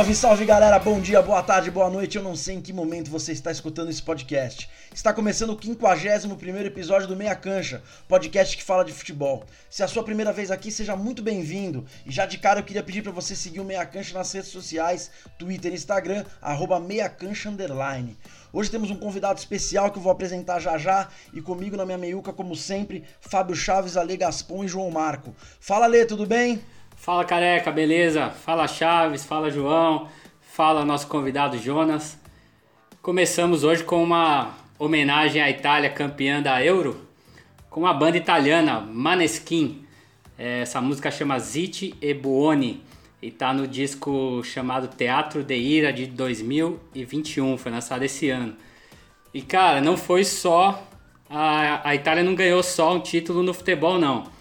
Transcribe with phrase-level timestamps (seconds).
[0.00, 2.16] Salve, salve galera, bom dia, boa tarde, boa noite.
[2.16, 4.66] Eu não sei em que momento você está escutando esse podcast.
[4.94, 9.44] Está começando o 51 episódio do Meia Cancha, podcast que fala de futebol.
[9.68, 11.84] Se é a sua primeira vez aqui, seja muito bem-vindo.
[12.06, 14.48] E já de cara eu queria pedir para você seguir o Meia Cancha nas redes
[14.48, 18.16] sociais, Twitter e Instagram, arroba meiacancha underline.
[18.54, 21.98] Hoje temos um convidado especial que eu vou apresentar já já e comigo na minha
[21.98, 25.34] meiuca, como sempre, Fábio Chaves, Ale Gaspon e João Marco.
[25.60, 26.62] Fala Ale, tudo bem?
[27.00, 28.28] Fala careca, beleza?
[28.28, 30.06] Fala Chaves, fala João,
[30.42, 32.20] fala nosso convidado Jonas.
[33.00, 37.00] Começamos hoje com uma homenagem à Itália campeã da Euro,
[37.70, 39.82] com a banda italiana Maneskin.
[40.38, 42.84] É, essa música chama Zitti e Buoni
[43.22, 48.54] e tá no disco chamado Teatro de Ira de 2021, foi lançado esse ano.
[49.32, 50.86] E cara, não foi só.
[51.30, 54.38] A, a Itália não ganhou só um título no futebol, não.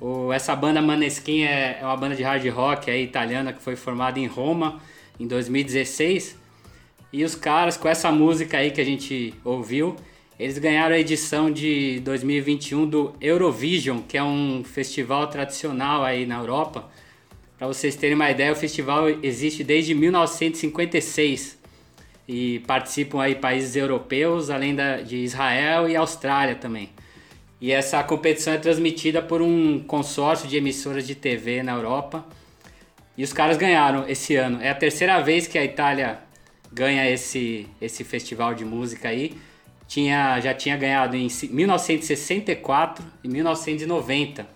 [0.00, 3.76] O, essa banda Maneskin é, é, uma banda de hard rock é, italiana que foi
[3.76, 4.80] formada em Roma
[5.18, 6.36] em 2016.
[7.12, 9.96] E os caras, com essa música aí que a gente ouviu,
[10.38, 16.36] eles ganharam a edição de 2021 do Eurovision, que é um festival tradicional aí na
[16.36, 16.90] Europa.
[17.56, 21.58] Para vocês terem uma ideia, o festival existe desde 1956
[22.28, 26.90] e participam aí países europeus, além da, de Israel e Austrália também.
[27.60, 32.24] E essa competição é transmitida por um consórcio de emissoras de TV na Europa.
[33.16, 34.60] E os caras ganharam esse ano.
[34.60, 36.20] É a terceira vez que a Itália
[36.70, 39.32] ganha esse, esse festival de música aí.
[39.88, 44.46] Tinha, já tinha ganhado em 1964 e 1990.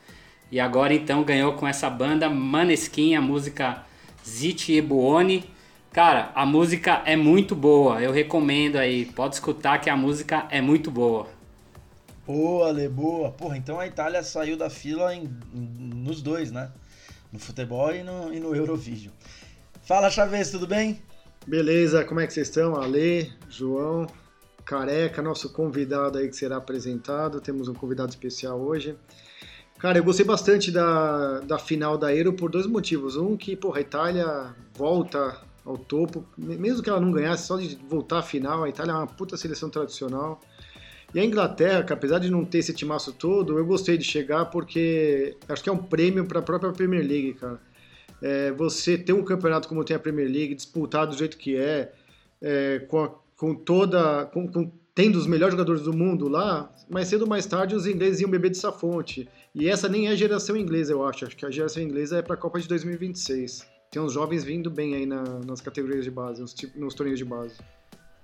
[0.52, 3.82] E agora então ganhou com essa banda Maneskin, a música
[4.26, 5.44] Ziti e Buoni.
[5.92, 9.06] Cara, a música é muito boa, eu recomendo aí.
[9.06, 11.39] Pode escutar que a música é muito boa.
[12.26, 13.30] Boa, Ale, boa.
[13.30, 16.70] Porra, então a Itália saiu da fila em, nos dois, né?
[17.32, 19.12] No futebol e no, e no Eurovision.
[19.82, 21.02] Fala, Chaves, tudo bem?
[21.46, 22.76] Beleza, como é que vocês estão?
[22.76, 24.06] Ale, João,
[24.64, 27.40] Careca, nosso convidado aí que será apresentado.
[27.40, 28.96] Temos um convidado especial hoje.
[29.78, 33.16] Cara, eu gostei bastante da, da final da Euro por dois motivos.
[33.16, 37.76] Um, que, porra, a Itália volta ao topo, mesmo que ela não ganhasse, só de
[37.88, 40.40] voltar à final, a Itália é uma puta seleção tradicional.
[41.14, 44.46] E a Inglaterra, que apesar de não ter esse timaço todo, eu gostei de chegar
[44.46, 47.60] porque acho que é um prêmio para a própria Premier League, cara.
[48.22, 51.92] É, você ter um campeonato como tem a Premier League, disputado do jeito que é,
[52.40, 54.26] é com, a, com, toda.
[54.26, 57.86] Com, com, tendo os melhores jogadores do mundo lá, mais cedo ou mais tarde os
[57.86, 59.28] ingleses iam beber dessa fonte.
[59.54, 61.24] E essa nem é a geração inglesa, eu acho.
[61.24, 63.66] Acho que a geração inglesa é para a Copa de 2026.
[63.90, 67.24] Tem uns jovens vindo bem aí na, nas categorias de base, nos, nos torneios de
[67.24, 67.56] base.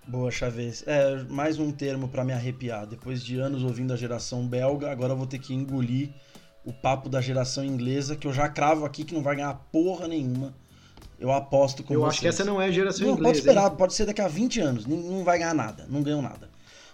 [0.09, 0.85] Boa, Chaves.
[0.87, 2.87] É, mais um termo para me arrepiar.
[2.87, 6.11] Depois de anos ouvindo a geração belga, agora eu vou ter que engolir
[6.65, 10.07] o papo da geração inglesa, que eu já cravo aqui que não vai ganhar porra
[10.07, 10.55] nenhuma.
[11.19, 12.11] Eu aposto com eu vocês.
[12.11, 13.29] acho que essa não é a geração não, inglesa.
[13.29, 13.77] Pode esperar, hein?
[13.77, 14.87] pode ser daqui a 20 anos.
[14.87, 16.49] Não, não vai ganhar nada, não ganhou nada.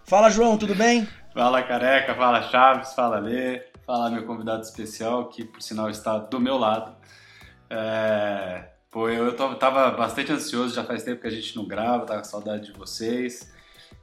[0.06, 1.06] Fala, João, tudo bem?
[1.34, 3.62] Fala, Careca, fala, Chaves, fala, Lê.
[3.86, 6.96] Fala, meu convidado especial, que por sinal está do meu lado.
[7.68, 8.72] É...
[8.92, 12.26] Pô, eu tava bastante ansioso, já faz tempo que a gente não grava, tava com
[12.26, 13.50] saudade de vocês.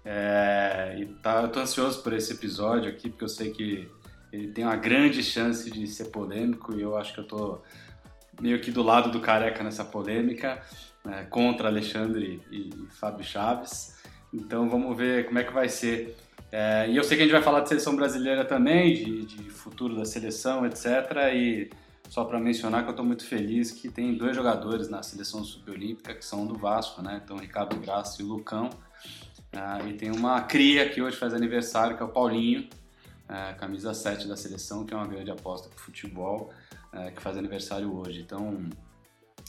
[0.03, 3.87] É, e tá, eu tô ansioso por esse episódio aqui, porque eu sei que
[4.33, 7.59] ele tem uma grande chance de ser polêmico e eu acho que eu tô
[8.41, 10.59] meio que do lado do careca nessa polêmica,
[11.05, 13.95] né, contra Alexandre e, e Fábio Chaves.
[14.33, 16.17] Então vamos ver como é que vai ser.
[16.51, 19.49] É, e eu sei que a gente vai falar de seleção brasileira também, de, de
[19.51, 20.87] futuro da seleção, etc.
[21.31, 21.69] E
[22.09, 26.13] só para mencionar que eu estou muito feliz que tem dois jogadores na seleção subolímpica
[26.13, 27.21] que são do Vasco, né?
[27.23, 28.71] Então, Ricardo Graça e o Lucão.
[29.53, 32.67] Ah, e tem uma cria que hoje faz aniversário, que é o Paulinho,
[33.27, 36.51] ah, camisa 7 da seleção, que é uma grande aposta para o futebol,
[36.91, 38.21] ah, que faz aniversário hoje.
[38.21, 38.67] Então,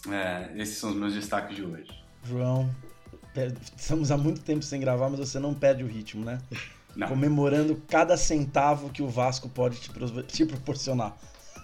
[0.08, 1.90] é, esses são os meus destaques de hoje.
[2.24, 2.70] João,
[3.74, 6.38] estamos há muito tempo sem gravar, mas você não perde o ritmo, né?
[6.94, 7.08] Não.
[7.08, 9.90] Comemorando cada centavo que o Vasco pode te,
[10.24, 11.16] te proporcionar.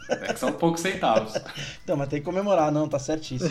[0.08, 1.35] É que são poucos centavos.
[1.82, 3.50] então, mas tem que comemorar, não, tá certíssimo.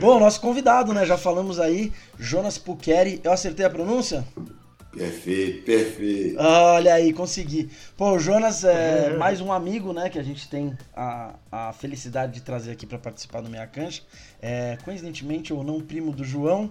[0.00, 1.04] Bom, nosso convidado, né?
[1.06, 3.20] Já falamos aí, Jonas Pucheri.
[3.22, 4.24] Eu acertei a pronúncia?
[4.96, 6.38] Perfeito, perfeito.
[6.38, 7.68] Olha aí, consegui.
[7.96, 12.34] Pô, o Jonas é mais um amigo, né, que a gente tem a, a felicidade
[12.34, 14.02] de trazer aqui para participar do Meia Cancha.
[14.40, 16.70] É, coincidentemente ou não, primo do João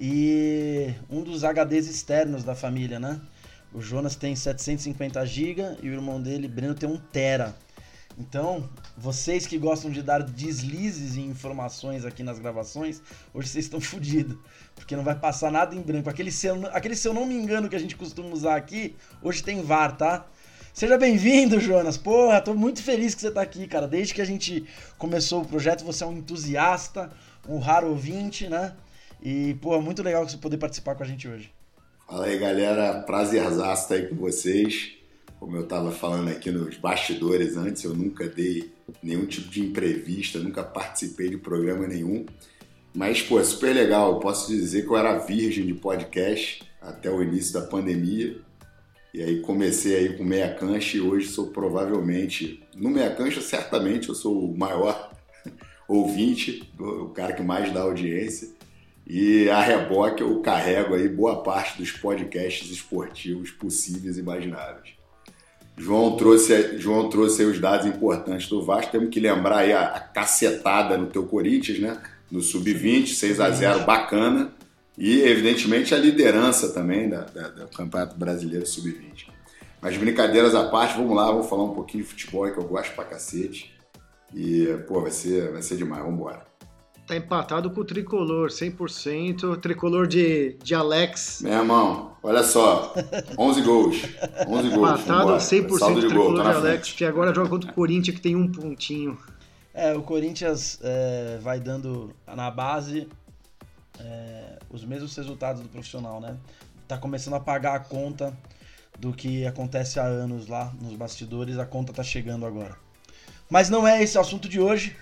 [0.00, 3.20] e um dos HDs externos da família, né?
[3.72, 7.54] O Jonas tem 750 GB e o irmão dele, Breno, tem 1 tera.
[8.18, 13.00] Então, vocês que gostam de dar deslizes em informações aqui nas gravações,
[13.32, 14.36] hoje vocês estão fodidos.
[14.74, 16.10] Porque não vai passar nada em branco.
[16.10, 19.62] Aquele seu, aquele seu não me engano que a gente costuma usar aqui, hoje tem
[19.62, 20.26] VAR, tá?
[20.74, 21.96] Seja bem-vindo, Jonas.
[21.96, 23.86] Porra, tô muito feliz que você tá aqui, cara.
[23.86, 24.66] Desde que a gente
[24.96, 27.10] começou o projeto, você é um entusiasta,
[27.48, 28.74] um raro ouvinte, né?
[29.22, 31.52] E, pô, muito legal você poder participar com a gente hoje.
[32.06, 33.00] Fala aí, galera.
[33.02, 34.97] Prazerzaço estar aí com vocês.
[35.38, 40.38] Como eu estava falando aqui nos bastidores antes, eu nunca dei nenhum tipo de entrevista,
[40.38, 42.26] nunca participei de programa nenhum.
[42.92, 44.18] Mas, pô, é super legal.
[44.18, 48.40] Posso dizer que eu era virgem de podcast até o início da pandemia.
[49.14, 54.08] E aí comecei aí com meia cancha e hoje sou provavelmente, no meia cancha certamente
[54.08, 55.12] eu sou o maior
[55.88, 58.48] ouvinte, o cara que mais dá audiência.
[59.06, 64.97] E a reboque eu carrego aí boa parte dos podcasts esportivos possíveis e imagináveis.
[65.78, 68.90] João trouxe, João trouxe aí os dados importantes do Vasco.
[68.90, 71.96] Temos que lembrar aí a, a cacetada no teu Corinthians, né?
[72.30, 74.52] No Sub-20, 6 a 0 bacana.
[74.96, 79.28] E, evidentemente, a liderança também da, da, do Campeonato Brasileiro Sub-20.
[79.80, 82.92] Mas brincadeiras à parte, vamos lá, vou falar um pouquinho de futebol que eu gosto
[82.94, 83.72] pra cacete.
[84.34, 86.46] E, pô, vai ser, vai ser demais, vamos embora.
[87.08, 89.58] Tá empatado com o tricolor, 100%.
[89.60, 91.40] Tricolor de, de Alex.
[91.40, 92.92] Meu irmão, olha só.
[93.38, 93.96] 11 gols.
[94.46, 95.00] 11 gols.
[95.00, 98.20] Empatado 100% Saldo de tricolor gol, de Alex, que agora joga contra o Corinthians, que
[98.20, 99.18] tem um pontinho.
[99.72, 103.08] É, o Corinthians é, vai dando na base
[103.98, 106.36] é, os mesmos resultados do profissional, né?
[106.86, 108.36] Tá começando a pagar a conta
[108.98, 112.76] do que acontece há anos lá nos bastidores, a conta tá chegando agora.
[113.48, 114.94] Mas não é esse o assunto de hoje.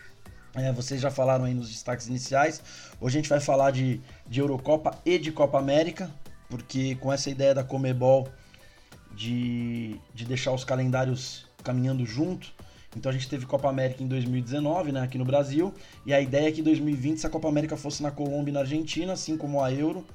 [0.57, 2.63] É, vocês já falaram aí nos destaques iniciais.
[2.99, 6.11] Hoje a gente vai falar de, de Eurocopa e de Copa América,
[6.49, 8.27] porque com essa ideia da Comebol
[9.15, 12.55] de, de deixar os calendários caminhando junto,
[12.97, 15.75] então a gente teve Copa América em 2019, né, aqui no Brasil,
[16.07, 18.61] e a ideia é que em 2020 essa Copa América fosse na Colômbia e na
[18.61, 20.07] Argentina, assim como a Euro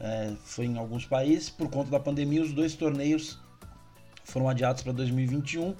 [0.00, 1.50] é, foi em alguns países.
[1.50, 3.38] Por conta da pandemia, os dois torneios
[4.24, 5.74] foram adiados para 2021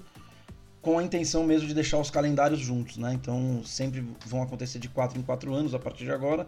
[0.82, 3.14] com a intenção mesmo de deixar os calendários juntos, né?
[3.14, 6.44] Então sempre vão acontecer de 4 em 4 anos a partir de agora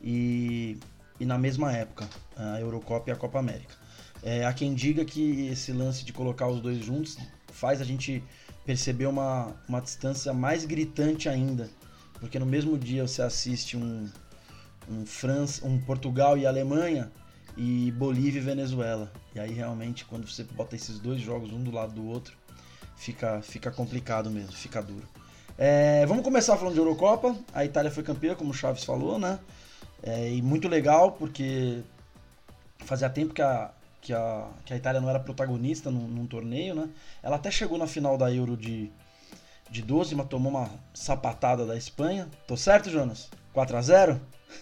[0.00, 0.78] e,
[1.18, 3.74] e na mesma época, a Eurocopa e a Copa América.
[4.22, 7.18] É, há quem diga que esse lance de colocar os dois juntos
[7.48, 8.22] faz a gente
[8.64, 11.68] perceber uma, uma distância mais gritante ainda,
[12.20, 14.08] porque no mesmo dia você assiste um,
[14.88, 17.10] um, França, um Portugal e Alemanha
[17.56, 19.12] e Bolívia e Venezuela.
[19.34, 22.36] E aí realmente quando você bota esses dois jogos um do lado do outro,
[23.02, 25.06] fica, fica complicado mesmo, fica duro.
[25.58, 27.36] É, vamos começar falando de Eurocopa.
[27.52, 29.40] A Itália foi campeã, como o Chaves falou, né?
[30.02, 31.82] É, e muito legal, porque
[32.78, 33.70] fazia tempo que a,
[34.00, 36.88] que a, que a Itália não era protagonista num, num, torneio, né?
[37.22, 38.90] Ela até chegou na final da Euro de,
[39.68, 42.28] de 12, mas tomou uma sapatada da Espanha.
[42.46, 43.28] Tô certo, Jonas?
[43.52, 44.20] 4 a 0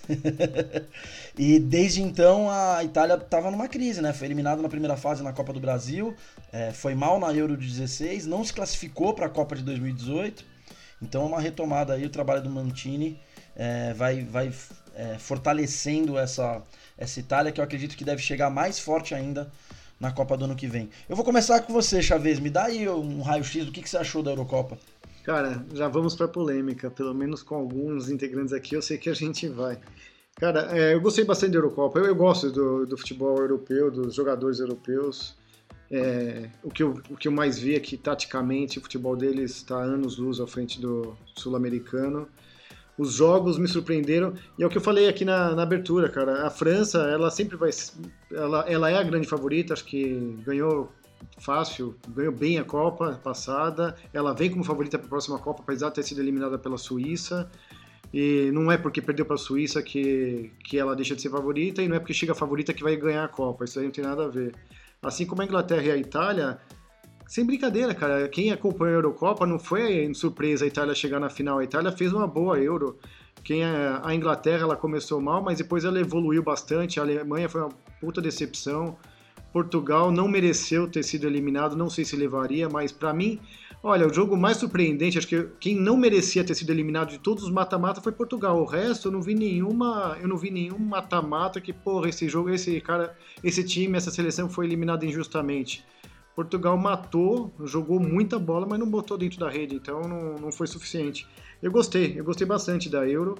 [1.38, 4.12] e desde então a Itália estava numa crise, né?
[4.12, 6.14] Foi eliminada na primeira fase na Copa do Brasil,
[6.52, 10.44] é, foi mal na Euro de 16, não se classificou para a Copa de 2018.
[11.02, 13.19] Então, uma retomada aí, o trabalho do Mantini
[13.56, 14.52] é, vai, vai
[14.94, 16.62] é, fortalecendo essa,
[16.96, 19.50] essa Itália, que eu acredito que deve chegar mais forte ainda
[19.98, 20.88] na Copa do ano que vem.
[21.08, 22.38] Eu vou começar com você, Chavez.
[22.38, 24.78] Me dá aí um raio-x do que, que você achou da Eurocopa.
[25.25, 29.14] Cara, já vamos para polêmica, pelo menos com alguns integrantes aqui, eu sei que a
[29.14, 29.78] gente vai.
[30.37, 34.15] Cara, é, eu gostei bastante da Eurocopa, eu, eu gosto do, do, futebol europeu, dos
[34.15, 35.36] jogadores europeus.
[35.91, 39.56] É, o, que eu, o que eu mais vi é que, taticamente, o futebol deles
[39.56, 42.27] está anos luz à frente do sul-americano.
[42.96, 46.46] Os jogos me surpreenderam, e é o que eu falei aqui na, na abertura, cara.
[46.46, 47.70] A França, ela sempre vai.
[48.32, 50.91] Ela, ela é a grande favorita, acho que ganhou
[51.39, 53.96] fácil, ganhou bem a Copa passada.
[54.12, 57.50] Ela vem como favorita para a próxima Copa, apesar de ter sido eliminada pela Suíça.
[58.12, 61.81] E não é porque perdeu para a Suíça que, que ela deixa de ser favorita,
[61.81, 63.65] e não é porque chega a favorita que vai ganhar a Copa.
[63.65, 64.55] Isso aí não tem nada a ver.
[65.03, 66.58] Assim como a Inglaterra e a Itália,
[67.31, 68.29] sem brincadeira, cara.
[68.29, 71.60] Quem acompanhou a Eurocopa não foi surpresa a Itália chegar na final.
[71.60, 72.98] A Itália fez uma boa Euro.
[73.44, 76.98] Quem a, a Inglaterra ela começou mal, mas depois ela evoluiu bastante.
[76.98, 78.98] A Alemanha foi uma puta decepção.
[79.52, 83.40] Portugal não mereceu ter sido eliminado, não sei se levaria, mas para mim,
[83.82, 87.44] olha, o jogo mais surpreendente, acho que quem não merecia ter sido eliminado de todos
[87.44, 88.60] os mata-mata foi Portugal.
[88.60, 92.50] O resto eu não vi nenhuma, eu não vi nenhum mata-mata que, porra, esse jogo,
[92.50, 95.84] esse cara, esse time, essa seleção foi eliminada injustamente.
[96.34, 100.66] Portugal matou, jogou muita bola, mas não botou dentro da rede, então não, não foi
[100.66, 101.26] suficiente.
[101.60, 103.36] Eu gostei, eu gostei bastante da Euro.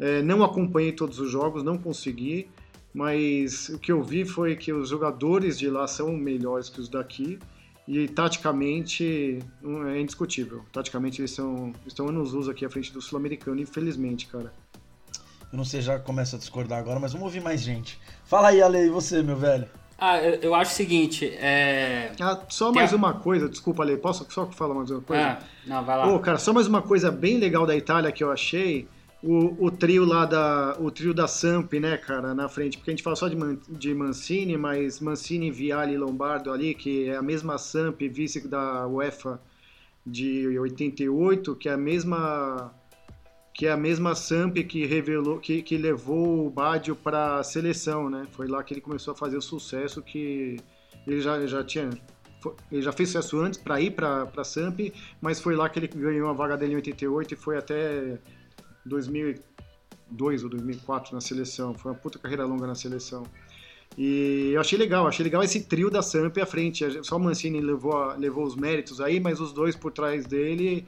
[0.00, 2.48] É, não acompanhei todos os jogos, não consegui
[2.94, 6.88] mas o que eu vi foi que os jogadores de lá são melhores que os
[6.88, 7.40] daqui
[7.88, 9.40] e taticamente
[9.92, 10.64] é indiscutível.
[10.72, 14.52] Taticamente eles são, estão anos luz aqui à frente do sul-americano, infelizmente, cara.
[15.52, 17.98] Eu não sei, já começa a discordar agora, mas vamos ouvir mais gente.
[18.24, 19.68] Fala aí, Ale, e você, meu velho?
[19.98, 22.12] Ah, eu, eu acho o seguinte, é...
[22.20, 25.22] Ah, só Tem mais uma coisa, desculpa, Ale, posso só falar mais uma coisa?
[25.22, 26.08] Ah, não, vai lá.
[26.08, 28.88] Pô, cara, só mais uma coisa bem legal da Itália que eu achei
[29.26, 32.92] o, o, trio lá da o trio da Samp, né, cara, na frente, porque a
[32.92, 37.16] gente fala só de, Man, de Mancini, mas Mancini, Viali e Lombardo ali, que é
[37.16, 39.40] a mesma Samp, vice da UEFA
[40.06, 42.70] de 88, que é a mesma
[43.54, 48.10] que é a mesma Samp que revelou que, que levou o Badio para a seleção,
[48.10, 48.26] né?
[48.32, 50.58] Foi lá que ele começou a fazer o sucesso que
[51.06, 51.88] ele já, já tinha
[52.70, 54.80] ele já fez sucesso antes para ir para Samp,
[55.18, 58.18] mas foi lá que ele ganhou a vaga dele em 88 e foi até
[58.84, 61.74] 2002 ou 2004 na seleção.
[61.74, 63.24] Foi uma puta carreira longa na seleção.
[63.96, 66.84] E eu achei legal, achei legal esse trio da Samp à frente.
[67.04, 70.86] Só o Mancini levou, levou os méritos aí, mas os dois por trás dele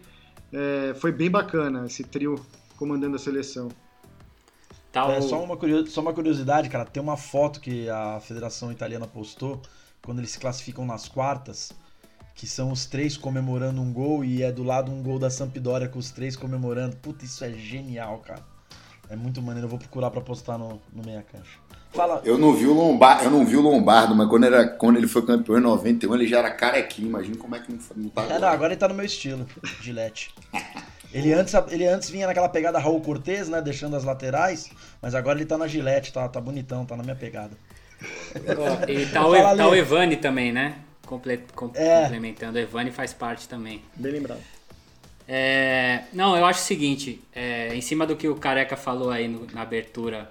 [0.52, 2.34] é, foi bem bacana, esse trio
[2.76, 3.68] comandando a seleção.
[4.90, 9.06] Tá, é, só, uma só uma curiosidade, cara, tem uma foto que a Federação Italiana
[9.06, 9.60] postou
[10.02, 11.72] quando eles se classificam nas quartas,
[12.36, 15.88] que são os três comemorando um gol e é do lado um gol da Sampdoria
[15.88, 16.94] com os três comemorando.
[16.96, 18.44] Puta, isso é genial, cara.
[19.08, 21.58] É muito maneiro, eu vou procurar para postar no, no Meia Cancha.
[21.92, 22.20] Fala.
[22.24, 25.08] Eu não vi o Lombardo, eu não vi o Lombardo, mas quando, era, quando ele
[25.08, 28.24] foi campeão em 91, ele já era carequinho, imagina como é que não, não tá.
[28.24, 29.46] É, não, agora ele tá no meu estilo,
[29.80, 30.34] Gillette.
[31.14, 33.62] Ele antes, ele antes vinha naquela pegada Raul Cortez, né?
[33.62, 37.16] Deixando as laterais, mas agora ele tá na Gillette, tá, tá bonitão, tá na minha
[37.16, 37.56] pegada.
[38.88, 40.80] e tá, o, tá o Evani também, né?
[41.06, 42.02] Comple com, é.
[42.02, 43.80] Complementando, Evani faz parte também.
[43.94, 44.42] Bem lembrado.
[45.28, 49.26] É, não, eu acho o seguinte, é, em cima do que o Careca falou aí
[49.26, 50.30] no, na abertura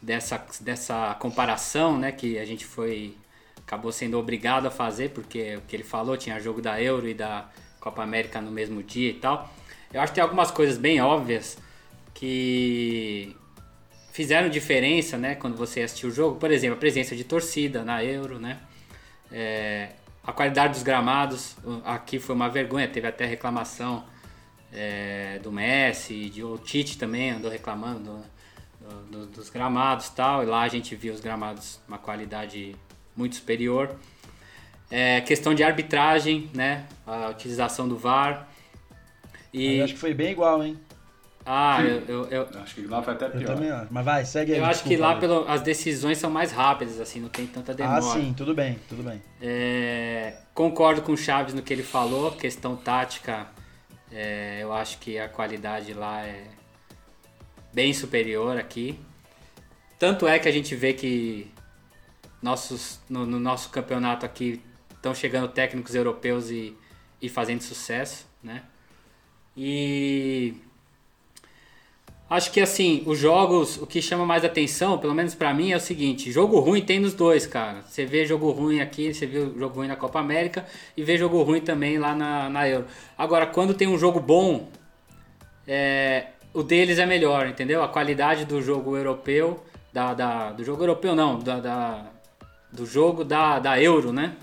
[0.00, 3.14] dessa, dessa comparação, né, que a gente foi
[3.58, 7.14] acabou sendo obrigado a fazer porque o que ele falou tinha jogo da Euro e
[7.14, 9.52] da Copa América no mesmo dia e tal.
[9.92, 11.58] Eu acho que tem algumas coisas bem óbvias
[12.14, 13.36] que
[14.12, 16.38] fizeram diferença, né, quando você assistiu o jogo.
[16.38, 18.58] Por exemplo, a presença de torcida na Euro, né?
[19.30, 19.90] É,
[20.26, 24.04] a qualidade dos gramados, aqui foi uma vergonha, teve até reclamação
[24.72, 28.24] é, do Messi, de o Tite também andou reclamando
[28.80, 32.74] do, do, dos gramados tal, e lá a gente viu os gramados uma qualidade
[33.16, 33.96] muito superior.
[34.90, 36.86] É, questão de arbitragem, né?
[37.06, 38.48] A utilização do VAR.
[39.52, 39.78] E...
[39.78, 40.78] Eu acho que foi bem igual, hein?
[41.48, 43.40] Ah, eu, eu, eu, Acho que lá foi até pior.
[43.40, 43.86] Eu também acho.
[43.88, 44.58] Mas vai, segue aí.
[44.58, 47.98] Eu acho que lá pelo, as decisões são mais rápidas, assim, não tem tanta demora.
[47.98, 49.22] Ah, sim, tudo bem, tudo bem.
[49.40, 53.46] É, concordo com o Chaves no que ele falou, questão tática,
[54.10, 56.48] é, eu acho que a qualidade lá é
[57.72, 58.98] bem superior aqui.
[60.00, 61.48] Tanto é que a gente vê que
[62.42, 64.60] nossos, no, no nosso campeonato aqui
[64.90, 66.76] estão chegando técnicos europeus e,
[67.22, 68.64] e fazendo sucesso, né?
[69.56, 70.54] E
[72.28, 75.76] Acho que assim, os jogos, o que chama mais atenção, pelo menos para mim, é
[75.76, 77.82] o seguinte: jogo ruim tem nos dois, cara.
[77.82, 80.66] Você vê jogo ruim aqui, você viu jogo ruim na Copa América
[80.96, 82.86] e vê jogo ruim também lá na, na Euro.
[83.16, 84.68] Agora, quando tem um jogo bom,
[85.68, 87.80] é, o deles é melhor, entendeu?
[87.80, 92.06] A qualidade do jogo europeu, da, da do jogo europeu não, da, da
[92.72, 94.34] do jogo da, da Euro, né?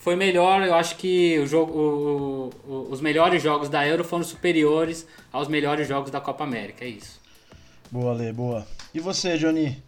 [0.00, 0.62] Foi melhor.
[0.62, 5.46] Eu acho que o jogo, o, o, os melhores jogos da Euro foram superiores aos
[5.46, 6.84] melhores jogos da Copa América.
[6.84, 7.20] É isso.
[7.90, 8.66] Boa, Lê, boa.
[8.92, 9.80] E você, Johnny?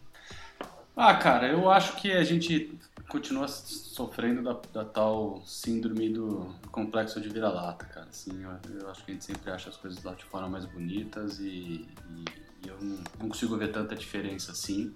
[0.94, 2.78] Ah, cara, eu acho que a gente
[3.08, 8.06] continua sofrendo da, da tal síndrome do complexo de vira-lata, cara.
[8.10, 10.66] Assim, eu, eu, acho que a gente sempre acha as coisas lá de fora mais
[10.66, 12.24] bonitas e, e,
[12.64, 14.94] e eu não, não consigo ver tanta diferença assim.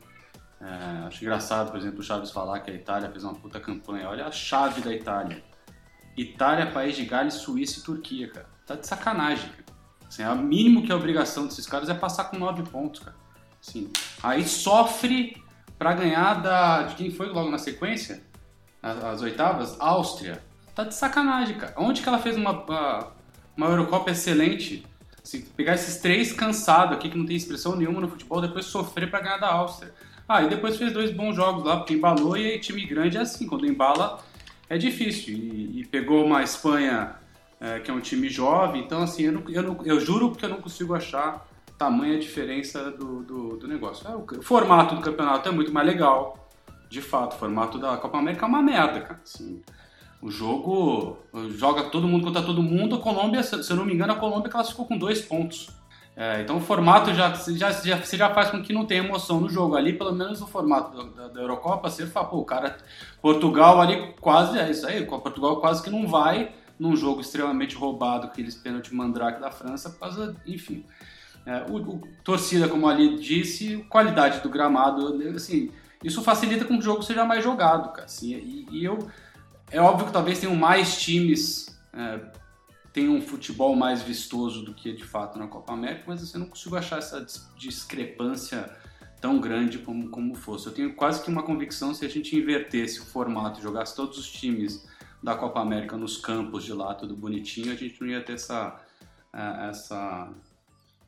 [0.60, 4.08] É, acho engraçado, por exemplo, o Chaves falar que a Itália fez uma puta campanha.
[4.08, 5.42] Olha a chave da Itália.
[6.16, 8.48] Itália, País de Gales, Suíça e Turquia, cara.
[8.66, 9.66] Tá de sacanagem, cara.
[10.08, 13.16] Assim, o mínimo que é a obrigação desses caras é passar com nove pontos, cara.
[13.60, 13.90] Assim,
[14.22, 15.42] aí sofre
[15.78, 16.84] para ganhar da.
[16.84, 18.22] De quem foi logo na sequência?
[18.82, 19.76] As, as, oitavas?
[19.80, 20.42] Áustria.
[20.74, 21.74] Tá de sacanagem, cara.
[21.76, 22.64] Onde que ela fez uma,
[23.56, 24.86] uma, Eurocopa excelente?
[25.22, 29.10] Assim, pegar esses três cansados aqui que não tem expressão nenhuma no futebol, depois sofrer
[29.10, 29.92] para ganhar da Áustria.
[30.28, 33.20] Ah, e depois fez dois bons jogos lá, porque embalou e aí time grande é
[33.20, 34.18] assim, quando embala
[34.68, 35.34] é difícil.
[35.34, 37.14] E, e pegou uma Espanha
[37.60, 40.44] é, que é um time jovem, então assim, eu, não, eu, não, eu, juro que
[40.44, 41.46] eu não consigo achar
[41.78, 44.06] tamanha diferença do, do, do negócio.
[44.08, 46.50] É, o formato do campeonato é muito mais legal,
[46.90, 49.20] de fato, o formato da Copa América é uma merda, cara.
[49.24, 49.62] Assim,
[50.20, 51.18] o jogo
[51.50, 54.50] joga todo mundo contra todo mundo, a Colômbia, se eu não me engano, a Colômbia
[54.50, 55.68] classificou com dois pontos.
[56.16, 59.38] É, então o formato já, já, já, você já faz com que não tenha emoção
[59.38, 59.76] no jogo.
[59.76, 62.78] Ali, pelo menos o formato da, da Eurocopa, você fala, pô, o cara,
[63.20, 68.26] Portugal ali quase, é isso aí, Portugal quase que não vai num jogo extremamente roubado,
[68.26, 70.84] aqueles pênalti mandrake da França, por causa, enfim.
[71.44, 75.70] É, o, o, torcida, como ali disse, qualidade do gramado, assim,
[76.02, 78.06] isso facilita com que o jogo seja mais jogado, cara.
[78.06, 79.06] Assim, e, e eu,
[79.70, 82.20] é óbvio que talvez tenham mais times é,
[82.96, 86.40] tem um futebol mais vistoso do que de fato na Copa América, mas assim, eu
[86.40, 88.74] não consigo achar essa discrepância
[89.20, 90.68] tão grande como, como fosse.
[90.68, 94.16] Eu tenho quase que uma convicção se a gente invertesse o formato e jogasse todos
[94.16, 94.88] os times
[95.22, 98.80] da Copa América nos campos de lá, tudo bonitinho, a gente não ia ter essa,
[99.30, 100.30] é, essa,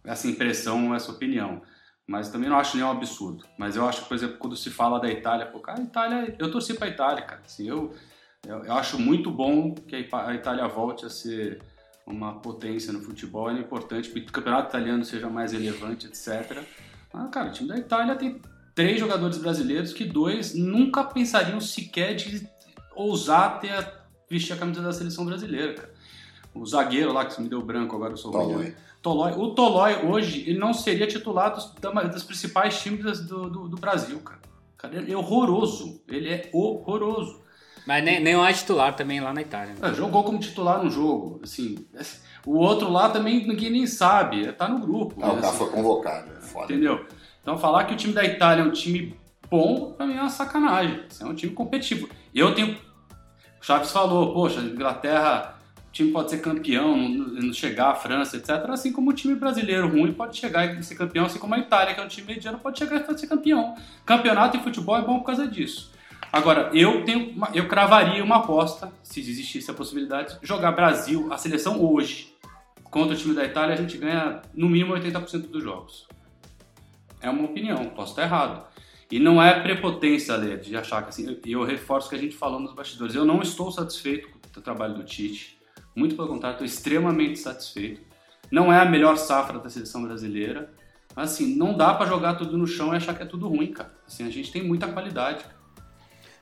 [0.05, 1.63] essa impressão, essa opinião.
[2.07, 3.47] Mas também não acho nenhum absurdo.
[3.57, 6.75] Mas eu acho, por exemplo, quando se fala da Itália, pô, cara, Itália, eu torci
[6.75, 7.41] para a Itália, cara.
[7.47, 7.95] Assim, eu,
[8.47, 11.63] eu, eu, acho muito bom que a Itália volte a ser
[12.09, 16.63] uma potência no futebol, é importante que o campeonato italiano seja mais relevante, etc.
[17.13, 18.41] Ah, cara, o time da Itália tem
[18.75, 22.49] três jogadores brasileiros que dois nunca pensariam sequer de
[22.95, 23.93] ousar ter a,
[24.29, 25.95] vestir a camisa da seleção brasileira, cara.
[26.55, 28.75] O zagueiro lá, que se me deu branco agora, eu sou Tolói.
[29.01, 29.33] Tolói.
[29.33, 31.73] O Tolói, hoje, ele não seria titular dos,
[32.11, 34.41] das principais times do, do, do Brasil, cara.
[34.77, 34.97] cara.
[34.97, 36.01] Ele é horroroso.
[36.09, 37.41] Ele é horroroso.
[37.89, 39.73] Mas nem, nem é titular também lá na Itália.
[39.73, 39.89] Né?
[39.89, 41.41] É, jogou como titular no jogo.
[41.43, 41.87] Assim,
[42.45, 44.53] o outro lá também ninguém nem sabe.
[44.53, 45.19] Tá no grupo.
[45.19, 45.39] Não, né?
[45.39, 46.31] o cara foi convocado.
[46.37, 46.67] É foda.
[46.67, 47.07] Entendeu?
[47.41, 49.17] Então falar que o time da Itália é um time
[49.51, 51.01] bom, pra mim é uma sacanagem.
[51.19, 52.11] É um time competitivo.
[52.35, 52.77] Eu tenho.
[53.59, 55.55] O Chaves falou, poxa, Inglaterra
[55.89, 58.51] o time pode ser campeão, não chegar à França, etc.
[58.69, 61.95] Assim como o time brasileiro ruim pode chegar e ser campeão, assim como a Itália,
[61.95, 63.75] que é um time mediano, pode chegar e ser campeão.
[64.05, 65.97] Campeonato em futebol é bom por causa disso.
[66.33, 71.83] Agora, eu tenho, eu cravaria uma aposta, se existisse a possibilidade, jogar Brasil, a seleção
[71.83, 72.35] hoje,
[72.91, 76.07] contra o time da Itália, a gente ganha no mínimo 80% dos jogos.
[77.21, 78.67] É uma opinião, posso estar errado.
[79.11, 82.37] E não é prepotência, Ale, de achar que assim, eu reforço o que a gente
[82.37, 83.15] falou nos bastidores.
[83.15, 85.59] Eu não estou satisfeito com o trabalho do Tite.
[85.97, 88.03] Muito pelo contrário, estou extremamente satisfeito.
[88.51, 90.73] Não é a melhor safra da seleção brasileira,
[91.17, 93.93] assim, não dá para jogar tudo no chão e achar que é tudo ruim, cara.
[94.07, 95.45] Assim, a gente tem muita qualidade.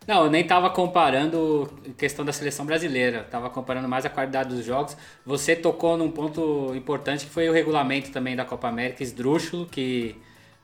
[0.07, 4.65] Não, eu nem estava comparando questão da seleção brasileira, estava comparando mais a qualidade dos
[4.65, 4.97] jogos.
[5.25, 10.17] Você tocou num ponto importante que foi o regulamento também da Copa América, esdrúxulo, que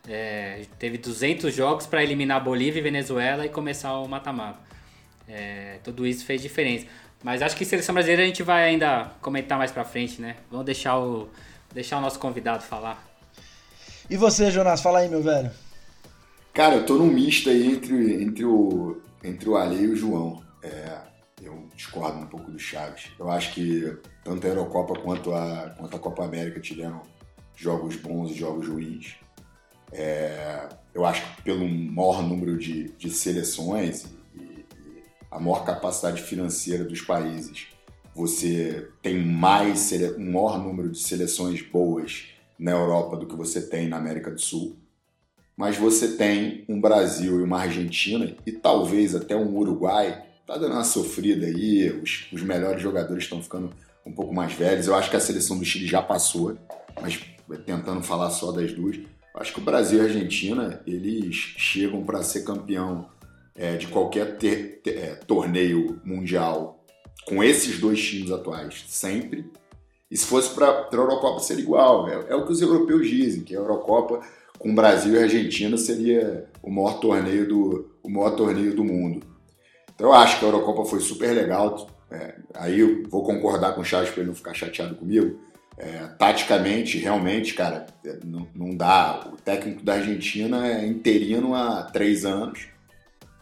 [0.09, 4.61] é, teve 200 jogos para eliminar Bolívia e Venezuela e começar o mata-mata.
[5.29, 6.87] É, tudo isso fez diferença.
[7.23, 10.37] Mas acho que seleção brasileira a gente vai ainda comentar mais pra frente, né?
[10.51, 11.29] Vamos deixar o,
[11.73, 13.05] deixar o nosso convidado falar.
[14.09, 15.51] E você, Jonas, fala aí, meu velho.
[16.53, 20.43] Cara, eu tô num misto aí entre, entre, o, entre o Ale e o João.
[20.63, 20.99] É,
[21.43, 23.11] eu discordo um pouco do Chaves.
[23.19, 27.03] Eu acho que tanto a Eurocopa quanto a, quanto a Copa América tiveram
[27.55, 29.17] jogos bons e jogos ruins.
[29.93, 34.07] É, eu acho que pelo maior número de, de seleções
[35.33, 37.69] a maior capacidade financeira dos países,
[38.15, 42.27] você tem mais um maior número de seleções boas
[42.59, 44.77] na Europa do que você tem na América do Sul.
[45.57, 50.25] Mas você tem um Brasil e uma Argentina e talvez até um Uruguai.
[50.47, 53.71] Tá dando uma sofrida aí, os, os melhores jogadores estão ficando
[54.05, 54.87] um pouco mais velhos.
[54.87, 56.57] Eu acho que a seleção do Chile já passou,
[57.01, 57.21] mas
[57.65, 58.99] tentando falar só das duas.
[59.35, 63.09] Acho que o Brasil e a Argentina, eles chegam para ser campeão
[63.55, 66.85] é, de qualquer ter, ter, é, torneio mundial
[67.27, 69.51] com esses dois times atuais, sempre.
[70.11, 72.09] E se fosse para a Eurocopa seria igual.
[72.09, 74.21] É, é, o que os europeus dizem, que a Eurocopa
[74.63, 79.27] com Brasil e Argentina seria o maior torneio do, o maior torneio do mundo.
[79.93, 81.89] Então eu acho que a Eurocopa foi super legal.
[82.09, 85.41] É, aí eu vou concordar com o Chaves para ele não ficar chateado comigo.
[85.77, 89.29] É, taticamente, realmente, cara, é, não, não, dá.
[89.33, 92.69] O técnico da Argentina é interino há três anos.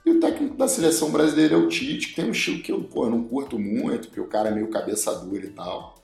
[0.06, 2.82] E o técnico da seleção brasileira é o Tite, que tem um estilo que eu,
[2.82, 5.99] pô, eu não curto muito, porque o cara é meio cabeça dura e tal.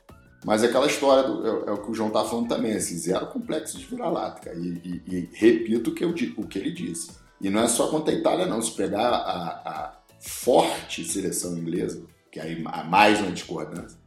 [0.46, 2.96] Mas é aquela história, do, é, é, o que o João tá falando também, assim,
[2.96, 7.10] zero complexo de vira-lata, e, e, e, repito o que, eu, o que ele disse.
[7.40, 8.62] E não é só contra a Itália, não.
[8.62, 13.98] Se pegar a, a forte seleção inglesa, que aí há mais uma discordância,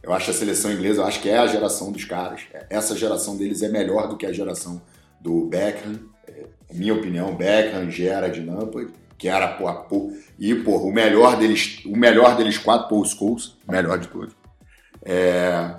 [0.00, 2.42] eu acho a seleção inglesa, eu acho que é a geração dos caras.
[2.70, 4.80] Essa geração deles é melhor do que a geração
[5.20, 5.98] do Beckham.
[6.28, 11.96] É, minha opinião, Beckham, Gerrard, Lampard que era pô, e pô, o melhor deles, o
[11.96, 14.32] melhor deles quatro Paul Scholes, o melhor de todos.
[15.04, 15.74] É,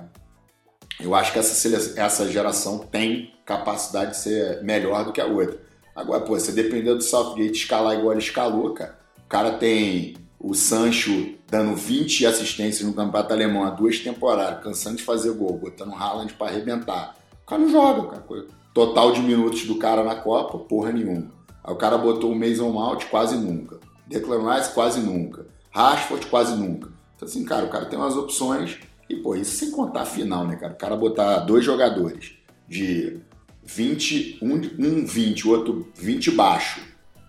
[0.99, 5.59] eu acho que essa, essa geração tem capacidade de ser melhor do que a outra.
[5.95, 8.97] Agora, pô, você depender do Southgate escalar igual ele escalou, cara.
[9.17, 14.97] O cara tem o Sancho dando 20 assistências no campeonato alemão há duas temporadas, cansando
[14.97, 17.15] de fazer gol, botando o Haaland para arrebentar.
[17.43, 18.45] O cara não joga, cara.
[18.73, 21.31] Total de minutos do cara na Copa, porra nenhuma.
[21.63, 23.79] Aí o cara botou o Mason Mount quase nunca.
[24.07, 25.47] Declan Rice quase nunca.
[25.71, 26.89] Rashford quase nunca.
[27.15, 30.45] Então assim, cara, o cara tem umas opções e, pô, isso sem contar a final,
[30.47, 30.73] né, cara?
[30.73, 32.33] O cara botar dois jogadores
[32.67, 33.19] de
[33.63, 36.81] 20, um, um 20, o outro 20 baixo,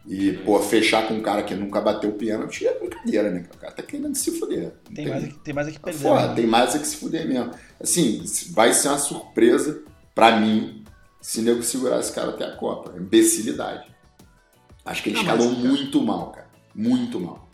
[0.06, 3.46] E, pô, fechar com um cara que nunca bateu o pênalti é brincadeira, né?
[3.54, 4.72] O cara tá querendo se fuder.
[4.94, 6.02] Tem, mais, aqui, tem mais aqui perder.
[6.02, 6.34] Porra, né?
[6.34, 7.50] tem mais aqui se fuder mesmo.
[7.80, 9.82] Assim, vai ser uma surpresa
[10.14, 10.84] pra mim
[11.20, 12.98] se nego segurar esse cara até a Copa.
[12.98, 13.88] Imbecilidade.
[14.84, 16.48] Acho que ele escalou muito mal, cara.
[16.74, 17.49] Muito mal.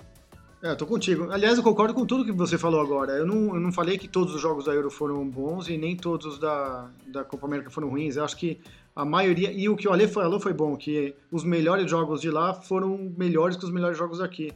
[0.63, 1.31] É, eu tô contigo.
[1.31, 3.13] Aliás, eu concordo com tudo que você falou agora.
[3.13, 5.97] Eu não, eu não falei que todos os jogos da Euro foram bons e nem
[5.97, 8.17] todos os da, da Copa América foram ruins.
[8.17, 8.61] Eu acho que
[8.95, 9.53] a maioria.
[9.53, 13.13] E o que o Ale falou foi bom, que os melhores jogos de lá foram
[13.17, 14.51] melhores que os melhores jogos aqui.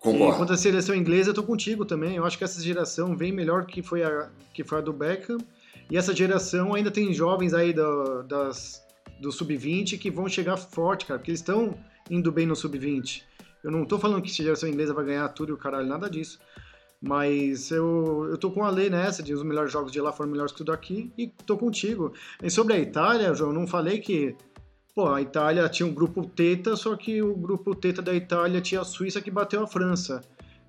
[0.00, 0.34] Concordo.
[0.34, 2.16] E quanto à seleção inglesa, eu tô contigo também.
[2.16, 5.38] Eu acho que essa geração vem melhor que foi a, que foi a do Beckham.
[5.88, 8.84] E essa geração ainda tem jovens aí do, das,
[9.20, 11.76] do sub-20 que vão chegar forte, cara, porque eles estão
[12.10, 13.22] indo bem no sub-20.
[13.66, 16.08] Eu não tô falando que a geração inglesa vai ganhar tudo e o caralho, nada
[16.08, 16.38] disso.
[17.02, 20.30] Mas eu, eu tô com a lei nessa, de os melhores jogos de lá foram
[20.30, 22.12] melhores que tudo aqui, e tô contigo.
[22.40, 24.36] E sobre a Itália, João, não falei que.
[24.94, 28.82] Pô, a Itália tinha um grupo teta, só que o grupo teta da Itália tinha
[28.82, 30.20] a Suíça que bateu a França.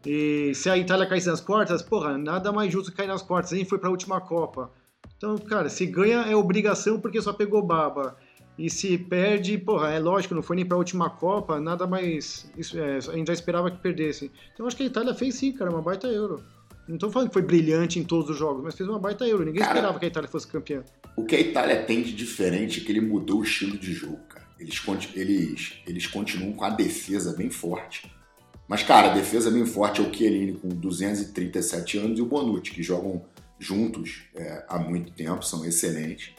[0.04, 3.52] E se a Itália caísse nas quartas, porra, nada mais justo que cair nas quartas,
[3.52, 4.72] nem foi pra última Copa.
[5.16, 8.18] Então, cara, se ganha é obrigação porque só pegou baba.
[8.58, 12.50] E se perde, porra, é lógico, não foi nem para a última Copa, nada mais.
[12.58, 14.32] Isso, é, a gente já esperava que perdesse.
[14.54, 16.44] Então acho que a Itália fez sim, cara, uma baita euro.
[16.88, 19.44] Não estou falando que foi brilhante em todos os jogos, mas fez uma baita euro.
[19.44, 20.84] Ninguém cara, esperava que a Itália fosse campeã.
[21.16, 24.20] O que a Itália tem de diferente é que ele mudou o estilo de jogo,
[24.30, 24.48] cara.
[24.60, 24.82] Eles,
[25.14, 28.12] eles, eles continuam com a defesa bem forte.
[28.68, 32.72] Mas, cara, a defesa bem forte é o Chiellini com 237 anos e o Bonucci,
[32.72, 33.24] que jogam
[33.60, 36.34] juntos é, há muito tempo, são excelentes.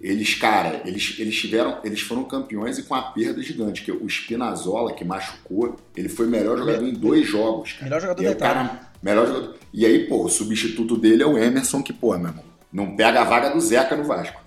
[0.00, 4.08] Eles, cara, eles, eles tiveram, eles foram campeões e com a perda gigante, que o
[4.08, 7.72] Spinazzola, que machucou, ele foi melhor jogador em dois jogos.
[7.72, 7.84] Cara.
[7.84, 8.80] Melhor jogador da Itália.
[9.02, 9.56] Melhor jogador.
[9.72, 13.20] E aí, pô, o substituto dele é o Emerson, que, pô, meu irmão, não pega
[13.20, 14.40] a vaga do Zeca no Vasco.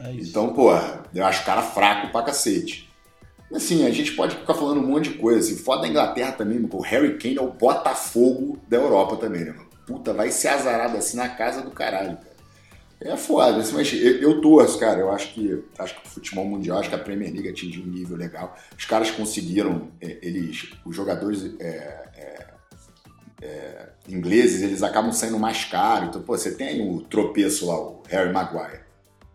[0.00, 0.70] É então, pô,
[1.14, 2.88] eu acho o cara fraco pra cacete.
[3.52, 5.40] Assim, a gente pode ficar falando um monte de coisa.
[5.40, 9.52] Assim, foda da Inglaterra também, o Harry Kane é o Botafogo da Europa também, né,
[9.52, 9.68] mano?
[9.86, 12.27] Puta, vai ser azarado assim na casa do caralho, cara.
[13.00, 15.00] É foda, assim, mas eu, eu torço, cara.
[15.00, 17.86] Eu acho que acho que o futebol mundial, acho que a Premier League atingiu um
[17.86, 18.56] nível legal.
[18.76, 21.66] Os caras conseguiram, é, eles, os jogadores é,
[22.16, 22.46] é,
[23.40, 26.08] é, ingleses, eles acabam saindo mais caros.
[26.08, 28.80] Então, pô, você tem o tropeço lá, o Harry Maguire.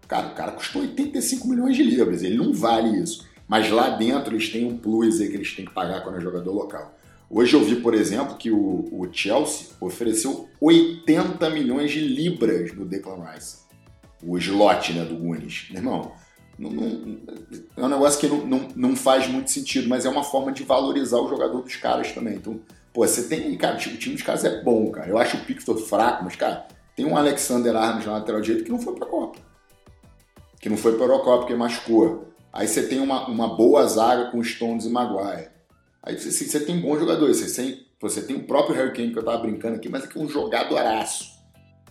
[0.09, 3.25] Cara, o cara custou 85 milhões de libras, ele não vale isso.
[3.47, 6.21] Mas lá dentro eles têm um plus aí que eles têm que pagar quando é
[6.21, 6.93] jogador local.
[7.35, 12.85] Hoje eu vi, por exemplo, que o, o Chelsea ofereceu 80 milhões de libras no
[12.85, 13.63] Declan Rice.
[14.23, 15.65] O slot né, do Gunis.
[15.71, 16.11] Meu irmão,
[16.59, 17.17] não, não,
[17.75, 20.63] é um negócio que não, não, não faz muito sentido, mas é uma forma de
[20.63, 22.35] valorizar o jogador dos caras também.
[22.35, 22.59] Então,
[22.93, 25.09] pô, você tem, cara, o time dos caras é bom, cara.
[25.09, 28.71] Eu acho o Pickford fraco, mas, cara, tem um Alexander Arnold na lateral direito que
[28.71, 29.39] não foi pra Copa.
[30.59, 32.27] Que não foi pra Eurocopa, porque machucou.
[32.53, 35.49] Aí você tem uma, uma boa zaga com Stones e Maguire.
[36.03, 39.19] Aí você, você tem bons jogadores, você tem, você tem o próprio Harry Kane que
[39.19, 41.31] eu tava brincando aqui, mas aqui é um jogadoraço.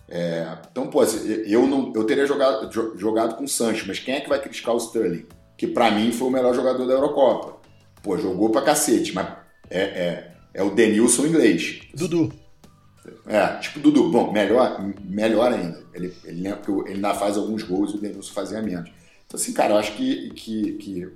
[0.07, 4.21] É, então, pô, eu, não, eu teria jogado, jogado com o Sancho, mas quem é
[4.21, 5.25] que vai criticar o Sterling?
[5.57, 7.57] Que para mim foi o melhor jogador da Eurocopa.
[8.03, 9.27] Pô, jogou pra cacete, mas
[9.69, 11.81] é, é, é o Denilson inglês.
[11.95, 12.31] Dudu.
[13.25, 14.11] É, tipo Dudu.
[14.11, 15.83] Bom, melhor, melhor ainda.
[15.93, 18.91] Ele, ele, ele ainda faz alguns gols e o Denilson fazia menos.
[19.25, 21.07] Então, assim, cara, eu acho que, que, que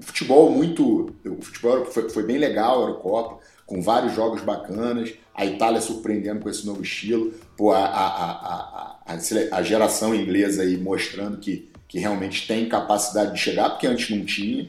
[0.00, 1.14] futebol muito.
[1.24, 5.14] O futebol foi, foi bem legal, a Eurocopa, com vários jogos bacanas.
[5.34, 7.32] A Itália surpreendendo com esse novo estilo.
[7.56, 9.18] Pô, a, a, a,
[9.52, 14.24] a, geração inglesa aí mostrando que, que realmente tem capacidade de chegar, porque antes não
[14.24, 14.68] tinha.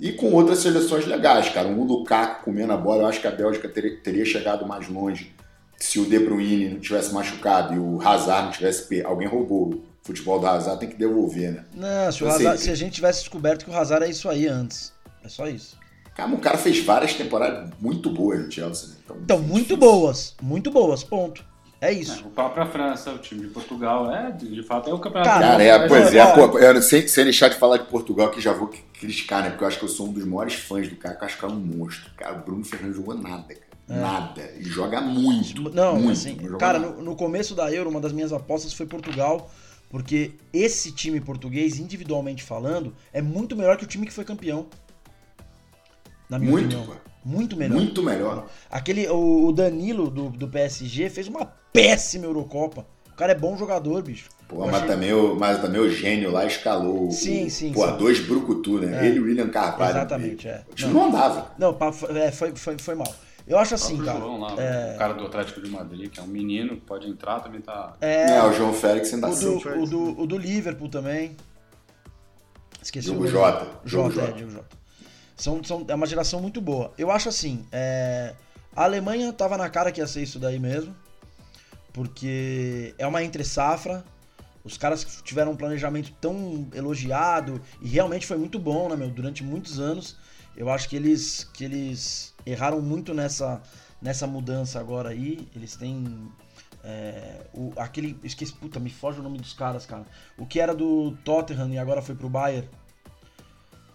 [0.00, 1.68] E com outras seleções legais, cara.
[1.68, 5.32] Um Lukaku comendo a bola, eu acho que a Bélgica teria chegado mais longe
[5.76, 9.02] se o De Bruyne não tivesse machucado e o Hazard não tivesse.
[9.02, 11.64] Alguém roubou futebol do Hazard tem que devolver, né?
[11.74, 14.28] Não, se, então, Hazard, assim, se a gente tivesse descoberto que o Hazard é isso
[14.28, 14.92] aí antes.
[15.22, 15.76] É só isso.
[16.14, 18.88] Cara, o cara fez várias temporadas muito boas no Chelsea.
[18.88, 18.94] Né?
[19.04, 20.34] Então, então muito boas.
[20.42, 21.44] Muito boas, ponto.
[21.80, 22.24] É isso.
[22.24, 25.30] É, o próprio França, o time de Portugal, é, de fato, é o campeonato.
[25.30, 28.40] Cara, cara é, pois é, pô, eu, sem, sem deixar de falar de Portugal, que
[28.40, 28.68] já vou
[28.98, 29.50] criticar, né?
[29.50, 31.38] Porque eu acho que eu sou um dos maiores fãs do cara, que eu acho
[31.38, 32.10] que é um monstro.
[32.16, 33.68] Cara, o Bruno Fernandes jogou nada, cara.
[33.88, 34.00] É.
[34.00, 34.42] Nada.
[34.56, 35.70] Ele joga muito.
[35.70, 39.50] Não, muito, assim, cara, no, no, começo da Euro, uma das minhas apostas foi Portugal
[39.88, 44.66] porque esse time português, individualmente falando, é muito melhor que o time que foi campeão.
[46.28, 46.96] Na minha muito, opinião.
[47.24, 47.74] Muito melhor.
[47.74, 48.46] Muito melhor.
[48.70, 52.86] Aquele, o, Danilo do, do PSG fez uma péssima Eurocopa.
[53.12, 54.28] O cara é bom jogador, bicho.
[54.46, 54.88] Pô, mas, achei...
[54.88, 57.10] também o, mas também o gênio lá escalou.
[57.10, 57.72] Sim, sim.
[57.72, 57.96] Pô, sim.
[57.96, 59.04] dois brucutu, né?
[59.04, 59.06] É.
[59.06, 59.90] Ele e o William Carvalho.
[59.90, 60.64] Exatamente, é.
[60.80, 61.52] Não, não andava.
[61.58, 61.76] Não,
[62.16, 63.12] é, foi, foi, foi mal.
[63.48, 64.18] Eu acho assim, cara.
[64.18, 64.94] João lá, é...
[64.94, 67.94] O cara do Atlético de Madrid, que é um menino, pode entrar, também tá.
[68.00, 71.34] É, é o João Félix ainda o do, o, do, o do Liverpool também.
[72.82, 73.66] Esqueci Jogo o Jota.
[73.84, 74.30] Jogo Jota.
[74.30, 74.78] É, Jogo Jota.
[75.34, 76.92] São, são, é uma geração muito boa.
[76.98, 78.34] Eu acho assim, é,
[78.76, 80.94] a Alemanha tava na cara que ia ser isso daí mesmo,
[81.92, 84.04] porque é uma entre safra.
[84.62, 89.08] Os caras tiveram um planejamento tão elogiado e realmente foi muito bom, né, meu?
[89.08, 90.16] Durante muitos anos,
[90.56, 93.60] eu acho que eles que eles erraram muito nessa
[94.00, 95.48] nessa mudança agora aí.
[95.54, 96.30] Eles têm
[96.82, 98.18] é, o, aquele.
[98.22, 100.06] Esqueci, puta, me foge o nome dos caras, cara.
[100.36, 102.68] O que era do Tottenham e agora foi pro Bayern.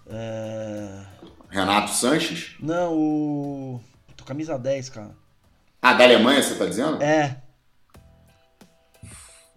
[0.08, 1.02] É...
[1.50, 2.56] Renato Sanches?
[2.60, 3.82] Não, o.
[4.08, 5.16] Puta, camisa 10, cara.
[5.82, 7.02] Ah, da Alemanha você tá dizendo?
[7.02, 7.42] É.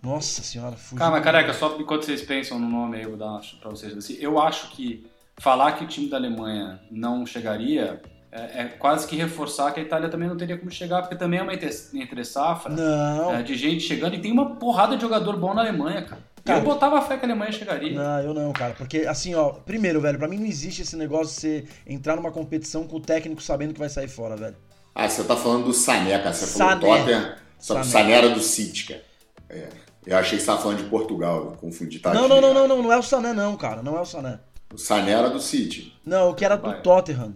[0.03, 0.99] Nossa senhora, fugiu.
[0.99, 3.97] Calma, careca, só enquanto vocês pensam no nome aí, eu vou dar pra vocês.
[3.97, 5.05] Assim, eu acho que
[5.37, 8.01] falar que o time da Alemanha não chegaria
[8.37, 11.41] é, é, quase que reforçar que a Itália também não teria como chegar, porque também
[11.41, 13.35] é uma entre, entre safra Não.
[13.35, 16.21] é, de gente chegando e tem uma porrada de jogador bom na Alemanha, cara.
[16.45, 17.99] Cara, eu botava fé que a Alemanha chegaria.
[17.99, 18.75] Não, eu não, cara.
[18.75, 22.31] Porque, assim, ó, primeiro, velho, pra mim não existe esse negócio de você entrar numa
[22.31, 24.57] competição com o técnico sabendo que vai sair fora, velho.
[24.95, 26.33] Ah, você tá falando do Sané, cara.
[26.33, 26.81] Você Sané.
[26.81, 27.35] falou Tottenham.
[27.59, 28.05] Só que o Sané.
[28.05, 29.03] Sané era do City, cara.
[29.49, 29.69] É.
[30.07, 32.15] Eu achei que você tava falando de Portugal, eu confundi, tá?
[32.15, 33.83] não, não, não, não, não, não é o Sané, não, cara.
[33.83, 34.39] Não é o Sané.
[34.73, 35.93] O Sané era do City.
[36.05, 36.73] Não, o que era do.
[36.81, 37.35] Tottenham.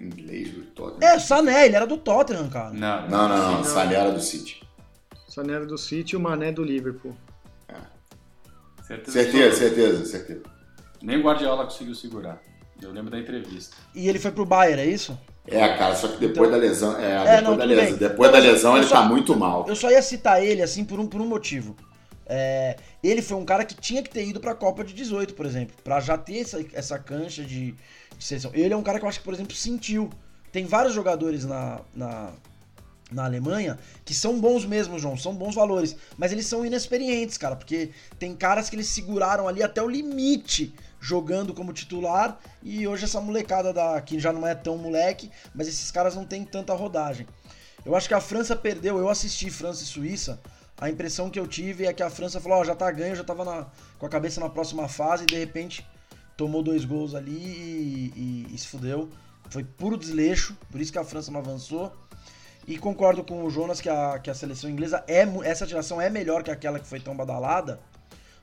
[0.00, 1.12] Inglês do Tottenham.
[1.12, 2.70] É, o Sané, ele era do Tottenham, cara.
[2.70, 3.52] Não, Não, não, não.
[3.58, 3.64] Não.
[3.64, 4.62] Sané era do City.
[5.28, 7.14] Sané do City e o Mané do Liverpool.
[8.86, 9.12] Certeza.
[9.22, 10.42] Certeza, certeza, certeza.
[11.02, 12.40] Nem o Guardiola conseguiu segurar.
[12.82, 13.76] Eu lembro da entrevista.
[13.94, 15.16] E ele foi pro Bayern, é isso?
[15.46, 16.96] É, cara, só que depois Então- da lesão.
[16.98, 17.84] É, É, depois não, da lesão.
[17.84, 17.94] bem.
[17.96, 19.64] Depois da lesão eu ele só- tá muito mal.
[19.68, 21.76] Eu só ia citar ele, assim, por um, por um motivo.
[22.32, 25.44] É, ele foi um cara que tinha que ter ido pra Copa de 18, por
[25.44, 27.72] exemplo, Pra já ter essa, essa cancha de,
[28.16, 28.52] de seleção.
[28.54, 30.08] Ele é um cara que eu acho que, por exemplo, sentiu.
[30.52, 32.32] Tem vários jogadores na, na,
[33.10, 37.56] na Alemanha que são bons mesmo, João, são bons valores, mas eles são inexperientes, cara,
[37.56, 43.04] porque tem caras que eles seguraram ali até o limite jogando como titular e hoje
[43.04, 46.74] essa molecada da que já não é tão moleque, mas esses caras não têm tanta
[46.74, 47.26] rodagem.
[47.84, 50.38] Eu acho que a França perdeu, eu assisti França e Suíça,
[50.80, 53.22] a impressão que eu tive é que a França falou, ó, já tá ganho, já
[53.24, 53.66] tava na-
[53.98, 55.86] com a cabeça na próxima fase e de repente
[56.36, 59.10] tomou dois gols ali e, e- e se fudeu.
[59.50, 61.92] Foi puro desleixo, por isso que a França não avançou.
[62.66, 66.08] E concordo com o Jonas que a, que a seleção inglesa é essa geração é
[66.08, 67.80] melhor que aquela que foi tão badalada,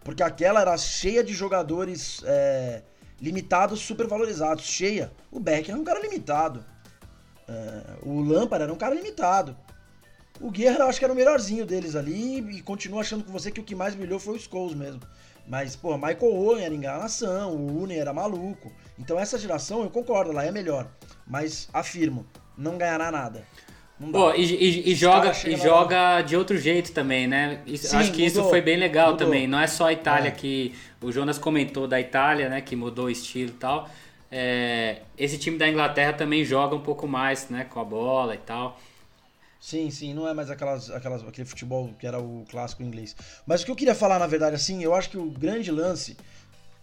[0.04, 2.82] porque aquela era cheia de jogadores é,
[3.21, 5.12] limitados, super valorizados, cheia.
[5.32, 6.63] O Beckham era um cara limitado.
[7.47, 9.56] É, o Lampard era um cara limitado.
[10.39, 13.50] O Guerra eu acho que era o melhorzinho deles ali e continuo achando com você
[13.52, 15.02] que o que mais brilhou foi o Scholes mesmo.
[15.47, 18.71] Mas, pô, Michael Owen era enganação, o Rooney era maluco.
[19.00, 20.88] Então essa geração, eu concordo, ela é melhor.
[21.26, 22.26] Mas afirmo,
[22.58, 23.45] não ganhará nada.
[24.00, 24.12] Não.
[24.12, 27.62] Pô, e, e- e joga, e joga de outro jeito também, né?
[27.65, 29.26] Isso- Sim, acho que isso mudou, foi bem legal mudou.
[29.26, 29.47] também.
[29.47, 30.32] Não é só a Itália É.
[30.32, 32.62] que o Jonas comentou da Itália, né?
[32.62, 33.89] Que mudou o estilo e tal.
[34.32, 37.63] É, esse time da Inglaterra também joga um pouco mais, né?
[37.67, 38.78] Com a bola e tal.
[39.67, 43.13] Sim, sim, não é mais aquelas, aquelas, aquele futebol que era o clássico inglês.
[43.45, 46.15] Mas o que eu queria falar, na verdade, assim, eu acho que o grande lance,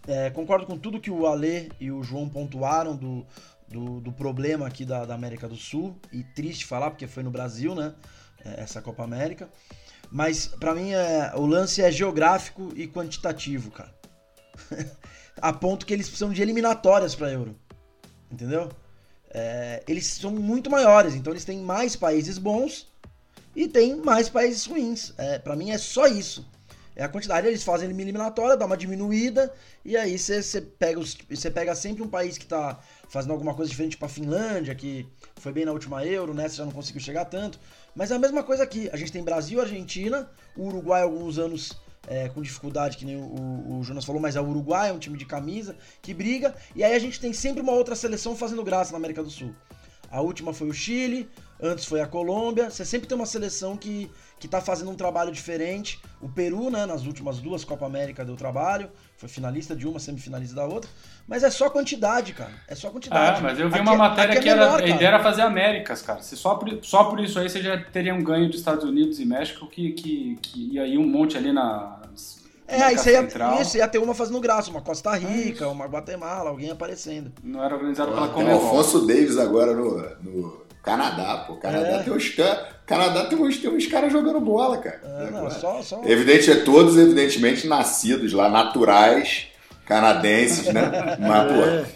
[0.07, 3.25] é, concordo com tudo que o Ale e o João pontuaram do,
[3.67, 7.31] do, do problema aqui da, da América do Sul, e triste falar, porque foi no
[7.31, 7.95] Brasil, né,
[8.45, 9.49] é, essa Copa América.
[10.11, 13.95] Mas, pra mim, é, o lance é geográfico e quantitativo, cara.
[15.41, 17.59] A ponto que eles precisam de eliminatórias pra Euro.
[18.31, 18.69] Entendeu?
[19.37, 22.87] É, eles são muito maiores, então eles têm mais países bons
[23.53, 25.13] e tem mais países ruins.
[25.17, 26.47] É, para mim é só isso.
[26.95, 31.75] É a quantidade, eles fazem eliminatória, dá uma diminuída, e aí você pega, você pega
[31.75, 35.73] sempre um país que tá fazendo alguma coisa diferente pra Finlândia, que foi bem na
[35.73, 36.47] última Euro, né?
[36.47, 37.59] Você já não conseguiu chegar tanto.
[37.93, 38.89] Mas é a mesma coisa aqui.
[38.93, 41.73] A gente tem Brasil, Argentina, o Uruguai alguns anos
[42.07, 44.99] é, com dificuldade, que nem o, o- Jonas falou, mas é o Uruguai, é um
[44.99, 46.53] time de camisa, que briga.
[46.75, 49.53] E aí a gente tem sempre uma outra seleção fazendo graça na América do Sul.
[50.11, 51.29] A última foi o Chile,
[51.61, 52.69] antes foi a Colômbia.
[52.69, 55.99] Você sempre tem uma seleção que, que tá fazendo um trabalho diferente.
[56.21, 58.89] O Peru, né, nas últimas duas Copa América deu trabalho.
[59.17, 60.89] Foi finalista de uma, semifinalista da outra.
[61.27, 62.51] Mas é só quantidade, cara.
[62.67, 63.39] É só quantidade.
[63.39, 64.89] Ah, mas eu vi Aqui uma é- matéria é que era, menor, a cara.
[64.89, 66.21] ideia era fazer Américas, cara.
[66.21, 69.19] Se só, por, só por isso aí você já teria um ganho dos Estados Unidos
[69.19, 72.01] e México que, que, que ia ir um monte ali na.
[72.67, 73.27] É, aí você ia,
[73.61, 77.31] isso, ia ter uma fazendo graça, uma Costa É Rica, uma Guatemala, alguém aparecendo.
[77.43, 78.61] Não era organizado pela Tem o Comebol.
[78.61, 81.55] Alfonso Davis agora no, no Canadá, pô.
[81.57, 82.03] Canadá É.
[82.03, 82.75] tem uns caras.
[82.85, 85.01] Canadá tem uns, tem uns caras jogando bola, cara.
[85.03, 85.53] É, não, Agora.
[85.53, 86.01] só, só...
[86.05, 89.47] Evidente, é todos evidentemente nascidos lá, naturais,
[89.85, 91.17] canadenses, né?
[91.19, 91.95] Mas, pô,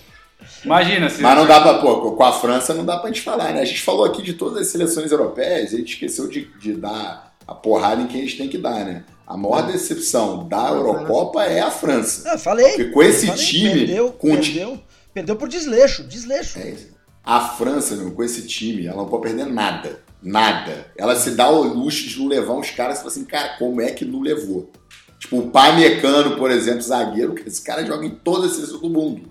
[0.65, 3.53] Imagina, se mas não dá pra, pô, com a França não dá pra gente falar,
[3.53, 3.61] né?
[3.61, 7.33] A gente falou aqui de todas as seleções europeias, a gente esqueceu de, de dar
[7.45, 9.03] a porrada em quem a gente tem que dar, né?
[9.29, 12.33] A maior decepção da Eurocopa é a França.
[12.33, 12.71] Ah, falei.
[12.71, 13.85] Porque com esse falei, time.
[13.85, 14.79] Perdeu, com perdeu,
[15.13, 16.57] perdeu por desleixo, desleixo.
[16.57, 16.87] É isso.
[17.23, 20.01] A França, meu, com esse time, ela não pode perder nada.
[20.19, 20.87] Nada.
[20.97, 23.79] Ela se dá o luxo de não levar uns caras e fala assim, cara, como
[23.79, 24.71] é que não levou?
[25.19, 28.89] Tipo, o Pamecano, por exemplo, zagueiro, que esse cara joga em toda a seleção do
[28.89, 29.28] mundo.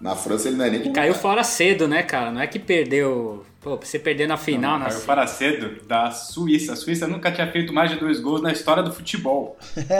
[0.00, 2.32] Na França ele não é nem E caiu fora cedo, né, cara?
[2.32, 3.44] Não é que perdeu.
[3.60, 4.84] Pô, pra você perder na final, Não, na...
[4.86, 6.72] caiu para cedo da Suíça.
[6.72, 9.58] A Suíça nunca tinha feito mais de dois gols na história do futebol.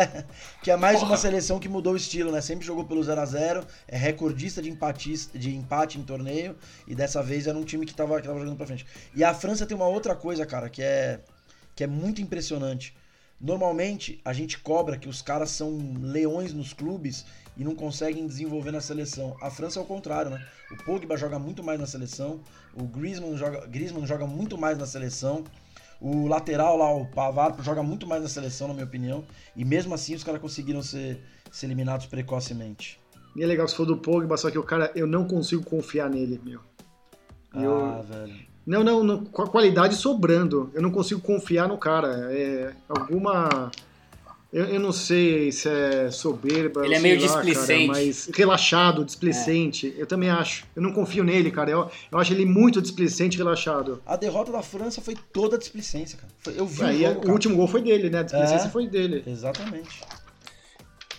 [0.63, 1.11] que é mais Porra.
[1.11, 2.41] uma seleção que mudou o estilo, né?
[2.41, 6.57] Sempre jogou pelo 0 a 0 é recordista de, empatista, de empate em torneio,
[6.89, 8.87] e dessa vez era um time que tava, que tava jogando pra frente.
[9.15, 11.21] E a França tem uma outra coisa, cara, que é,
[11.77, 12.95] que é muito impressionante.
[13.39, 17.25] Normalmente, a gente cobra que os caras são leões nos clubes
[17.57, 19.37] e não conseguem desenvolver na seleção.
[19.41, 20.45] A França é o contrário, né?
[20.71, 22.41] O Pogba joga muito mais na seleção,
[22.75, 25.45] o Griezmann joga, Griezmann joga muito mais na seleção,
[26.01, 29.25] o lateral lá, o Pavard, joga muito mais na seleção, na minha opinião.
[29.55, 32.99] E mesmo assim os caras conseguiram ser, ser eliminados precocemente.
[33.37, 36.09] E é legal se for do Pogba, só que o cara, eu não consigo confiar
[36.09, 36.61] nele, meu.
[37.55, 38.51] Eu- Ah, velho.
[38.67, 40.71] Não, não, não, com a qualidade sobrando.
[40.75, 42.29] Eu não consigo confiar no cara.
[42.33, 43.71] É alguma.
[44.53, 46.85] Eu, eu não sei se é soberba.
[46.85, 47.87] Ele é meio lá, displicente.
[47.87, 49.95] Cara, mas relaxado, displicente.
[49.97, 50.65] Eu também acho.
[50.75, 51.71] Eu não confio nele, cara.
[51.71, 54.03] Eu, eu acho ele muito displicente e relaxado.
[54.05, 56.33] A derrota da França foi toda displicência, cara.
[56.39, 57.33] Foi- Eu vi Aí, o jogo, o cara.
[57.33, 58.19] último gol foi dele, né?
[58.19, 58.71] A displicência É.
[58.71, 59.23] foi dele.
[59.25, 60.01] Exatamente.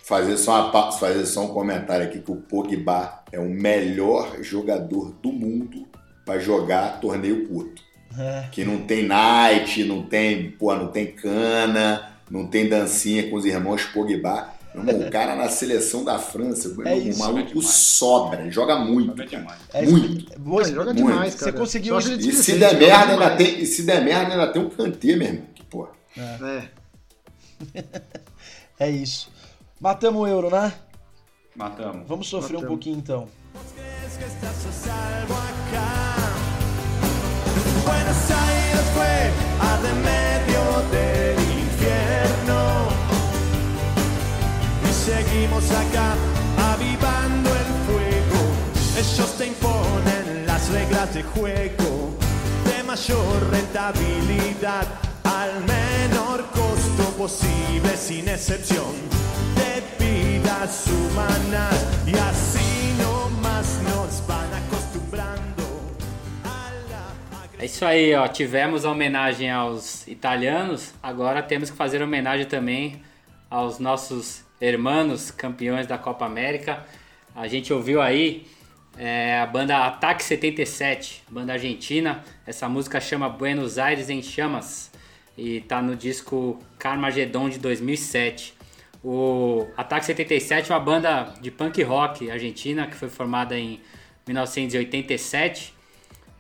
[0.04, 5.12] Fazer só, uma, fazer só um comentário aqui que o Pogba é o melhor jogador
[5.24, 5.88] do mundo
[6.26, 7.82] para jogar torneio curto.
[8.20, 8.50] É.
[8.52, 13.46] Que não tem night, não tem, pô, não tem cana, não tem dancinha com os
[13.46, 14.50] irmãos Pogba.
[14.74, 17.20] Irmão, o cara na seleção da França, É irmão, isso.
[17.22, 17.68] o maluco demais.
[17.68, 19.08] sobra, joga muito.
[19.10, 19.38] Joga cara.
[19.42, 19.60] demais.
[19.74, 20.40] É Muito.
[20.40, 21.08] Boa, Ele joga muito.
[21.08, 21.58] demais, Você cara.
[21.58, 23.38] conseguiu- Só acho ele E se der merda, ainda demais.
[23.38, 25.44] tem, e se der merda, ainda tem um cantê, meu irmão.
[25.54, 25.90] Que porra.
[26.18, 26.64] É.
[28.80, 29.30] É isso.
[29.80, 30.74] Matamos o euro, né?
[31.56, 32.08] Matamos.
[32.08, 32.68] Vamos sofrer um Matamos.
[32.70, 33.28] pouquinho então.
[37.86, 39.04] Buenos Aires fue
[39.60, 40.62] a de medio
[45.06, 46.14] seguimos acá
[46.74, 48.42] avivando el fuego.
[48.98, 52.16] Ellos te imponen las reglas de juego
[52.66, 54.86] de mayor rentabilidad
[55.24, 58.94] al menor costo posible sin excepción
[59.56, 59.72] de
[60.06, 65.62] vidas humanas y así nomás nos van acostumbrando
[67.60, 68.28] É isso aí, ó.
[68.28, 73.04] Tivemos a homenagem aos italianos, agora temos que fazer homenagem também
[73.52, 76.86] aos nossos hermanos campeões da Copa América.
[77.36, 78.46] A gente ouviu aí
[78.98, 82.24] é, a banda Ataque 77, banda argentina.
[82.46, 84.92] Essa música chama Buenos Aires em Chamas
[85.38, 88.54] e tá no disco Carmageddon de 2007.
[89.04, 93.80] O Ataque 77 é uma banda de punk rock argentina que foi formada em
[94.28, 95.74] 1987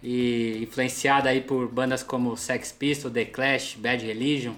[0.03, 4.53] e influenciada aí por bandas como Sex Pistols, The Clash, Bad Religion.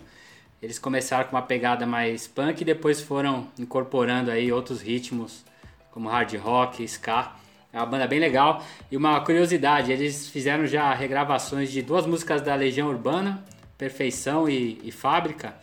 [0.63, 5.43] Eles começaram com uma pegada mais punk e depois foram incorporando aí outros ritmos
[5.91, 7.36] como hard rock, ska.
[7.73, 8.63] É uma banda bem legal.
[8.89, 13.43] E uma curiosidade, eles fizeram já regravações de duas músicas da Legião Urbana,
[13.78, 15.54] Perfeição e, e Fábrica.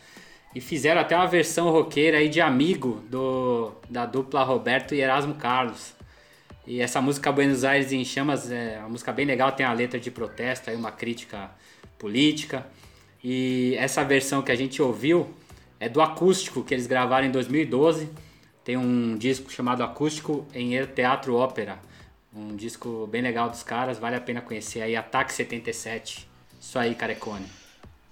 [0.55, 5.35] E fizeram até uma versão roqueira aí de Amigo do, da dupla Roberto e Erasmo
[5.37, 5.95] Carlos.
[6.67, 9.99] E essa música Buenos Aires em Chamas é uma música bem legal, tem a letra
[9.99, 11.51] de protesto, aí uma crítica
[11.99, 12.67] política.
[13.23, 15.29] E essa versão que a gente ouviu
[15.79, 18.09] é do acústico que eles gravaram em 2012.
[18.65, 21.79] Tem um disco chamado Acústico em Teatro Ópera.
[22.35, 26.29] Um disco bem legal dos caras, vale a pena conhecer aí, Ataque 77.
[26.61, 27.47] Isso aí, Carecone.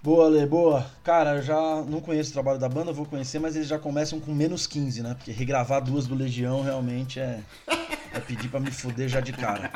[0.03, 0.87] Boa, Lê, boa.
[1.05, 4.19] Cara, eu já não conheço o trabalho da banda, vou conhecer, mas eles já começam
[4.19, 5.15] com menos 15, né?
[5.15, 7.41] Porque regravar duas do Legião realmente é,
[8.13, 9.71] é pedir pra me fuder já de cara.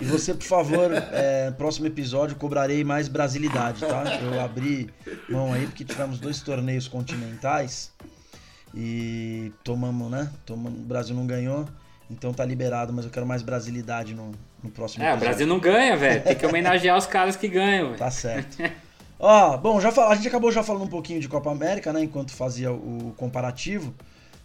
[0.00, 4.04] E você, por favor, é, próximo episódio cobrarei mais brasilidade, tá?
[4.22, 4.88] Eu abri
[5.28, 7.92] mão aí porque tivemos dois torneios continentais
[8.74, 10.30] e tomamos, né?
[10.46, 11.66] Tomamos, o Brasil não ganhou,
[12.10, 15.28] então tá liberado, mas eu quero mais brasilidade no, no próximo É, o episódio.
[15.28, 16.22] Brasil não ganha, velho.
[16.22, 17.98] Tem que homenagear os caras que ganham, velho.
[17.98, 18.56] Tá certo.
[19.18, 20.10] Ó, bom, já fal...
[20.10, 22.02] a gente acabou já falando um pouquinho de Copa América, né?
[22.02, 23.94] Enquanto fazia o comparativo.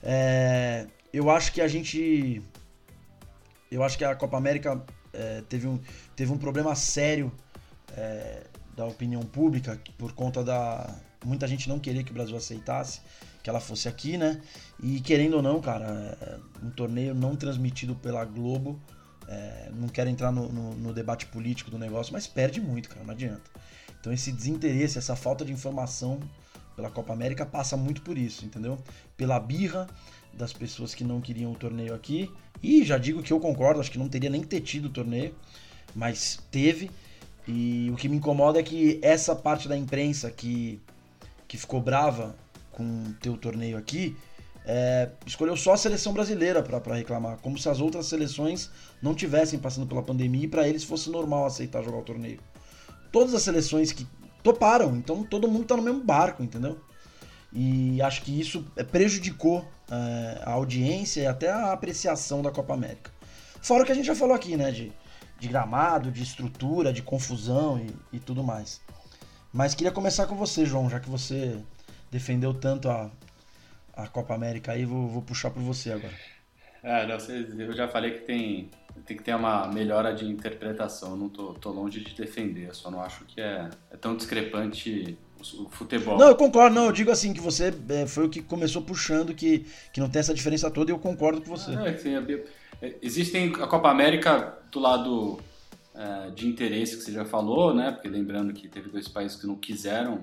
[0.04, 2.42] É, Eu acho que a gente.
[3.76, 4.82] Eu acho que a Copa América
[5.14, 5.80] é, teve, um,
[6.16, 7.32] teve um problema sério
[7.96, 8.44] é,
[8.76, 10.96] da opinião pública por conta da.
[11.24, 13.02] Muita gente não querer que o Brasil aceitasse
[13.44, 14.42] que ela fosse aqui, né?
[14.82, 18.80] E querendo ou não, cara, é, um torneio não transmitido pela Globo.
[19.28, 23.04] é, não quero entrar no, no- no debate político do negócio, mas perde muito, cara,
[23.04, 23.50] não adianta.
[24.00, 26.20] Então esse desinteresse, essa falta de informação
[26.76, 28.78] pela Copa América passa muito por isso, entendeu?
[29.18, 29.88] Pela birra
[30.36, 32.32] das pessoas que não queriam o torneio aqui.
[32.62, 35.34] E já digo que eu concordo, acho que não teria nem ter tido o torneio,
[35.96, 36.92] mas teve.
[37.48, 40.82] E o que me incomoda é que essa parte da imprensa que,
[41.48, 42.36] que ficou brava
[42.72, 44.16] com o torneio aqui,
[44.66, 48.70] é, escolheu só a seleção brasileira para reclamar, como se as outras seleções
[49.02, 52.40] não tivessem passando pela pandemia e para eles fosse normal aceitar jogar o torneio.
[53.12, 54.06] Todas as seleções que
[54.44, 56.80] toparam, então todo mundo tá no mesmo barco, entendeu?
[57.52, 63.12] E acho que isso prejudicou é, a audiência e até a apreciação da Copa América.
[63.62, 64.72] Fora o que a gente já falou aqui, né?
[64.72, 64.92] De,
[65.40, 68.82] de gramado, de estrutura, de confusão e, e tudo mais.
[69.52, 71.58] Mas queria começar com você, João, já que você
[72.12, 73.10] defendeu tanto a,
[73.96, 76.14] a Copa América aí, vou, vou puxar por você agora.
[76.84, 77.18] É, não,
[77.66, 78.70] eu já falei que tem,
[79.06, 81.16] tem que ter uma melhora de interpretação.
[81.16, 85.18] Não tô, tô longe de defender, eu só não acho que é, é tão discrepante
[85.54, 86.18] o futebol.
[86.18, 89.34] Não, eu concordo, não, eu digo assim, que você é, foi o que começou puxando,
[89.34, 91.74] que, que não tem essa diferença toda e eu concordo com você.
[91.74, 92.16] É, sim,
[92.82, 95.40] é, existem a Copa América do lado
[95.94, 97.92] é, de interesse que você já falou, né?
[97.92, 100.20] Porque lembrando que teve dois países que não quiseram,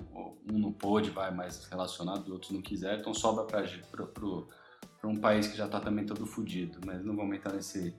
[0.51, 5.57] um não pôde, vai mais relacionado, outros não quiseram, então sobra para um país que
[5.57, 7.95] já está também todo fodido, mas não vou entrar nesse,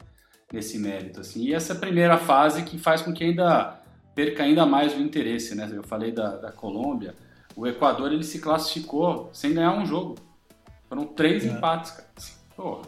[0.52, 1.44] nesse mérito, assim.
[1.44, 3.83] E essa primeira fase que faz com que ainda
[4.16, 5.70] perca ainda mais o interesse, né?
[5.74, 7.16] Eu falei da, da Colômbia,
[7.56, 10.16] o Equador ele se classificou sem ganhar um jogo.
[10.88, 11.48] Foram três é.
[11.48, 12.08] empates, cara.
[12.56, 12.82] Porra.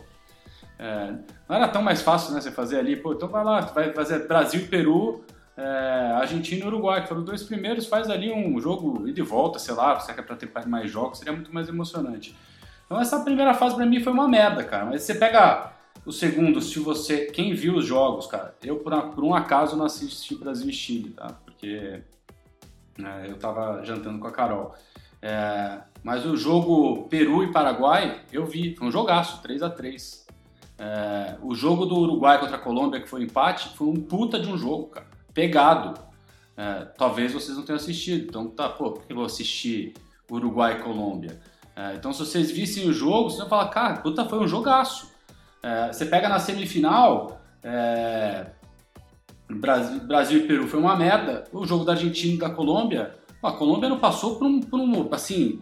[0.77, 1.13] É,
[1.47, 2.41] não era tão mais fácil, né?
[2.41, 5.23] Você fazer ali, pô, então vai lá, vai fazer Brasil e Peru,
[5.57, 9.57] é, Argentina e Uruguai, que foram os dois primeiros, faz ali um jogo e volta,
[9.57, 12.35] sei lá, se é para ter mais jogos, seria muito mais emocionante.
[12.85, 14.85] Então essa primeira fase para mim foi uma merda, cara.
[14.85, 15.71] Mas você pega
[16.05, 17.25] o segundo, se você.
[17.25, 21.09] Quem viu os jogos, cara, eu por, por um acaso não assisti Brasil e Chile,
[21.11, 21.27] tá?
[21.43, 22.01] Porque
[22.97, 24.75] né, eu tava jantando com a Carol.
[25.21, 30.27] É, mas o jogo Peru e Paraguai, eu vi, foi um jogaço, 3 a 3
[30.77, 34.39] é, O jogo do Uruguai contra a Colômbia, que foi um empate, foi um puta
[34.39, 35.07] de um jogo, cara.
[35.33, 35.99] Pegado.
[36.55, 38.27] É, talvez vocês não tenham assistido.
[38.29, 39.93] Então, tá, pô, por que eu vou assistir
[40.29, 41.41] Uruguai e Colômbia?
[41.75, 45.14] É, então, se vocês vissem o jogo, vocês vão falar, cara, puta, foi um jogaço.
[45.65, 48.45] É, você pega na semifinal, é,
[49.49, 51.43] Brasil, Brasil, e Peru foi uma merda.
[51.51, 55.09] O jogo da Argentina e da Colômbia, a Colômbia não passou por um, por um
[55.11, 55.59] assim,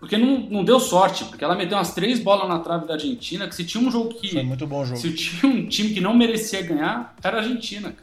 [0.00, 3.46] porque não, não deu sorte, porque ela meteu umas três bolas na trave da Argentina,
[3.46, 4.32] que se tinha um jogo que...
[4.32, 4.98] Foi muito bom jogo.
[4.98, 7.94] Se tinha um time que não merecia ganhar, era a Argentina.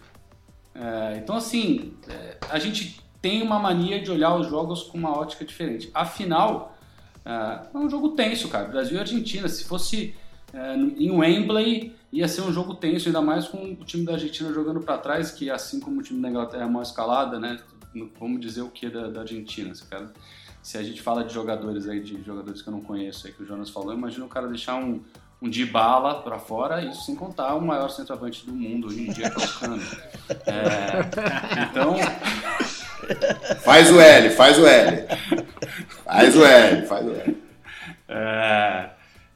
[0.74, 5.20] É, então, assim, é, a gente tem uma mania de olhar os jogos com uma
[5.20, 5.92] ótica diferente.
[5.94, 6.78] Afinal,
[7.26, 8.70] é, é um jogo tenso, cara.
[8.70, 9.50] Brasil e Argentina.
[9.50, 10.16] Se fosse
[10.54, 14.54] é, em Wembley ia ser um jogo tenso, ainda mais com o time da Argentina
[14.54, 17.58] jogando para trás, que assim como o time da Inglaterra é uma escalada, né?
[18.20, 20.12] Vamos dizer o que da, da Argentina, se, cara,
[20.62, 23.44] se a gente fala de jogadores aí, de jogadores que eu não conheço aí, que
[23.44, 25.02] o Jonas falou, imagina o cara deixar um,
[25.42, 29.12] um de bala para fora, isso sem contar o maior centroavante do mundo hoje em
[29.12, 29.82] dia, que é o Cano.
[30.46, 31.96] É, então.
[33.62, 35.08] Faz o L, faz o L.
[36.04, 37.44] Faz o L, faz o L.
[38.08, 38.90] É,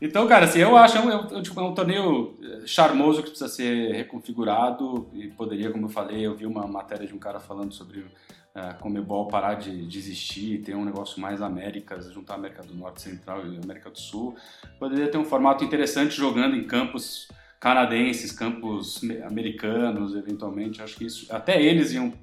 [0.06, 3.50] então, cara, assim, eu acho é um, tipo, é um torneio eh, charmoso que precisa
[3.50, 7.74] ser reconfigurado e poderia, como eu falei, eu vi uma matéria de um cara falando
[7.74, 12.74] sobre uh, Comebol parar de, de existir, ter um negócio mais Américas, juntar América do
[12.74, 14.36] Norte, Central e América do Sul.
[14.80, 17.28] Poderia ter um formato interessante jogando em campos
[17.60, 20.82] canadenses, campos americanos, eventualmente.
[20.82, 22.14] Acho que isso, até eles iam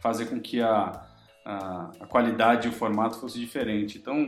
[0.00, 1.06] fazer com que a,
[1.44, 3.98] a, a qualidade e o formato fosse diferente.
[3.98, 4.24] Então,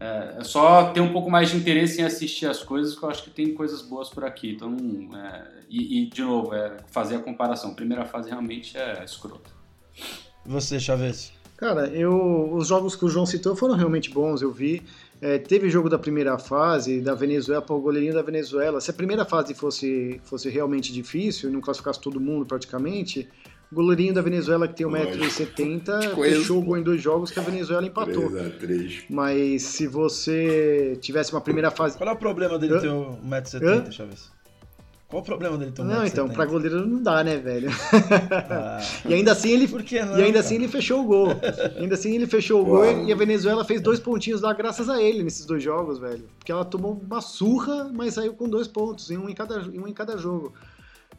[0.00, 3.10] é, é, só ter um pouco mais de interesse em assistir as coisas, que eu
[3.10, 4.52] acho que tem coisas boas por aqui.
[4.52, 4.76] Então,
[5.14, 7.74] é, e, e, de novo, é fazer a comparação.
[7.74, 9.50] Primeira fase realmente é escrota.
[10.44, 11.32] Você, Chaves?
[11.56, 14.82] Cara, eu, os jogos que o João citou foram realmente bons, eu vi.
[15.20, 18.80] É, teve jogo da primeira fase, da Venezuela, para o goleirinho da Venezuela.
[18.80, 23.28] Se a primeira fase fosse, fosse realmente difícil, não classificasse todo mundo praticamente,
[23.74, 27.86] goleirinho da Venezuela, que tem 1,70m, fechou o gol em dois jogos que a Venezuela
[27.86, 28.30] empatou.
[28.30, 29.04] 3 a 3.
[29.10, 31.98] Mas se você tivesse uma primeira fase.
[31.98, 34.32] Qual é o problema dele ter 1,70m, Chaves?
[35.08, 35.86] Qual o problema dele ter 1,70m?
[35.86, 37.70] Não, então, pra goleiro não dá, né, velho?
[38.50, 39.68] Ah, e ainda assim ele.
[39.68, 41.28] Por que não, e ainda assim ele fechou o gol.
[41.76, 45.02] ainda assim ele fechou o gol e a Venezuela fez dois pontinhos lá graças a
[45.02, 46.24] ele nesses dois jogos, velho.
[46.38, 49.92] Porque ela tomou uma surra, mas saiu com dois pontos, um em cada, um em
[49.92, 50.52] cada jogo.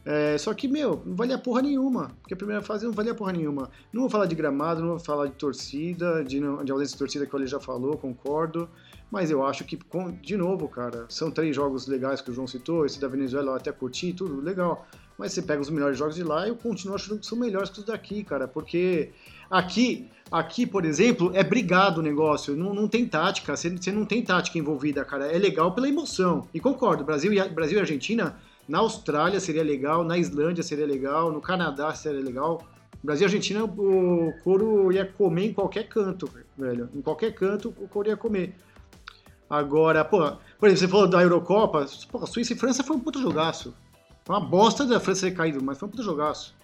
[0.05, 2.11] É, só que, meu, não valia porra nenhuma.
[2.21, 3.71] Porque a primeira fase não valia porra nenhuma.
[3.91, 7.25] Não vou falar de gramado, não vou falar de torcida, de, de ausência de torcida
[7.25, 8.69] que ele já falou, concordo.
[9.11, 9.79] Mas eu acho que,
[10.21, 12.85] de novo, cara, são três jogos legais que o João citou.
[12.85, 14.87] Esse da Venezuela eu até curti, tudo legal.
[15.17, 17.69] Mas você pega os melhores jogos de lá e eu continuo achando que são melhores
[17.69, 18.47] que os daqui, cara.
[18.47, 19.11] Porque
[19.49, 22.55] aqui, aqui por exemplo, é brigado o negócio.
[22.55, 23.55] Não, não tem tática.
[23.55, 25.27] Você, você não tem tática envolvida, cara.
[25.27, 26.47] É legal pela emoção.
[26.53, 28.37] E concordo, Brasil e, Brasil e Argentina,
[28.68, 32.66] na Austrália seria legal, na Islândia seria legal, no Canadá seria legal.
[33.03, 36.89] Brasil e Argentina, o couro ia comer em qualquer canto, velho.
[36.93, 38.55] Em qualquer canto, o couro ia comer.
[39.47, 43.22] Agora, pô, por exemplo, você falou da Eurocopa, pô, Suíça e França foi um puto
[43.22, 43.76] jogaço.
[44.24, 46.55] Foi uma bosta da França ter caído, mas foi um puto jogaço.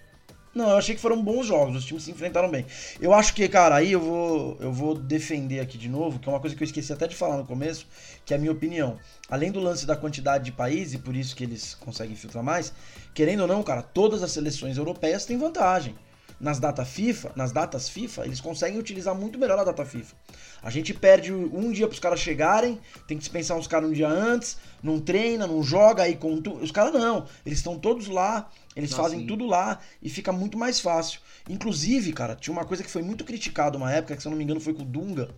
[0.54, 2.66] Não, eu achei que foram bons jogos, os times se enfrentaram bem.
[3.00, 6.32] Eu acho que, cara, aí eu vou, eu vou defender aqui de novo, que é
[6.32, 7.88] uma coisa que eu esqueci até de falar no começo,
[8.26, 8.98] que é a minha opinião.
[9.30, 12.74] Além do lance da quantidade de países, e por isso que eles conseguem filtrar mais,
[13.14, 15.96] querendo ou não, cara, todas as seleções europeias têm vantagem
[16.42, 20.16] nas datas FIFA, nas datas FIFA, eles conseguem utilizar muito melhor a data FIFA.
[20.64, 23.94] A gente perde um dia para os caras chegarem, tem que dispensar uns caras um
[23.94, 26.56] dia antes, não treina, não joga aí com tu...
[26.56, 29.28] os caras não, eles estão todos lá, eles ah, fazem sim.
[29.28, 31.20] tudo lá e fica muito mais fácil.
[31.50, 34.38] Inclusive, cara, tinha uma coisa que foi muito criticado uma época, que se eu não
[34.38, 35.30] me engano foi com o Dunga,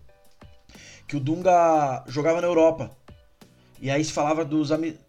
[1.08, 2.96] que o Dunga jogava na Europa.
[3.82, 5.00] E aí se falava dos amigos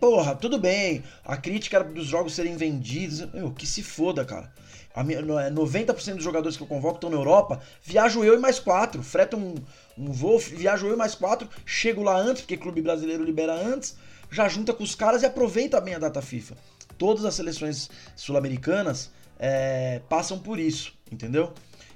[0.00, 1.02] Porra, tudo bem.
[1.24, 3.20] A crítica era dos jogos serem vendidos.
[3.32, 4.52] Meu, que se foda, cara.
[4.96, 7.60] 90% é, dos jogadores que eu convoco estão na Europa.
[7.82, 9.02] Viajo eu e mais quatro.
[9.02, 9.54] Freto um,
[9.96, 11.48] um voo, viajo eu e mais quatro.
[11.66, 13.96] Chego lá antes, porque clube brasileiro libera antes.
[14.30, 16.56] Já junta com os caras e aproveita bem a data FIFA.
[16.98, 21.52] Todas as seleções sul-americanas é, passam por isso, entendeu?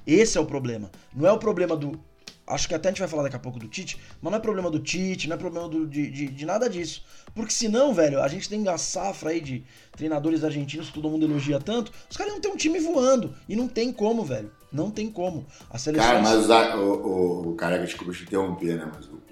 [0.06, 0.90] Esse é o problema.
[1.14, 2.00] Não é o problema do
[2.46, 4.40] Acho que até a gente vai falar daqui a pouco do Tite, mas não é
[4.42, 7.04] problema do Tite, não é problema do, de, de, de, nada disso.
[7.34, 11.24] Porque senão, velho, a gente tem a safra aí de treinadores argentinos que todo mundo
[11.24, 13.34] elogia tanto, os caras não tem um time voando.
[13.48, 14.50] E não tem como, velho.
[14.72, 15.46] Não tem como.
[15.70, 16.06] A seleção.
[16.06, 18.90] Cara, mas o, o, o cara, desculpa te interromper, né?
[18.92, 19.22] Mas o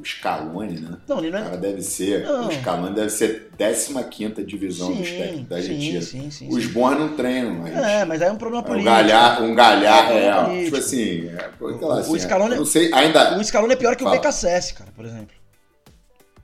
[0.00, 0.98] o Scaloni, né?
[1.06, 1.42] Não, ele não é...
[1.42, 2.24] O cara deve ser.
[2.24, 2.48] Não.
[2.48, 6.02] O Scaloni deve ser 15 divisão sim, dos técnicos da Argentina.
[6.02, 7.76] Sim, sim, sim, Os bons não treinam, mas.
[7.76, 8.90] É, mas aí é um problema político.
[8.90, 11.28] Um galhar, um galhar é, é tipo assim.
[11.28, 13.38] É, lá, assim, o Scaloni, não sei, ainda...
[13.38, 14.16] o Scaloni é pior que Fala.
[14.16, 15.36] o BKSS, cara, por exemplo.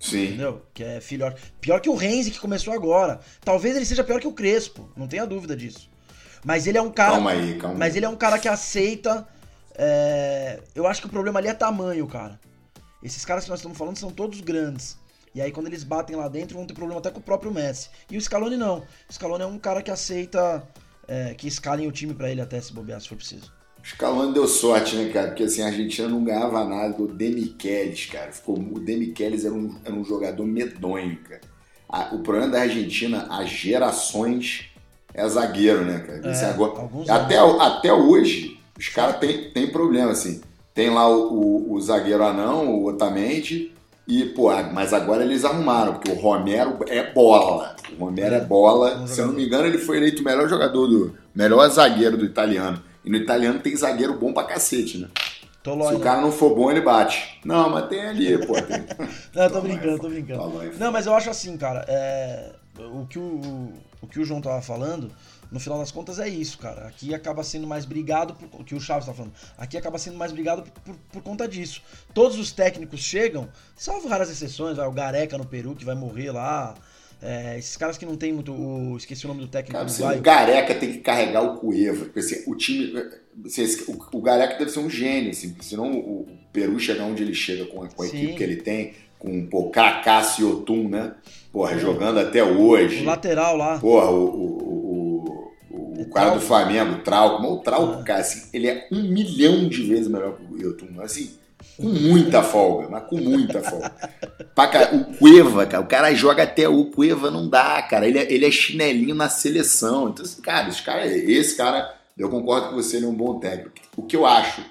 [0.00, 0.24] Sim.
[0.24, 0.62] Entendeu?
[0.74, 1.40] Que é filhote.
[1.60, 3.20] Pior que o Renzi, que começou agora.
[3.42, 5.88] Talvez ele seja pior que o Crespo, não tenha dúvida disso.
[6.44, 7.12] Mas ele é um cara.
[7.12, 9.26] Calma aí, calma Mas ele é um cara que aceita.
[9.76, 10.60] É...
[10.74, 12.38] Eu acho que o problema ali é tamanho, cara.
[13.04, 14.96] Esses caras que nós estamos falando são todos grandes.
[15.34, 17.90] E aí quando eles batem lá dentro vão ter problema até com o próprio Messi.
[18.10, 18.78] E o Scaloni não.
[19.08, 20.66] O Scaloni é um cara que aceita
[21.06, 23.52] é, que escalem o time para ele até se bobear se for preciso.
[23.82, 25.28] O Scaloni deu sorte, né, cara?
[25.28, 28.32] Porque assim, a Argentina não ganhava nada do Demichelis, cara.
[28.32, 31.42] Ficou, o Demichelis era um, era um jogador medonho, cara.
[31.86, 34.70] A, o problema da Argentina, as gerações,
[35.12, 36.26] é zagueiro, né, cara?
[36.26, 40.40] É, agora, até, até hoje, os caras têm tem problema, assim.
[40.74, 43.72] Tem lá o, o, o zagueiro anão, o Otamendi,
[44.06, 47.74] e, pô, mas agora eles arrumaram, porque o Romero é bola.
[47.96, 49.06] O Romero é bola.
[49.06, 51.16] Se eu não me engano, ele foi eleito o melhor jogador do.
[51.34, 52.82] melhor zagueiro do italiano.
[53.02, 55.08] E no italiano tem zagueiro bom pra cacete, né?
[55.64, 57.40] Se o cara não for bom, ele bate.
[57.42, 58.52] Não, mas tem ali, pô.
[58.52, 58.84] Tem...
[59.34, 60.78] não, tô brincando, tô brincando.
[60.78, 62.52] Não, mas eu acho assim, cara, é...
[62.78, 63.72] o, que o,
[64.02, 65.10] o que o João tava falando
[65.54, 66.88] no final das contas é isso, cara.
[66.88, 70.18] Aqui acaba sendo mais brigado, por, o que o Chaves tá falando, aqui acaba sendo
[70.18, 71.80] mais brigado por, por, por, conta disso.
[72.12, 76.32] Todos os técnicos chegam, salvo raras exceções, vai o Gareca no Peru que vai morrer
[76.32, 76.74] lá.
[77.22, 78.52] É, esses caras que não tem muito.
[78.52, 82.10] O, esqueci o nome do técnico cara, assim, O Gareca tem que carregar o Cueva.
[82.16, 82.92] Assim, o time.
[83.46, 87.22] Assim, o, o Gareca deve ser um gênio, assim, senão o, o Peru chegar onde
[87.22, 91.14] ele chega com a, com a equipe que ele tem, com pô, Kaká, Otum, né?
[91.52, 93.02] Porra, jogando até hoje.
[93.02, 93.78] O lateral lá.
[93.78, 94.84] Porra, o, o
[96.04, 98.02] o cara do Flamengo, o Trauco, o Trauco, ah.
[98.02, 101.32] cara, assim, ele é um milhão de vezes melhor que o Wilton, assim,
[101.76, 103.92] com muita folga, mas com muita folga.
[104.92, 108.46] o Cueva, cara, o cara joga até o Cueva, não dá, cara, ele é, ele
[108.46, 112.96] é chinelinho na seleção, então, assim, cara, esse cara, esse cara, eu concordo com você,
[112.96, 113.72] ele é um bom técnico.
[113.96, 114.62] O que eu acho,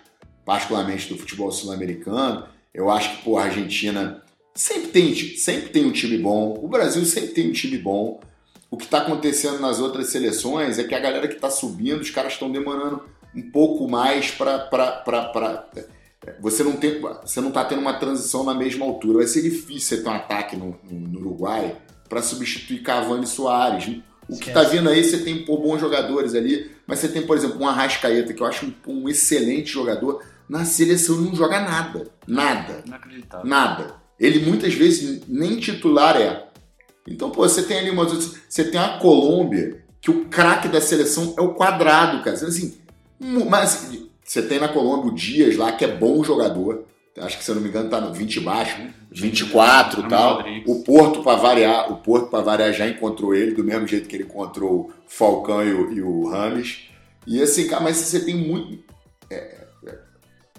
[0.46, 4.22] particularmente do futebol sul-americano, eu acho que, pô, a Argentina
[4.56, 8.20] sempre tem, sempre tem um time bom, o Brasil sempre tem um time bom,
[8.74, 12.10] o que está acontecendo nas outras seleções é que a galera que está subindo, os
[12.10, 13.04] caras estão demorando
[13.36, 15.70] um pouco mais para.
[16.42, 19.20] Você não tem, você não está tendo uma transição na mesma altura.
[19.20, 21.78] Vai ser difícil você ter um ataque no, no, no Uruguai
[22.10, 24.00] para substituir Cavani e Soares.
[24.28, 27.38] O que está vindo aí, você tem pô, bons jogadores ali, mas você tem, por
[27.38, 30.24] exemplo, um Arrascaeta, que eu acho um, um excelente jogador.
[30.50, 32.08] Na seleção ele não joga nada.
[32.26, 32.84] Nada.
[33.44, 33.96] Nada.
[34.20, 36.48] Ele muitas vezes nem titular é.
[37.08, 38.36] Então, pô, você tem ali umas outras.
[38.48, 42.36] Você tem a Colômbia, que o craque da seleção é o quadrado, cara.
[42.36, 42.78] Assim,
[43.20, 43.90] mas
[44.24, 46.86] você tem na Colômbia o Dias lá, que é bom jogador.
[47.20, 48.82] acho que se eu não me engano tá no 20 baixo,
[49.12, 50.36] 24 e tal.
[50.38, 50.64] Rodrigues.
[50.68, 54.16] O Porto para variar, o Porto para variar já encontrou ele do mesmo jeito que
[54.16, 56.90] ele encontrou o Falcão e o, e o Rames.
[57.28, 58.84] E assim, cara, mas você tem muito
[59.30, 59.63] é,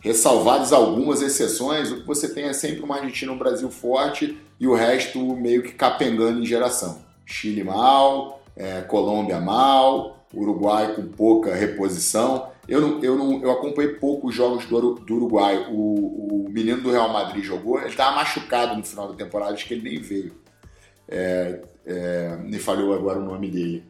[0.04, 4.38] ressalvadas algumas exceções, o que você tem é sempre uma Argentina e um Brasil forte
[4.60, 7.02] e o resto meio que capengando em geração.
[7.24, 12.50] Chile mal, é, Colômbia mal, Uruguai com pouca reposição.
[12.68, 15.68] Eu, não, eu, não, eu acompanhei pouco os jogos do, do Uruguai.
[15.70, 19.66] O, o menino do Real Madrid jogou, ele estava machucado no final da temporada, acho
[19.66, 20.34] que ele nem veio.
[21.08, 23.82] É, é, me falhou agora o nome dele.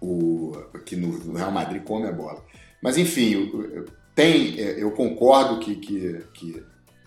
[0.00, 0.52] O,
[0.86, 2.42] que no, no Real Madrid come a bola.
[2.82, 3.50] Mas enfim,
[4.18, 6.62] tem, é, eu concordo que, que, que,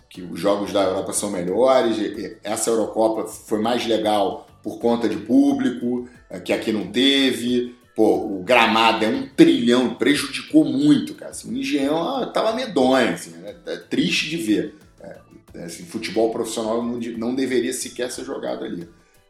[0.08, 1.98] que os jogos da Europa são melhores.
[2.42, 7.76] Essa Eurocopa foi mais legal por conta de público, é, que aqui não teve.
[7.94, 11.32] Pô, o gramado é um trilhão, prejudicou muito, cara.
[11.32, 13.56] Assim, o Engenhão tava medonho, assim, né?
[13.66, 14.74] é triste de ver.
[14.98, 15.16] É,
[15.56, 18.88] é, assim, futebol profissional não, não deveria sequer ser jogado ali.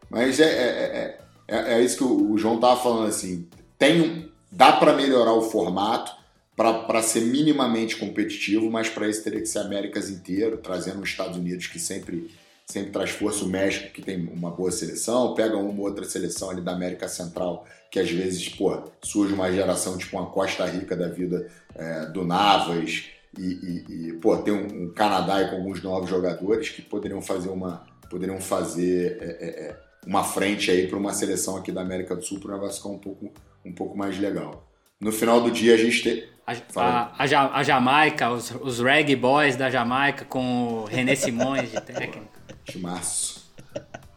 [0.09, 1.19] Mas é, é,
[1.49, 3.45] é, é- isso que o, o João tava falando, assim,
[3.77, 6.22] tem dá para melhorar o formato
[6.55, 11.37] para ser minimamente competitivo, mas para isso teria que ser Américas inteiro, trazendo os Estados
[11.37, 12.29] Unidos que sempre
[12.65, 16.49] sempre traz força, o México que tem uma boa seleção, pega uma ou outra seleção
[16.49, 20.95] ali da América Central que às vezes, pô, surge uma geração tipo uma Costa Rica
[20.95, 23.03] da vida é, do Navas
[23.37, 27.49] e, e- e, pô, tem um, um Canadá com alguns novos jogadores que poderiam fazer
[27.49, 32.15] uma poderiam fazer é, é, é, uma frente aí para uma seleção aqui da América
[32.15, 33.31] do Sul para o negócio ficar um pouco
[33.65, 34.67] um pouco mais legal.
[35.03, 38.79] No final do dia a gente tem A, a, a Ja- a Jamaica, os, os
[38.79, 42.27] reggae boys da Jamaica com o René Simões de técnico.
[42.65, 43.43] timaço.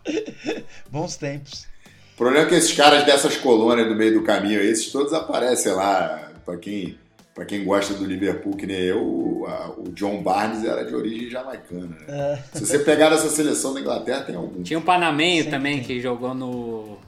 [0.90, 1.66] Bons tempos.
[2.14, 5.72] O problema é que esses caras dessas colônias do meio do caminho, esses todos aparecem
[5.72, 6.30] lá.
[6.44, 6.96] Pra quem,
[7.34, 10.94] pra quem gosta do Liverpool, que nem eu, o, a- o John Barnes era de
[10.94, 11.96] origem jamaicana.
[12.06, 12.42] Né?
[12.54, 14.62] Se você pegar essa seleção da Inglaterra, tem algum.
[14.62, 15.84] Tinha um panamenho Sempre também tem.
[15.86, 16.98] que jogou no.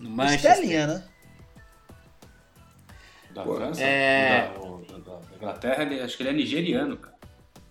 [0.00, 0.52] No Manchester.
[0.52, 1.04] Estelinha, né?
[3.36, 3.82] Da Pô, França?
[3.82, 7.14] é- Da, o- da- da Inglaterra, ele- acho que ele é nigeriano, cara.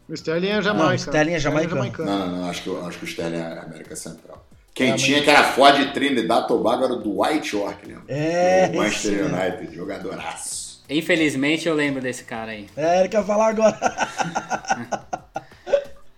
[0.07, 0.85] O Sterling é Jamaica.
[0.87, 2.05] Não, Sterling é jamaicano.
[2.05, 4.45] Não, não, não, acho que, acho que o Sterling é América Central.
[4.75, 8.03] Quem É, tinha que era Ford Trinidad Tobago era o Dwight York, lembra?
[8.09, 9.35] É, Do Manchester mesmo.
[9.35, 10.83] United, jogadoraço.
[10.87, 12.67] Infelizmente eu lembro desse cara aí.
[12.77, 13.75] É, ele quer falar agora.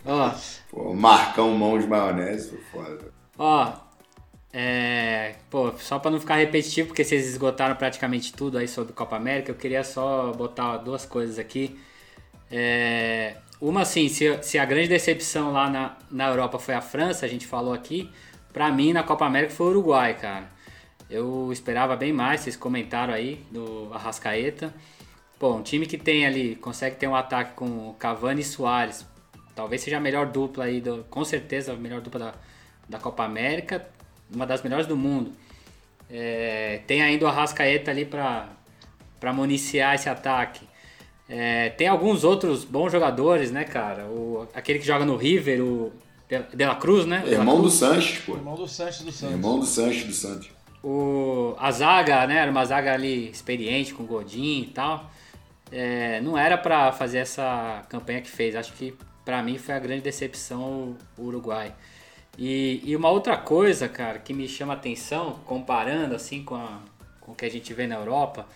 [0.05, 0.31] Ó,
[0.69, 3.05] Pô, Marcão Mão de Maionese, foi foda.
[3.37, 3.73] ó.
[4.51, 9.15] É, pô, só pra não ficar repetitivo, porque vocês esgotaram praticamente tudo aí sobre Copa
[9.15, 11.77] América, eu queria só botar duas coisas aqui.
[12.49, 17.25] É, uma assim, se, se a grande decepção lá na, na Europa foi a França,
[17.25, 18.09] a gente falou aqui,
[18.53, 20.49] pra mim na Copa América foi o Uruguai, cara.
[21.09, 24.73] Eu esperava bem mais, vocês comentaram aí do Arrascaeta.
[25.39, 29.05] Pô, um time que tem ali, consegue ter um ataque com Cavani e Soares,
[29.55, 32.33] talvez seja a melhor dupla aí, do, com certeza a melhor dupla da,
[32.89, 33.87] da Copa América,
[34.33, 35.31] uma das melhores do mundo.
[36.09, 38.49] É, tem ainda o Arrascaeta ali pra,
[39.19, 40.65] pra municiar esse ataque.
[41.29, 44.05] É, tem alguns outros bons jogadores, né, cara?
[44.05, 45.91] O, aquele que joga no River, o
[46.53, 47.23] De, La Cruz, né?
[47.25, 47.73] La Irmão do Cruz.
[47.73, 48.35] Sanches, pô.
[48.35, 49.35] Irmão do Santos do Santos.
[49.35, 50.49] Irmão do Sanches do Santos.
[50.83, 52.37] O, a zaga, né?
[52.37, 55.11] Era uma zaga ali experiente, com Godin e tal.
[55.69, 58.55] É, não era pra fazer essa campanha que fez.
[58.55, 58.93] Acho que
[59.25, 61.73] pra mim foi a grande decepção o Uruguai.
[62.37, 66.79] E, e uma outra coisa, cara, que me chama atenção, comparando assim com, a-
[67.21, 68.47] com o que a gente vê na Europa,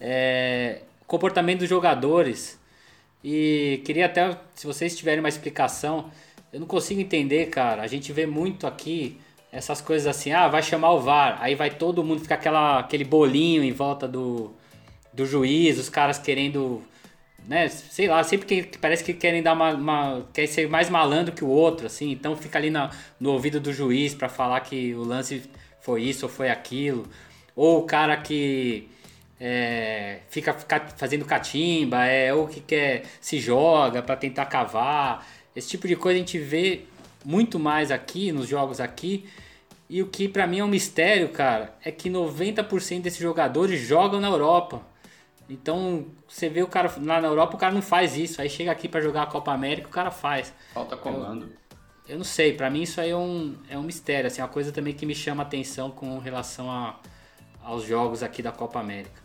[0.00, 2.58] é o comportamento dos jogadores.
[3.22, 6.10] E queria até, se vocês tiverem uma explicação,
[6.52, 7.82] eu não consigo entender, cara.
[7.82, 9.18] A gente vê muito aqui
[9.50, 13.04] essas coisas assim, ah, vai chamar o VAR, aí vai todo mundo ficar aquela, aquele
[13.04, 14.52] bolinho em volta do,
[15.12, 16.82] do juiz, os caras querendo,
[17.46, 21.34] né, sei lá, sempre que parece que querem dar uma, uma quer ser mais malandro
[21.34, 22.90] que o outro, assim, então fica ali na,
[23.20, 25.42] no ouvido do juiz pra falar que o lance
[25.80, 27.06] foi isso ou foi aquilo,
[27.54, 28.88] ou o cara que
[29.38, 35.68] é, fica, fica fazendo catimba, é ou que quer se joga pra tentar cavar, esse
[35.68, 36.82] tipo de coisa a gente vê
[37.24, 39.24] muito mais aqui nos jogos aqui.
[39.88, 44.20] E o que pra mim é um mistério, cara, é que 90% desses jogadores jogam
[44.20, 44.82] na Europa.
[45.48, 48.40] Então, você vê o cara lá na Europa, o cara não faz isso.
[48.40, 50.54] Aí chega aqui pra jogar a Copa América, o cara faz.
[50.72, 51.52] Falta comando.
[52.06, 54.70] Eu não sei, pra mim isso aí é um, é um mistério, assim, uma coisa
[54.70, 57.00] também que me chama a atenção com relação a,
[57.62, 59.22] aos jogos aqui da Copa América.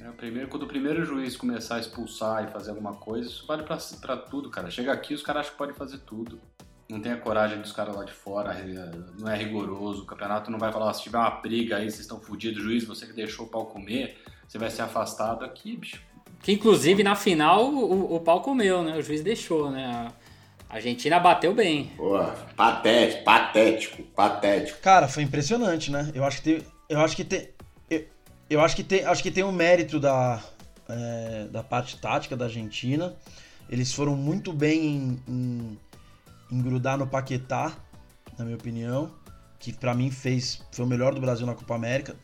[0.00, 3.62] É, primeiro, quando o primeiro juiz começar a expulsar e fazer alguma coisa, isso vale
[3.62, 4.70] pra, pra tudo, cara.
[4.70, 6.40] Chega aqui, os caras acham que podem fazer tudo.
[6.88, 10.02] Não tem a coragem dos caras lá de fora, é, não é rigoroso.
[10.02, 13.06] O campeonato não vai falar, se tiver uma briga aí, vocês estão fudidos, juiz, você
[13.06, 16.00] que deixou o pau comer, você vai ser afastado aqui, bicho.
[16.42, 18.96] Que inclusive na final o, o pau comeu, né?
[18.96, 20.12] O juiz deixou, né?
[20.68, 21.90] A Argentina bateu bem.
[21.96, 22.18] Pô,
[22.56, 24.80] patético, patético, patético.
[24.80, 26.10] Cara, foi impressionante, né?
[26.14, 26.66] Eu acho que tem.
[26.88, 27.48] Eu acho que tem.
[27.88, 28.04] Eu,
[28.50, 29.04] eu acho que tem.
[29.04, 30.42] Acho que tem um mérito da,
[30.88, 33.14] é, da parte tática da Argentina.
[33.68, 35.78] Eles foram muito bem em, em,
[36.50, 37.72] em grudar no Paquetá,
[38.38, 39.10] na minha opinião.
[39.58, 40.62] Que pra mim fez.
[40.72, 42.16] Foi o melhor do Brasil na Copa América.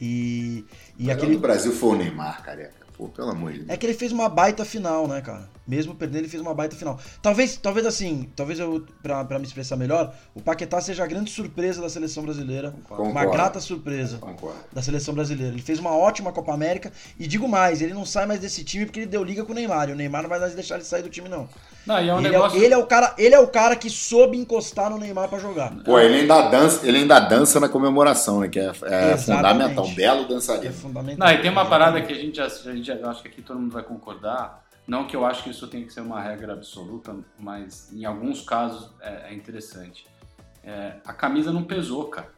[0.00, 0.64] E,
[0.98, 1.34] e aquele.
[1.34, 2.86] do Brasil foi o Neymar, careca.
[2.96, 3.70] Pô, pelo amor de Deus.
[3.70, 5.48] É que ele fez uma baita final, né, cara?
[5.68, 6.98] Mesmo perdendo, ele fez uma baita final.
[7.20, 11.30] Talvez, talvez assim, talvez eu, pra, pra me expressar melhor, o Paquetá seja a grande
[11.30, 12.74] surpresa da seleção brasileira.
[12.90, 13.30] Uma Concordo.
[13.30, 14.56] grata surpresa Concordo.
[14.72, 15.52] da seleção brasileira.
[15.52, 18.86] Ele fez uma ótima Copa América e digo mais, ele não sai mais desse time
[18.86, 19.90] porque ele deu liga com o Neymar.
[19.90, 21.46] E o Neymar não vai mais deixar ele sair do time, não.
[21.86, 22.58] Não, e é um ele, negócio.
[22.58, 25.38] é, ele é o cara, ele é o cara que soube encostar no Neymar pra
[25.38, 25.70] jogar.
[25.84, 28.48] Pô, ele ainda dança, ele ainda dança na comemoração, né?
[28.48, 29.84] Que é, é fundamental.
[29.86, 30.72] Um belo é dançarino.
[30.72, 31.28] fundamental.
[31.28, 33.42] Não, e tem uma parada que a gente já, a gente já acho que aqui
[33.42, 34.66] todo mundo vai concordar.
[34.88, 38.40] Não que eu acho que isso tem que ser uma regra absoluta, mas em alguns
[38.40, 40.06] casos é, é interessante.
[40.64, 42.32] É, a camisa não pesou, cara.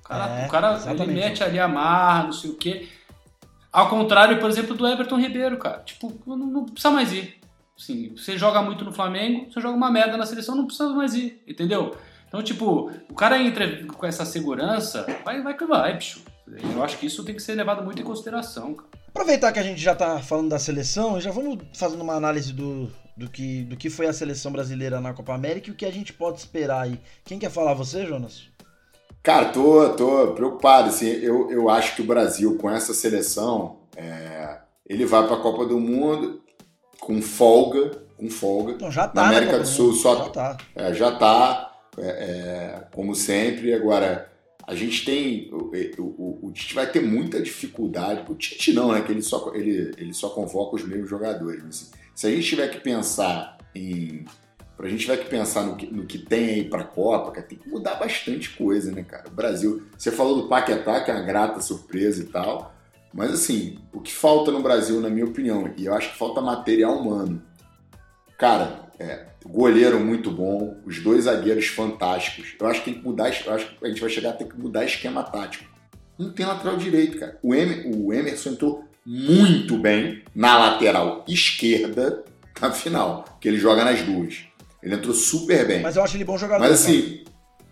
[0.00, 2.88] O cara, É, o cara ele mete ali a marra, não sei o quê.
[3.70, 5.80] Ao contrário, por exemplo, do Everton Ribeiro, cara.
[5.80, 7.38] Tipo, não, não precisa mais ir.
[7.78, 11.14] Assim, você joga muito no Flamengo, você joga uma merda na seleção, não precisa mais
[11.14, 11.94] ir, entendeu?
[12.26, 16.22] Então, tipo, o cara entra com essa segurança, vai, vai que vai, bicho.
[16.74, 19.01] Eu acho que isso tem que ser levado muito em consideração, cara.
[19.14, 22.90] Aproveitar que a gente já tá falando da seleção, já vamos fazendo uma análise do,
[23.16, 25.90] do, que, do que foi a seleção brasileira na Copa América e o que a
[25.92, 26.98] gente pode esperar aí.
[27.24, 28.44] Quem quer falar, você, Jonas?
[29.22, 30.88] Cara, tô, tô preocupado.
[30.88, 34.56] Assim, eu, eu acho que o Brasil, com essa seleção, é,
[34.88, 36.40] ele vai pra Copa do Mundo
[36.98, 37.90] com folga.
[38.16, 38.78] Com folga.
[38.80, 39.20] Não, já tá.
[39.20, 40.56] Na América Copa do Sul só- Já tá.
[40.74, 43.74] É, já tá, é, é, como sempre.
[43.74, 44.31] Agora,
[44.66, 45.50] a gente tem.
[45.52, 48.24] O, o, o Tite vai ter muita dificuldade.
[48.30, 49.02] O Tite não, né?
[49.02, 51.64] Que ele só, ele, ele só convoca os mesmos jogadores.
[51.64, 54.24] Assim, se a gente tiver que pensar em.
[54.76, 57.58] Pra gente tiver que pensar no que, no que tem aí pra Copa, cara, tem
[57.58, 59.28] que mudar bastante coisa, né, cara?
[59.28, 59.82] O Brasil.
[59.96, 62.74] Você falou do Paquetá, que é uma grata surpresa e tal.
[63.12, 66.40] Mas assim, o que falta no Brasil, na minha opinião, e eu acho que falta
[66.40, 67.42] material humano.
[68.42, 72.56] Cara, é, goleiro muito bom, os dois zagueiros fantásticos.
[72.58, 74.46] Eu acho que tem que mudar, eu acho que a gente vai chegar a ter
[74.46, 75.64] que mudar esquema tático.
[76.18, 77.38] Não tem lateral direito, cara.
[77.40, 82.24] O, Emer, o Emerson entrou muito bem na lateral esquerda
[82.60, 84.40] na final, que ele joga nas duas.
[84.82, 85.80] Ele entrou super bem.
[85.80, 86.64] Mas eu acho ele bom jogador.
[86.64, 87.22] Mas assim,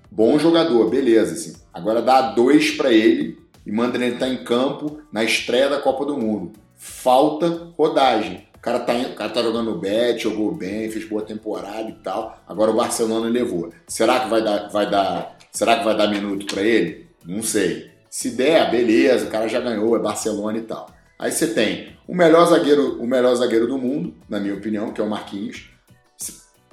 [0.09, 1.33] bom jogador, beleza.
[1.33, 1.53] Assim.
[1.75, 6.07] Agora dá dois pra ele e manda ele estar em campo na estreia da Copa
[6.07, 6.53] do Mundo.
[6.77, 8.49] Falta rodagem.
[8.61, 12.39] O cara tá, o cara tá jogando bet, jogou bem, fez boa temporada e tal.
[12.47, 13.73] Agora o Barcelona levou.
[13.89, 17.09] Será que vai dar, vai dar, será que vai dar minuto pra ele?
[17.25, 17.91] Não sei.
[18.11, 20.91] Se der, beleza, o cara já ganhou, é Barcelona e tal.
[21.19, 25.01] Aí você tem o melhor zagueiro, o melhor zagueiro do mundo, na minha opinião, que
[25.01, 25.71] é o Marquinhos.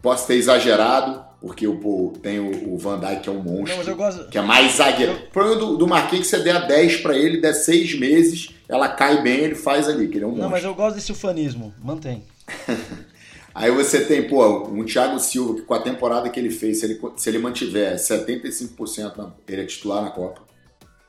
[0.02, 3.70] Posso ter exagerado, porque o, pô, tem o, o Van Dijk que é um monstro.
[3.70, 4.28] Não, mas eu gosto.
[4.30, 5.14] Que é mais zagueiro.
[5.14, 8.50] O problema do, do Marquinhos é que você der 10 pra ele, der 6 meses,
[8.70, 10.44] ela cai bem, ele faz ali, que ele é um monstro.
[10.46, 11.74] Não, mas eu gosto desse ufanismo.
[11.82, 12.24] Mantém.
[13.56, 16.86] Aí você tem, pô, um Thiago Silva, que com a temporada que ele fez, se
[16.86, 20.44] ele, se ele mantiver 75%, na, ele é titular na Copa.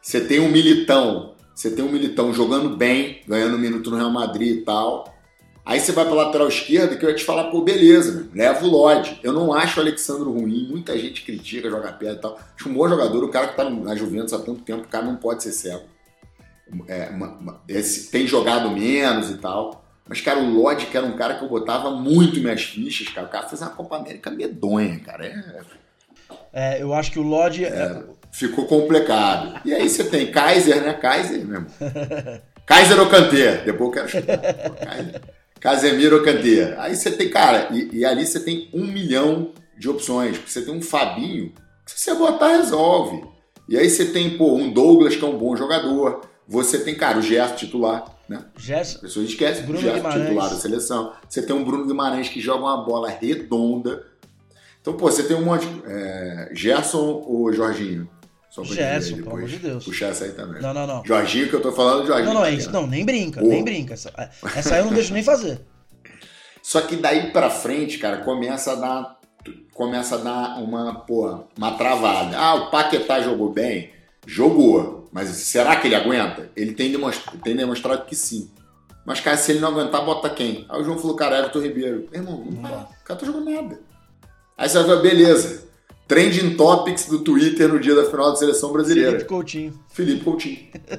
[0.01, 4.11] Você tem um Militão, você tem um Militão jogando bem, ganhando um minuto no Real
[4.11, 5.15] Madrid e tal.
[5.63, 8.65] Aí você vai pra lateral esquerda, que eu ia te falar, pô, beleza, meu, leva
[8.65, 9.21] o Lodge.
[9.23, 12.39] Eu não acho o Alexandro ruim, muita gente critica, joga perto e tal.
[12.57, 15.05] Acho um bom jogador, o cara que tá na Juventus há tanto tempo, o cara
[15.05, 15.83] não pode ser cego.
[16.87, 19.85] É, uma- uma- esse- tem jogado menos e tal.
[20.09, 23.27] Mas, cara, o Lodge, que era um cara que eu botava muito minhas fichas, cara.
[23.27, 25.27] O cara fez uma Copa América medonha, cara.
[25.27, 25.61] É,
[26.53, 27.65] É, eu acho que o Lodge.
[27.65, 28.03] é-
[28.33, 29.61] ficou complicado.
[29.65, 30.95] E aí você tem Kaiser, né?
[30.95, 31.67] Kaiser mesmo.
[32.67, 33.59] Kaiser ou Kanté?
[33.65, 34.27] Depois eu quero.
[34.27, 35.21] Pô, Kaiser.
[35.61, 36.75] Casemiro ou Kanté.
[36.79, 40.39] Aí você tem, cara, e, e ali você tem um milhão de opções.
[40.47, 41.53] Você tem um Fabinho,
[41.85, 43.25] que se você botar, resolve.
[43.69, 46.23] E aí você tem, pô, um Douglas, que é um bom jogador.
[46.49, 48.43] Você tem, cara, o Gerson titular, né?
[48.57, 48.95] Gerson.
[48.97, 50.23] As pessoas esquecem Bruno Gerson Guimarães.
[50.25, 51.13] titular da seleção.
[51.29, 54.07] Você tem um Bruno Guimarães que joga uma bola redonda.
[54.81, 55.67] Então, pô, você tem um monte.
[55.87, 58.09] É, Gerson ou Jorginho?
[58.49, 59.85] Só pra Gerson, pelo amor de Deus.
[59.85, 60.63] Puxar essa aí também.
[60.63, 61.05] Não, não, não.
[61.05, 62.29] Jorginho que eu tô falando, Jorginho.
[62.33, 62.71] Não, não, é isso.
[62.71, 63.93] Não, nem brinca, nem brinca.
[63.93, 64.11] Essa,
[64.57, 65.61] essa aí eu não deixo nem fazer.
[66.63, 69.19] Só que daí pra frente, cara, começa a dar.
[69.75, 72.37] Começa a dar uma, pô, uma travada.
[72.37, 73.91] Ah, o Paquetá jogou bem?
[74.27, 74.98] Jogou.
[75.13, 76.51] Mas será que ele aguenta?
[76.57, 78.51] Ele tem, demonstra- tem demonstrado que sim.
[79.07, 80.67] Mas, cara, se ele não aguentar, bota quem?
[80.69, 82.09] Aí o João falou, cara, Everton Ribeiro.
[82.13, 82.89] Meu irmão, não dá.
[83.01, 83.81] O cara tá jogando nada.
[84.57, 85.67] Aí você vai falar, beleza.
[86.07, 89.13] Trending Topics do Twitter no dia da final da seleção brasileira.
[89.13, 89.81] Felipe Coutinho.
[89.89, 90.59] Felipe Coutinho.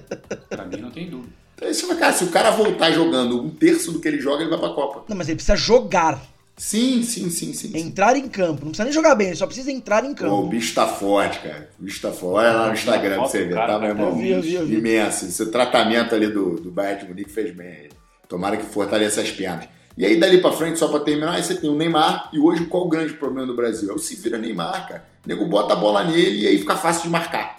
[0.49, 1.33] Pra mim não tem dúvida.
[1.55, 4.19] Então aí você fala, cara, se o cara voltar jogando um terço do que ele
[4.21, 5.03] joga, ele vai pra Copa.
[5.09, 6.21] Não, mas ele precisa jogar.
[6.59, 7.69] Sim, sim, sim, sim.
[7.69, 7.77] sim.
[7.79, 8.65] Entrar em campo.
[8.65, 10.47] Não precisa nem jogar bem, ele só precisa entrar em Pô, o campo.
[10.49, 11.69] bicho tá forte, cara.
[11.79, 12.45] O bicho tá forte.
[12.45, 14.09] Olha lá no Instagram pra você ver, tá, meu irmão?
[14.09, 14.75] eu vi, eu vi.
[14.75, 15.25] Imenso.
[15.25, 17.67] Esse tratamento ali do, do Bayern de Munique fez bem.
[17.67, 17.89] aí.
[18.27, 19.69] Tomara que fortaleça as pernas.
[19.97, 22.29] E aí, dali pra frente, só pra terminar, aí você tem o Neymar.
[22.33, 23.89] E hoje, qual o grande problema do Brasil?
[23.89, 25.05] É o se vira Neymar, cara.
[25.25, 27.57] O nego bota a bola nele e aí fica fácil de marcar.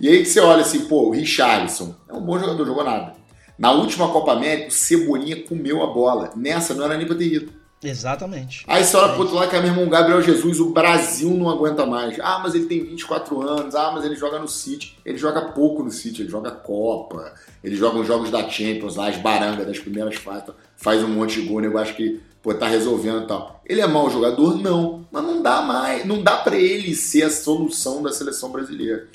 [0.00, 3.14] E aí que você olha assim, pô, o Richarlison é um bom jogador, jogou nada.
[3.58, 6.30] Na última Copa América, o Cebolinha comeu a bola.
[6.34, 7.52] Nessa, não era nem pra ter ido.
[7.88, 8.64] Exatamente.
[8.66, 11.48] Aí você olha pro outro lado que é meu irmão Gabriel Jesus, o Brasil não
[11.48, 12.18] aguenta mais.
[12.20, 14.96] Ah, mas ele tem 24 anos, ah, mas ele joga no City.
[15.04, 17.32] Ele joga pouco no City, ele joga Copa,
[17.62, 21.40] ele joga os jogos da Champions lá, as barangas das primeiras fases, faz um monte
[21.40, 23.62] de gol, eu acho que pô, tá resolvendo e tal.
[23.66, 24.56] Ele é mau jogador?
[24.56, 29.08] Não, mas não dá mais, não dá pra ele ser a solução da seleção brasileira.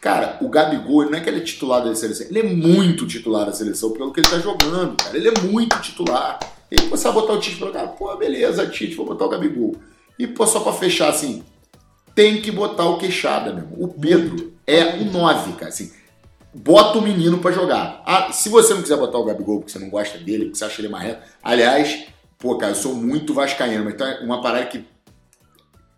[0.00, 3.46] Cara, o Gabigol, não é que ele é titular da seleção, ele é muito titular
[3.46, 5.16] da seleção pelo que ele tá jogando, cara.
[5.16, 6.40] Ele é muito titular.
[6.72, 9.76] E você vai botar o Tite pra cara, pô, beleza, Tite, vou botar o Gabigol.
[10.18, 11.44] E, pô, só pra fechar assim,
[12.14, 13.76] tem que botar o queixada, meu irmão.
[13.78, 15.92] O Pedro é um 9, cara, assim.
[16.54, 18.02] Bota o menino pra jogar.
[18.06, 20.64] Ah, se você não quiser botar o Gabigol porque você não gosta dele, porque você
[20.64, 21.20] acha ele marrento.
[21.42, 22.06] Aliás,
[22.38, 24.82] pô, cara, eu sou muito vascaíno, mas então é uma parada que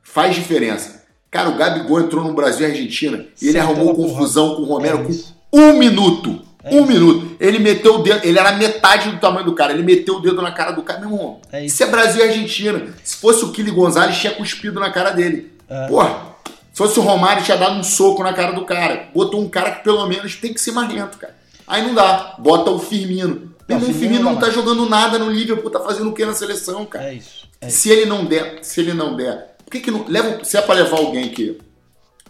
[0.03, 1.05] faz diferença.
[1.31, 4.67] Cara, o Gabigol entrou no Brasil e Argentina e ele arrumou a confusão com o
[4.67, 6.43] Romero É com um minuto.
[6.65, 6.87] É um isso.
[6.87, 7.37] minuto.
[7.39, 10.41] Ele meteu o dedo, ele era metade do tamanho do cara, ele meteu o dedo
[10.41, 11.01] na cara do cara.
[11.01, 11.75] Meu irmão, É isso.
[11.75, 12.83] isso é Brasil e Argentina.
[13.03, 15.53] Se fosse o Kili Gonzalez, tinha cuspido na cara dele.
[15.69, 15.87] É.
[15.87, 16.35] Porra,
[16.73, 19.09] se fosse o Romário, tinha dado um soco na cara do cara.
[19.15, 21.35] Botou um cara que pelo menos tem que ser marrento, cara.
[21.67, 22.35] Aí não dá.
[22.39, 23.55] Bota o Firmino.
[23.69, 26.35] Meu irmão, o Firmino não tá jogando nada no Liverpool, tá fazendo o que na
[26.35, 27.07] seleção, cara?
[27.11, 27.49] É isso.
[27.61, 27.79] É isso.
[27.79, 30.61] Se ele não der, se ele não der, por que que não leva, se é
[30.61, 31.59] pra levar alguém que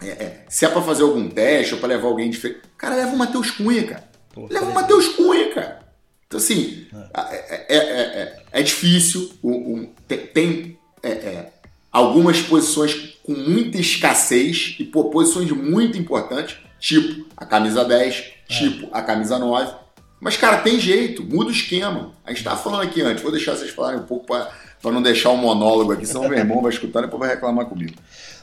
[0.01, 3.13] é, é, se é pra fazer algum teste ou pra levar alguém diferente, cara, leva
[3.13, 4.03] o Matheus Cunha, cara.
[4.35, 5.79] Pô, leva o Matheus Cunha, cara.
[6.27, 9.89] Então assim, é, é, é, é- é difícil, o- o-
[10.33, 11.49] tem, é, é,
[11.91, 18.87] algumas posições com muita escassez e pô, posições muito importantes, tipo a camisa 10, tipo
[18.91, 19.73] a camisa 9.
[20.19, 22.13] Mas, cara, tem jeito, muda o esquema.
[22.25, 24.51] A gente tava falando aqui antes, vou deixar vocês falarem um pouco pra
[24.91, 27.93] não deixar um monólogo aqui, senão meu irmão vai escutar e depois vai reclamar comigo.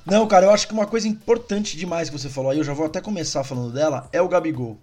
[0.06, 2.72] Não, cara, eu acho que uma coisa importante demais que você falou aí, eu já
[2.72, 4.78] vou até começar falando dela, é o Gabigol.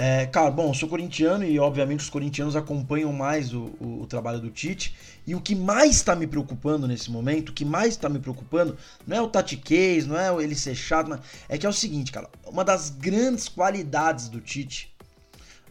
[0.00, 4.38] É, cara, bom, sou corintiano e obviamente os corintianos acompanham mais o, o- o trabalho
[4.38, 4.94] do Tite.
[5.26, 8.76] E o que mais está me preocupando nesse momento, o que mais está me preocupando,
[9.04, 11.18] não é o tatiquez, não é ele ser chato, mas
[11.48, 14.94] é que é o seguinte, cara, uma das grandes qualidades do Tite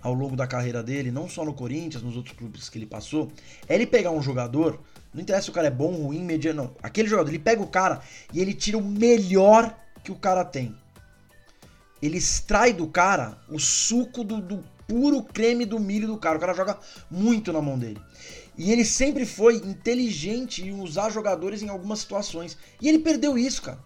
[0.01, 3.31] ao longo da carreira dele, não só no Corinthians, nos outros clubes que ele passou,
[3.67, 4.77] é ele pegar um jogador,
[5.13, 6.75] não interessa se o cara é bom, ruim, mediano, não.
[6.83, 8.01] Aquele jogador, ele pega o cara
[8.33, 9.73] e ele tira o melhor
[10.03, 10.75] que o cara tem.
[12.01, 16.37] Ele extrai do cara o suco do, do puro creme do milho do cara.
[16.37, 16.77] O cara joga
[17.09, 17.99] muito na mão dele.
[18.57, 22.57] E ele sempre foi inteligente em usar jogadores em algumas situações.
[22.81, 23.79] E ele perdeu isso, cara.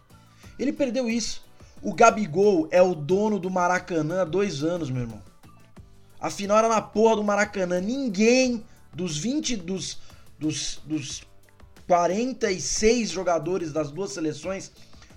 [0.57, 1.43] Ele perdeu isso.
[1.81, 5.21] O Gabigol é o dono do Maracanã há dois anos, meu irmão.
[6.19, 7.81] A final era na porra do Maracanã.
[7.81, 9.97] Ninguém dos 20, dos,
[10.37, 11.23] dos, dos
[11.87, 14.71] 46 jogadores das duas seleções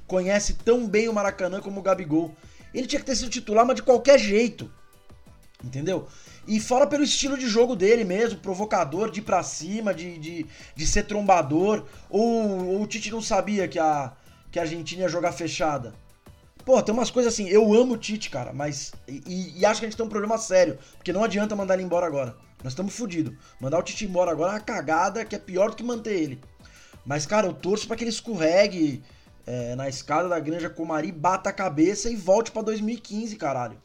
[0.07, 2.35] conhece tão bem o Maracanã como o Gabigol.
[2.75, 4.71] Ele tinha que ter sido titular, mas de qualquer jeito.
[5.63, 6.09] Entendeu?
[6.47, 10.47] E fora pelo estilo de jogo dele mesmo, provocador, de ir pra cima, de, de,
[10.77, 11.87] de ser trombador.
[12.11, 14.13] Ou, ou o Tite não sabia que a,
[14.51, 15.95] que a Argentina ia jogar fechada.
[16.65, 18.93] Pô, tem umas coisas assim, eu amo o Tite, cara, mas.
[19.09, 20.79] E, e acho que a gente tem um problema sério.
[20.97, 22.37] Porque não adianta mandar ele embora agora.
[22.63, 23.35] Nós estamos fodidos.
[23.61, 26.41] Mandar o Tite embora agora é uma cagada que é pior do que manter ele.
[27.07, 29.03] Mas, cara, eu torço pra que ele escorregue
[29.47, 33.77] é, na escada da Granja Comari, bata a cabeça e volte pra 2015, caralho.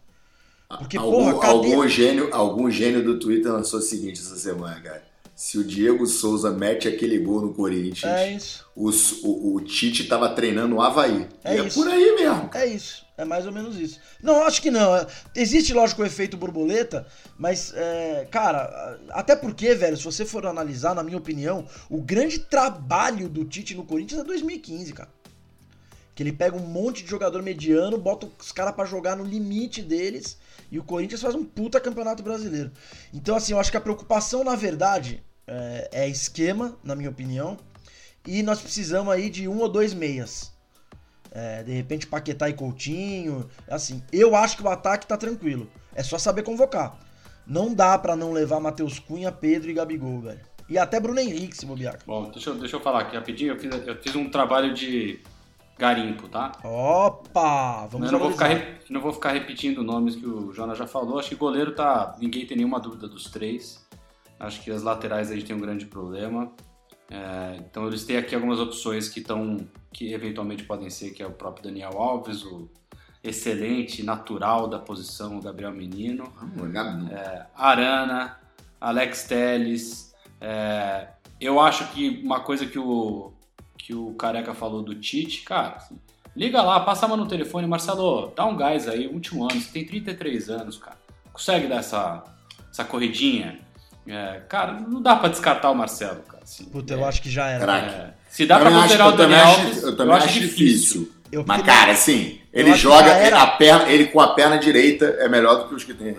[0.78, 4.80] Porque, algum, porra, cadê- algum, gênio, algum gênio do Twitter lançou o seguinte essa semana,
[4.80, 5.10] cara.
[5.36, 8.66] Se o Diego Souza mete aquele gol no Corinthians, É isso.
[8.76, 8.89] o,
[9.24, 11.28] o, o Tite tava treinando o Havaí.
[11.43, 12.49] É é por aí mesmo.
[12.53, 13.05] É isso.
[13.18, 13.99] É mais ou menos isso.
[14.22, 14.91] Não, acho que não.
[15.36, 17.05] Existe, lógico, o efeito borboleta,
[17.38, 22.39] mas, é, cara, até porque, velho, se você for analisar, na minha opinião, o grande
[22.39, 25.10] trabalho do Tite no Corinthians é 2015, cara.
[26.20, 29.82] Que ele pega um monte de jogador mediano, bota os caras pra jogar no limite
[29.82, 30.38] deles
[30.70, 32.74] e o Corinthians faz um puta campeonato brasileiro.
[33.13, 37.55] Então, assim, eu acho que a preocupação, na verdade, é, é esquema, na minha opinião,
[38.28, 40.51] e nós precisamos aí de um ou dois meias.
[41.32, 43.49] É, de repente Paquetá e Coutinho.
[43.65, 45.72] Assim, eu acho que o ataque tá tranquilo.
[45.95, 46.99] É só saber convocar.
[47.47, 50.41] Não dá pra não levar Matheus Cunha, Pedro e Gabigol, velho.
[50.67, 51.97] E até Bruno Henrique, se bobear.
[52.05, 53.53] Bom, deixa eu, deixa eu falar aqui rapidinho.
[53.53, 55.22] Eu fiz, eu fiz um trabalho de
[55.80, 56.51] garimpo, tá?
[56.61, 57.88] Opa!
[57.88, 58.49] Vamos Eu não vou, ficar,
[58.89, 61.17] não vou ficar repetindo nomes que o Jonas já falou.
[61.17, 62.15] Acho que goleiro tá.
[62.19, 63.88] Ninguém tem nenhuma dúvida dos três.
[64.38, 66.51] Acho que as laterais a gente tem um grande problema.
[67.09, 69.57] É, então eles têm aqui algumas opções que estão.
[69.91, 72.69] que eventualmente podem ser, que é o próprio Daniel Alves, o
[73.23, 76.25] excelente, natural da posição, o Gabriel Menino.
[76.38, 78.38] Vamos, Gabi, É, Arana,
[78.80, 80.13] Alex Telles.
[80.41, 81.07] é,
[81.39, 83.32] eu acho que uma coisa que o,
[83.89, 85.97] que o Careca falou do Tite, cara, assim,
[86.35, 89.71] liga lá, passa a mão no telefone, Marcelo, dá um gás aí, último ano, você
[89.71, 90.95] tem 33 anos, cara.
[91.33, 92.23] Consegue dar essa,
[92.71, 93.57] essa corridinha?
[94.05, 96.43] É, cara, não dá pra descartar o Marcelo, cara.
[96.43, 96.65] assim.
[96.65, 97.77] Puta, eu acho que já era.
[97.79, 101.11] É, se dá pra Também acho- considerar o eu Daniel Alves, eu também acho difícil.
[101.31, 103.11] Eu Mas, cara, assim, ele joga
[103.41, 106.15] a perna, ele com a perna direita é melhor do que os que tem.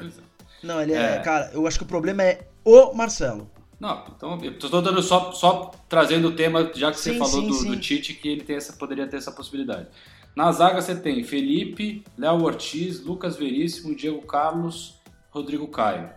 [0.60, 1.18] Não, ele é, É.
[1.20, 3.48] Cara, eu acho que o problema é o Marcelo.
[3.80, 7.40] Não, então eu tô dando só, só trazendo o tema, já que você Sim, falou
[7.40, 7.66] sim, do, sim.
[7.68, 9.88] do Tite, que ele tem essa, poderia ter essa possibilidade.
[10.36, 15.00] Na zaga você tem Felipe, Léo Ortiz, Lucas Veríssimo, Diego Carlos,
[15.30, 16.10] Rodrigo Caio.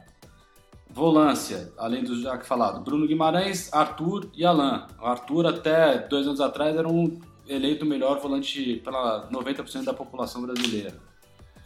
[0.90, 4.86] Volância, além do já que falado, Bruno Guimarães, Arthur e Alain.
[5.02, 9.94] O Arthur até dois anos atrás era um eleito o melhor volante pela 90% da
[9.94, 10.94] população brasileira.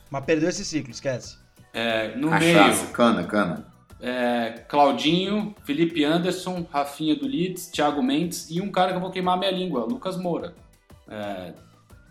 [0.09, 1.37] Mas perdeu esse ciclo, esquece.
[1.73, 3.76] É, no Cachaça, meio, cana, cana.
[4.01, 9.11] É, Claudinho, Felipe Anderson, Rafinha do Leeds, Thiago Mendes e um cara que eu vou
[9.11, 10.55] queimar minha língua, Lucas Moura.
[11.09, 11.53] É,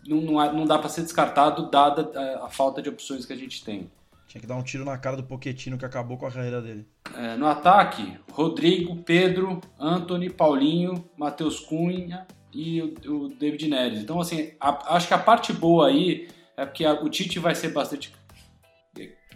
[0.07, 2.11] não, não, não dá para ser descartado dada
[2.41, 3.91] a, a falta de opções que a gente tem.
[4.29, 6.87] Tinha que dar um tiro na cara do Poquetino que acabou com a carreira dele.
[7.17, 14.01] É, no ataque, Rodrigo, Pedro, Anthony, Paulinho, Matheus Cunha e o, o David Neres.
[14.01, 17.55] Então, assim, a- acho que a parte boa aí é porque a- o Tite vai
[17.55, 18.13] ser bastante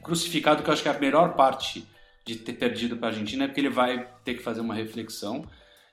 [0.03, 1.87] crucificado, que eu acho que é a melhor parte
[2.35, 5.45] de ter perdido para a Argentina é porque ele vai ter que fazer uma reflexão.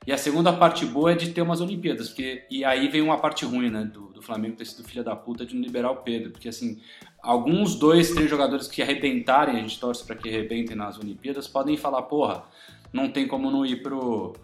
[0.06, 3.18] E a segunda parte boa é de ter umas Olimpíadas, porque e aí vem uma
[3.18, 5.96] parte ruim, né, do, do Flamengo ter sido filha da puta de não liberar o
[5.96, 6.80] Pedro, porque assim,
[7.20, 11.76] alguns dois, três jogadores que arrebentarem, a gente torce para que arrebentem nas Olimpíadas, podem
[11.76, 12.44] falar, porra,
[12.92, 14.34] não tem como não ir pro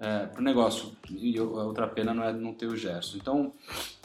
[0.00, 0.92] é, pro negócio.
[1.10, 3.18] E outra pena não é não ter o Gerson.
[3.18, 3.52] Então,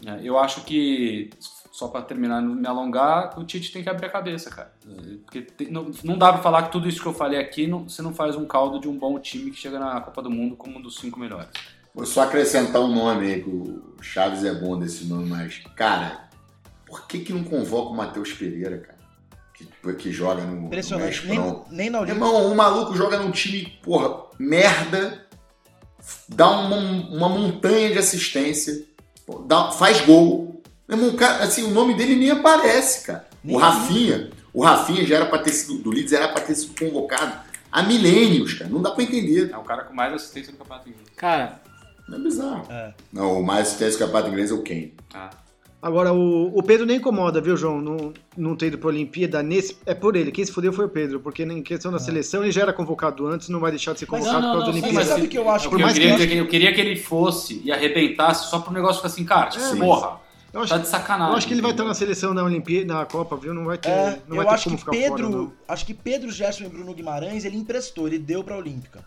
[0.06, 1.30] é, eu acho que,
[1.76, 4.72] só para terminar, não me alongar, o Tite tem que abrir a cabeça, cara.
[4.88, 7.68] É, Porque tem- não, não dá para falar que tudo isso que eu falei aqui,
[7.68, 10.30] não, você não faz um caldo de um bom time que chega na Copa do
[10.32, 11.50] Mundo como um dos cinco melhores.
[11.94, 16.30] Vou só acrescentar um nome aí, que o Chaves é bom desse nome, mas, cara,
[16.86, 19.00] por que que não convoca o Matheus Pereira, cara?
[19.54, 21.28] Que, que joga no, no Impressionante.
[21.28, 21.66] Nem, Mesprão.
[21.70, 22.02] nem na.
[22.04, 25.26] Irmão, o maluco joga num time, porra, merda,
[26.30, 28.86] dá uma, uma montanha de assistência,
[29.46, 30.55] dá- faz gol.
[30.88, 33.28] Meu irmão, cara, assim, o nome dele nem aparece, cara.
[33.44, 36.56] Nem o Rafinha, o Rafinha já era pra ter sido, do Leeds era pra ter
[36.56, 37.34] sido convocado
[37.72, 38.70] há milênios, cara.
[38.70, 39.50] Não dá pra entender.
[39.52, 41.08] É o cara com mais assistência no Campeonato Inglês.
[41.16, 41.62] Cara,
[42.14, 42.66] É bizarro.
[42.72, 42.94] É.
[43.12, 44.94] Não, o mais assistência que a campeonato inglês é o Kane.
[45.14, 45.30] Ah,
[45.82, 47.80] Agora, o, o Pedro nem incomoda, viu, João?
[47.80, 49.78] Não, não ter ido pra Olimpíada nesse.
[49.86, 50.32] É por ele.
[50.32, 53.28] Quem se fudeu foi o Pedro, porque em questão da seleção ele já era convocado
[53.28, 54.96] antes, não vai deixar de ser Mas convocado não, por causa não, da Olimpíada.
[54.96, 55.66] mas sabe o que eu acho?
[55.68, 58.58] eu, Por eu mais queria, que- que eu queria que ele fosse e arrebentasse só
[58.60, 60.20] pro negócio ficar assim, cara, tipo, É, mas- porra,
[60.56, 61.32] Eu acho, tá de sacanagem.
[61.34, 63.54] eu acho que ele vai estar na seleção da Olimpíada, na Copa, viu?
[63.54, 65.54] Não vai ter, É, não vai eu ter acho como que ficar Pedro, fora, não.
[65.68, 69.04] acho que Pedro, Gerson e Bruno Guimarães ele emprestou, ele deu pra Olímpica.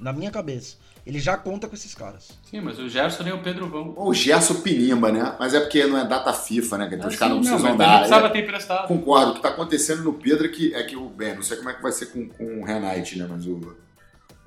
[0.00, 0.76] Na minha cabeça.
[1.06, 2.30] Ele já conta com esses caras.
[2.50, 3.94] Sim, mas o Gerson nem o Pedro vão.
[3.96, 5.36] O Gerson Pinimba, né?
[5.38, 6.86] Mas é porque não é data FIFA, né?
[6.92, 7.96] Então Ah, os caras não precisam ele dar.
[7.98, 8.88] precisava É, ter emprestado.
[8.88, 9.30] Concordo.
[9.30, 11.70] O que tá acontecendo no Pedro é que, é que o bem, não sei como
[11.70, 13.26] é que vai ser com, com o Renate, né?
[13.30, 13.60] Mas o,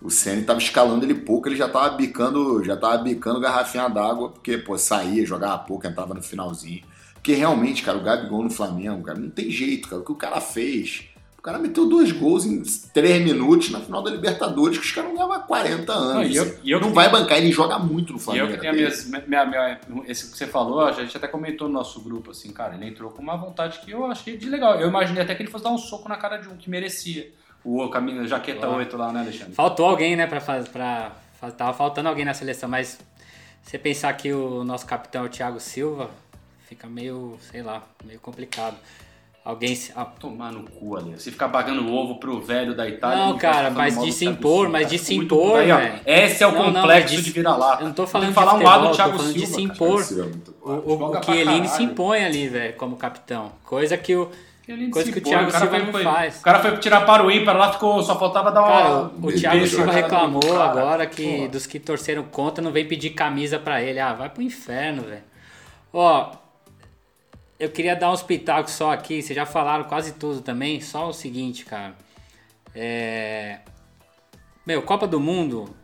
[0.01, 4.29] o Ceni tava escalando ele pouco, ele já tava bicando, já tava bicando garrafinha d'água,
[4.29, 6.83] porque, pô, saía, jogava pouco, entrava no finalzinho.
[7.15, 10.01] Porque realmente, cara, o Gabigol no Flamengo, cara, não tem jeito, cara.
[10.01, 11.03] O que o cara fez.
[11.37, 12.61] O cara meteu dois gols em
[12.93, 16.13] três minutos na final da Libertadores, que os caras não levam há 40 anos.
[16.15, 16.55] Não, e eu- assim.
[16.63, 18.45] e eu não vai bancar, ele joga muito no E Flamengo.
[18.47, 21.73] eu que tenho minha, minha, minha- esse que você falou, a gente até comentou no
[21.73, 24.75] nosso grupo, assim, cara, ele entrou com uma vontade que eu achei de legal.
[24.81, 27.31] Eu imaginei até que ele fosse dar um soco na cara de um que merecia.
[27.63, 28.69] O caminho jaqueta Ah.
[28.75, 29.53] 8 lá, né, Alexandre?
[29.53, 30.69] faltou alguém, né, pra fazer.
[30.69, 31.11] Pra,
[31.57, 32.99] tava faltando alguém na seleção, mas
[33.63, 36.09] você pensar que o nosso capitão é o Thiago Silva,
[36.67, 38.75] fica meio, sei lá, meio complicado.
[39.43, 39.73] Alguém.
[39.73, 41.11] se- ah, Tomar no cu ali.
[41.13, 43.25] Você ficar pagando ovo pro velho da Itália.
[43.25, 44.89] Não, cara, mas de se impor, Silva, mas cara.
[44.95, 45.99] de se Muito impor, velho.
[46.05, 47.81] Esse é o Não, não, complexo mas de- de vira-lata.
[47.83, 49.55] eu não tô falando que de falar um lado do tô Thiago falando de Silva,
[49.55, 49.73] se cara.
[49.73, 50.11] impor.
[50.29, 53.51] Muito- O, o, o pra Chiellini se impõe ali, velho, como capitão.
[53.63, 54.29] Coisa que o.
[54.91, 56.39] Coisa que o Thiago cara Silva foi- não foi- faz.
[56.39, 58.67] O cara foi tirar para o ímpar lá, ficou, só faltava dar uma...
[58.69, 59.97] Cara, o, o Thiago Silva cara.
[60.01, 61.47] reclamou Cara, agora que porra.
[61.49, 63.99] dos que torceram contra não vem pedir camisa pra ele.
[63.99, 65.23] Ah, vai pro inferno, velho.
[65.91, 66.31] Ó,
[67.59, 69.21] eu queria dar uns pitacos só aqui.
[69.21, 70.79] Vocês já falaram quase tudo também.
[70.81, 71.95] Só o seguinte, cara.
[72.75, 73.59] É.
[74.65, 75.75] Meu, Copa do Mundo.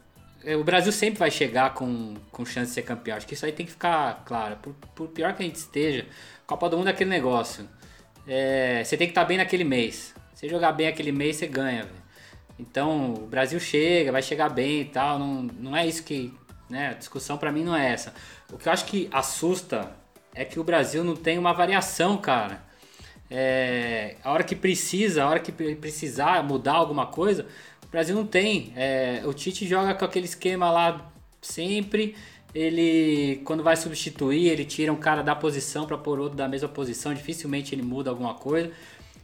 [0.60, 3.18] o Brasil sempre vai chegar com, com chance de ser campeão.
[3.18, 4.58] Acho que isso aí tem que ficar claro.
[4.58, 6.06] Por, por pior que a gente esteja,
[6.46, 7.68] Copa do Mundo é aquele negócio.
[8.28, 10.14] É, você tem que estar bem naquele mês.
[10.34, 11.84] Se jogar bem aquele mês, você ganha.
[11.84, 12.06] Véio.
[12.60, 15.20] Então, o Brasil chega, vai chegar bem e tal.
[15.20, 16.34] Não, não é isso que.
[16.68, 18.14] Né, a discussão para mim não é essa.
[18.52, 19.92] O que eu acho que assusta
[20.34, 22.64] é que o Brasil não tem uma variação, cara.
[23.30, 27.48] É, a hora que precisa, a hora que precisar mudar alguma coisa,
[27.84, 28.74] o Brasil não tem.
[28.76, 31.12] É, o Tite joga com aquele esquema lá
[31.42, 32.16] sempre.
[32.56, 36.70] Ele, quando vai substituir, ele tira um cara da posição para pôr outro da mesma
[36.70, 37.14] posição.
[37.14, 38.72] Dificilmente ele muda alguma coisa.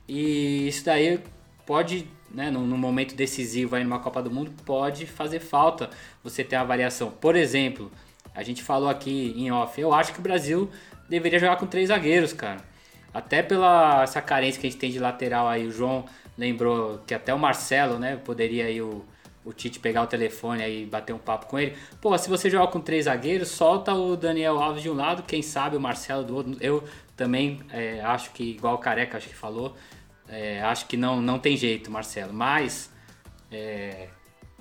[0.08, 1.18] E isso daí
[1.66, 5.90] pode, né, no, no momento decisivo aí numa Copa do Mundo, pode fazer falta
[6.22, 7.10] você ter a variação.
[7.10, 7.90] Por exemplo,
[8.36, 10.70] a gente falou aqui em off, eu acho que o Brasil
[11.08, 12.60] deveria jogar com três zagueiros, cara.
[13.14, 16.06] Até pela essa carência que a gente tem de lateral aí, o João
[16.38, 19.06] lembrou que até o Marcelo, né, poderia aí o,
[19.44, 21.76] o Tite pegar o telefone aí e bater um papo com ele.
[22.00, 25.42] Pô, se você joga com três zagueiros, solta o Daniel Alves de um lado, quem
[25.42, 26.58] sabe o Marcelo do outro.
[26.62, 26.84] Eu
[27.16, 29.76] também é, acho que, igual o Careca acho que falou,
[30.28, 32.34] é, acho que não, não tem jeito, Marcelo.
[32.34, 32.92] Mas,
[33.52, 34.08] é,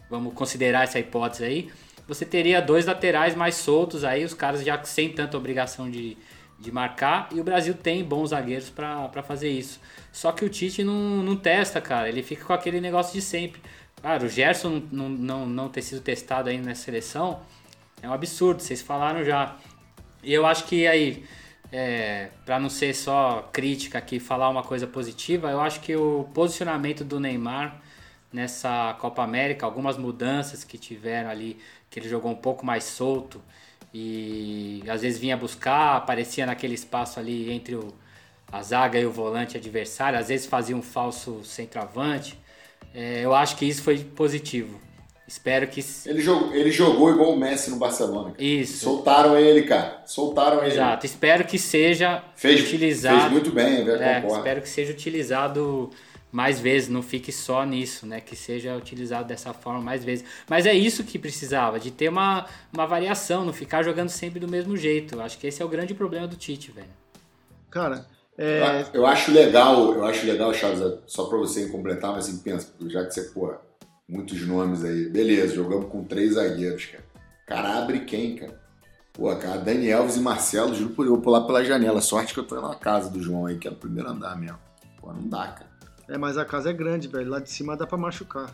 [0.09, 1.71] vamos considerar essa hipótese aí.
[2.09, 6.17] Você teria dois laterais mais soltos aí, os caras já sem tanta obrigação de,
[6.59, 7.29] de marcar.
[7.33, 9.81] E o Brasil tem bons zagueiros para fazer isso.
[10.13, 12.09] Só que o Tite não, não testa, cara.
[12.09, 13.63] Ele fica com aquele negócio de sempre.
[14.03, 17.41] Cara, o Gerson não, não, não ter sido testado ainda nessa seleção
[18.03, 19.57] é um absurdo, vocês falaram já.
[20.23, 21.25] E eu acho que aí,
[21.71, 26.25] é, para não ser só crítica aqui, falar uma coisa positiva, eu acho que o
[26.33, 27.81] posicionamento do Neymar
[28.33, 31.59] nessa Copa América, algumas mudanças que tiveram ali,
[31.91, 33.43] que ele jogou um pouco mais solto
[33.93, 37.93] e às vezes vinha buscar, aparecia naquele espaço ali entre o,
[38.51, 42.39] a zaga e o volante adversário, às vezes fazia um falso centroavante.
[42.95, 44.81] É, eu acho que isso foi positivo.
[45.31, 45.81] Espero que.
[46.07, 48.33] Ele jogou, ele jogou igual o Messi no Barcelona.
[48.33, 48.43] Cara.
[48.43, 48.79] Isso.
[48.79, 50.03] Soltaram ele, cara.
[50.05, 50.73] Soltaram ele.
[50.73, 51.07] Exato.
[51.07, 53.21] Espero que seja fez, utilizado.
[53.21, 54.03] Fez muito bem, velho.
[54.03, 55.89] É, espero que seja utilizado
[56.33, 58.21] mais vezes, não fique só nisso, né?
[58.21, 60.25] Que seja utilizado dessa forma mais vezes.
[60.49, 64.49] Mas é isso que precisava, de ter uma, uma variação, não ficar jogando sempre do
[64.49, 65.21] mesmo jeito.
[65.21, 66.91] Acho que esse é o grande problema do Tite, velho.
[67.71, 68.07] Cara,
[68.43, 68.87] é...
[68.95, 73.05] Eu acho legal, eu acho legal, Chaves, só para você completar, mas assim, pensa, já
[73.05, 73.53] que você, pô,
[74.09, 75.11] muitos nomes aí.
[75.11, 77.05] Beleza, jogamos com três zagueiros, cara.
[77.47, 78.59] Cara, abre quem, cara?
[79.13, 82.01] Pô, cara, Dani Alves e Marcelo, juro por eu vou pular pela janela.
[82.01, 84.59] Sorte que eu tô na casa do João aí, que é no primeiro andar mesmo.
[84.99, 85.71] Pô, não dá, cara.
[86.09, 87.29] É, mas a casa é grande, velho.
[87.29, 88.51] Lá de cima dá pra machucar.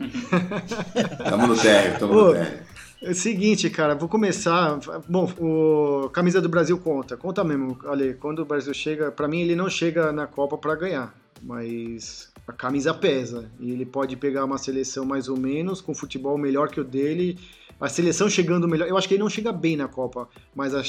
[1.28, 2.60] tamo no térreo, tamo no térreo.
[3.00, 4.76] É o seguinte, cara, vou começar.
[5.08, 7.78] Bom, o camisa do Brasil conta, conta mesmo.
[7.84, 12.32] Olha, quando o Brasil chega, para mim ele não chega na Copa para ganhar, mas
[12.46, 16.70] a camisa pesa e ele pode pegar uma seleção mais ou menos com futebol melhor
[16.70, 17.38] que o dele.
[17.80, 20.82] A seleção chegando melhor, eu acho que ele não chega bem na Copa, mas a,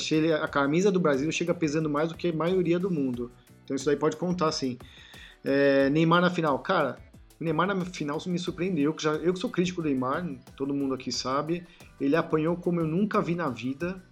[0.43, 3.31] a camisa do Brasil chega pesando mais do que a maioria do mundo.
[3.63, 4.79] Então isso daí pode contar sim.
[5.45, 6.97] É, Neymar na final, cara,
[7.39, 10.93] Neymar na final me surpreendeu, que já, eu que sou crítico do Neymar, todo mundo
[10.93, 11.65] aqui sabe.
[11.99, 14.03] Ele apanhou como eu nunca vi na vida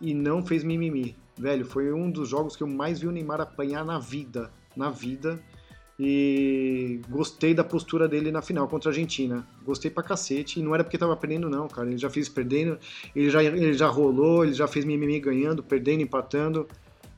[0.00, 1.16] e não fez mimimi.
[1.36, 4.50] Velho, foi um dos jogos que eu mais vi o Neymar apanhar na vida.
[4.76, 5.42] Na vida.
[5.98, 9.46] E gostei da postura dele na final contra a Argentina.
[9.64, 10.60] Gostei pra cacete.
[10.60, 11.88] E não era porque tava perdendo, não, cara.
[11.88, 12.78] Ele já fez perdendo,
[13.14, 16.66] ele já, ele já rolou, ele já fez mimimi ganhando, perdendo, empatando.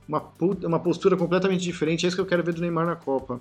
[0.07, 0.23] Uma,
[0.65, 2.05] uma postura completamente diferente.
[2.05, 3.41] É isso que eu quero ver do Neymar na Copa.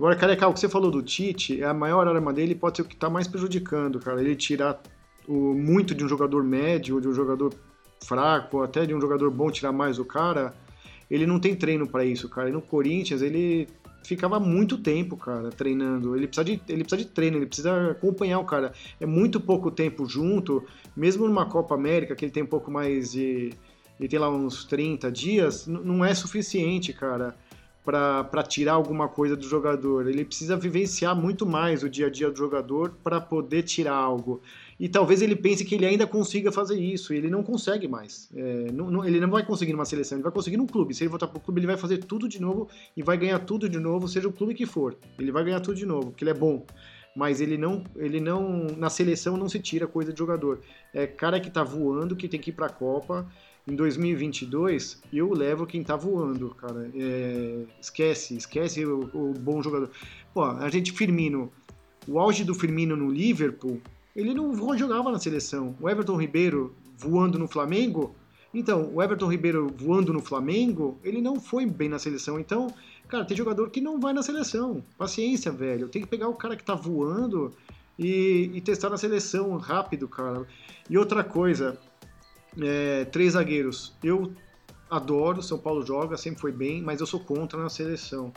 [0.00, 2.82] Agora, Careca, o que você falou do Tite, é a maior arma dele pode ser
[2.82, 4.18] o que tá mais prejudicando, cara.
[4.18, 4.80] Ele tirar
[5.28, 7.52] o, muito de um jogador médio, de um jogador
[8.02, 10.54] fraco, até de um jogador bom tirar mais o cara,
[11.10, 12.48] ele não tem treino para isso, cara.
[12.48, 13.68] E no Corinthians ele
[14.02, 16.16] ficava muito tempo, cara, treinando.
[16.16, 18.72] Ele precisa, de, ele precisa de treino, ele precisa acompanhar o cara.
[18.98, 20.64] É muito pouco tempo junto,
[20.96, 23.52] mesmo numa Copa América, que ele tem um pouco mais de.
[23.98, 27.36] Ele tem lá uns 30 dias, não é suficiente, cara,
[27.84, 30.06] para tirar alguma coisa do jogador.
[30.08, 34.42] Ele precisa vivenciar muito mais o dia a dia do jogador para poder tirar algo
[34.80, 38.30] e talvez ele pense que ele ainda consiga fazer isso, e ele não consegue mais.
[38.34, 40.94] É, não, não, ele não vai conseguir numa seleção, ele vai conseguir num clube.
[40.94, 42.66] Se ele voltar pro clube, ele vai fazer tudo de novo
[42.96, 44.96] e vai ganhar tudo de novo, seja o clube que for.
[45.18, 46.64] Ele vai ganhar tudo de novo, porque ele é bom.
[47.14, 50.60] Mas ele não, ele não, na seleção não se tira coisa de jogador.
[50.94, 53.30] É cara que tá voando, que tem que ir pra Copa.
[53.66, 56.90] Em 2022, eu levo quem tá voando, cara.
[56.94, 59.90] É, esquece, esquece o, o bom jogador.
[60.32, 61.52] Pô, a gente, Firmino,
[62.08, 63.80] o auge do Firmino no Liverpool
[64.14, 65.76] ele não jogava na seleção.
[65.80, 68.14] O Everton Ribeiro voando no Flamengo,
[68.52, 72.38] então, o Everton Ribeiro voando no Flamengo, ele não foi bem na seleção.
[72.38, 72.72] Então,
[73.06, 74.84] cara, tem jogador que não vai na seleção.
[74.98, 75.88] Paciência, velho.
[75.88, 77.52] Tem que pegar o cara que tá voando
[77.96, 80.44] e, e testar na seleção rápido, cara.
[80.88, 81.78] E outra coisa,
[82.58, 83.94] é, três zagueiros.
[84.02, 84.32] Eu
[84.90, 88.32] adoro, São Paulo joga, sempre foi bem, mas eu sou contra na seleção.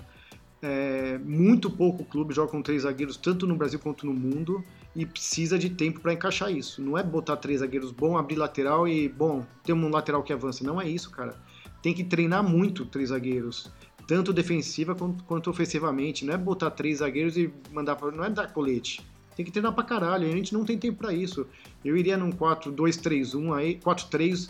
[0.62, 4.64] É, muito pouco clube joga com três zagueiros, tanto no Brasil quanto no mundo,
[4.96, 6.82] e precisa de tempo para encaixar isso.
[6.82, 10.64] Não é botar três zagueiros bom, abrir lateral e, bom, ter um lateral que avança.
[10.64, 11.36] Não é isso, cara.
[11.82, 13.70] Tem que treinar muito três zagueiros,
[14.08, 16.24] tanto defensiva quanto, quanto ofensivamente.
[16.24, 19.02] Não é botar três zagueiros e mandar pra, Não é dar colete.
[19.36, 20.28] Tem que treinar pra caralho.
[20.28, 21.48] A gente não tem tempo para isso.
[21.84, 24.50] Eu iria num 4-2-3-1 aí, 4-3.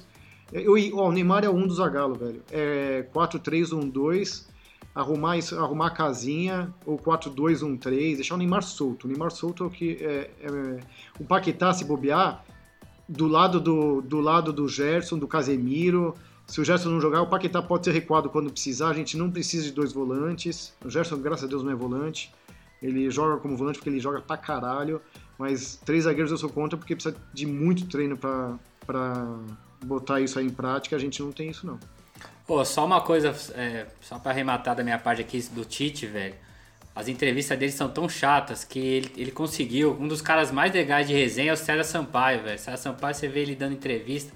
[0.52, 2.42] Eu, ó, o Neymar é um do Zagallo, velho.
[2.52, 4.54] É 4-3-1-2
[4.94, 9.06] arrumar, arrumar a casinha, ou 4-2-1-3, deixar o Neymar solto.
[9.06, 9.98] O Neymar solto é o que.
[10.00, 10.80] É, é,
[11.20, 12.44] o Paquetá, se bobear,
[13.08, 16.16] do lado do, do lado do Gerson, do Casemiro.
[16.46, 18.90] Se o Gerson não jogar, o Paquetá pode ser recuado quando precisar.
[18.90, 20.74] A gente não precisa de dois volantes.
[20.84, 22.34] O Gerson, graças a Deus, não é volante.
[22.84, 25.02] Ele joga como volante porque ele joga pra caralho.
[25.40, 29.26] Mas três zagueiros eu sou contra porque precisa de muito treino para
[29.84, 30.96] botar isso aí em prática.
[30.96, 31.80] A gente não tem isso, não.
[32.46, 36.36] Pô, só uma coisa, é, só para arrematar da minha parte aqui do Tite, velho.
[36.96, 39.98] As entrevistas dele são tão chatas que ele, ele conseguiu.
[40.00, 42.60] Um dos caras mais legais de resenha é o César Sampaio, velho.
[42.60, 44.34] César Sampaio, você vê ele dando entrevista.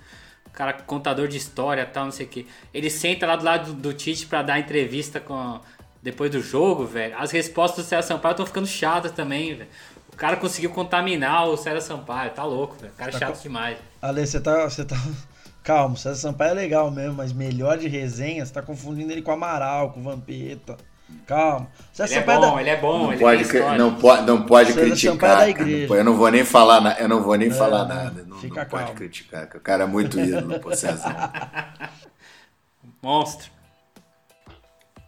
[0.53, 2.47] Cara contador de história tal, não sei o que.
[2.73, 5.59] Ele senta lá do lado do, do Tite para dar entrevista com
[6.01, 7.15] depois do jogo, velho.
[7.17, 9.69] As respostas do César Sampaio estão ficando chatas também, velho.
[10.13, 12.31] O cara conseguiu contaminar o César Sampaio.
[12.31, 12.93] Tá louco, velho.
[12.93, 13.43] O cara é tá chato com...
[13.43, 13.77] demais.
[14.01, 14.95] Ale, você tá, você tá
[15.63, 19.21] Calma, o César Sampaio é legal mesmo, mas melhor de resenha, você tá confundindo ele
[19.21, 20.77] com o Amaral, com o Vampeta.
[21.25, 21.67] Calma.
[21.91, 22.61] César ele, é Sampaio é bom, da...
[22.61, 25.49] ele é bom, não ele pode, não pode, não pode criticar.
[25.49, 25.53] É
[25.89, 28.25] eu não vou nem falar, na, eu não vou nem é, falar nada.
[28.25, 31.91] Não, não pode criticar, o cara é muito ídolo, pô, César.
[33.03, 33.56] Monstro.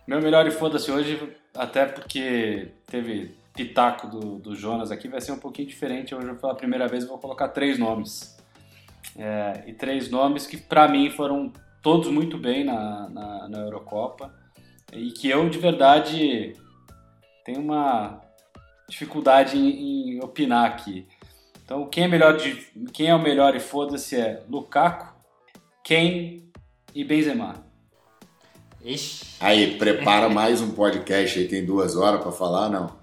[0.10, 1.22] Meu melhor e foda-se hoje,
[1.56, 6.16] até porque teve pitaco do, do Jonas aqui, vai ser um pouquinho diferente.
[6.16, 8.36] Hoje, pela primeira vez, vou colocar três nomes
[9.16, 11.54] é, e três nomes que para mim foram
[11.84, 14.34] todos muito bem na, na, na, Eurocopa
[14.92, 16.54] e que eu de verdade
[17.46, 18.20] tenho uma
[18.90, 21.08] dificuldade em, em opinar aqui.
[21.64, 22.56] Então quem é melhor de,
[22.92, 25.14] quem é o melhor e foda-se é Lukaku,
[25.88, 26.52] Kane
[26.96, 27.69] e Benzema.
[28.84, 29.26] Ixi.
[29.42, 32.98] Aí prepara mais um podcast aí tem duas horas para falar não?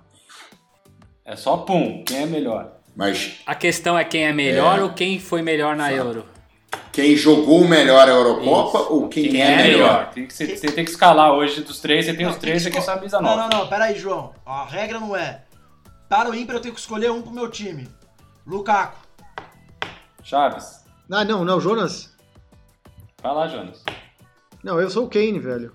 [1.25, 2.73] É só pum, quem é melhor?
[2.95, 6.25] Mas a questão é quem é melhor é, ou quem foi melhor na Euro?
[6.93, 8.93] Quem jogou melhor a Eurocopa Isso.
[8.93, 9.73] ou quem, quem é, é, melhor?
[9.73, 10.11] melhor?
[10.15, 12.65] Tem que, você, você tem que escalar hoje dos três, você tem não, os três,
[12.65, 13.37] aqui sabe a nova.
[13.37, 14.33] Não, não, não, peraí, João.
[14.47, 15.43] A regra não é.
[16.09, 17.87] Para o ímpar eu tenho que escolher um pro meu time.
[18.47, 18.97] Lukaku.
[20.23, 20.87] Chaves.
[21.11, 22.17] Ah, não, não, Jonas.
[23.23, 23.85] Vai lá, Jonas.
[24.67, 25.71] Não, eu sou o Kane, velho.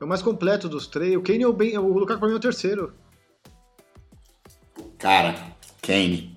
[0.00, 1.14] É o mais completo dos três.
[1.16, 2.92] O Kane é o, bem, o Lukaku pra mim é o terceiro.
[4.98, 5.32] Cara,
[5.80, 6.36] Kane.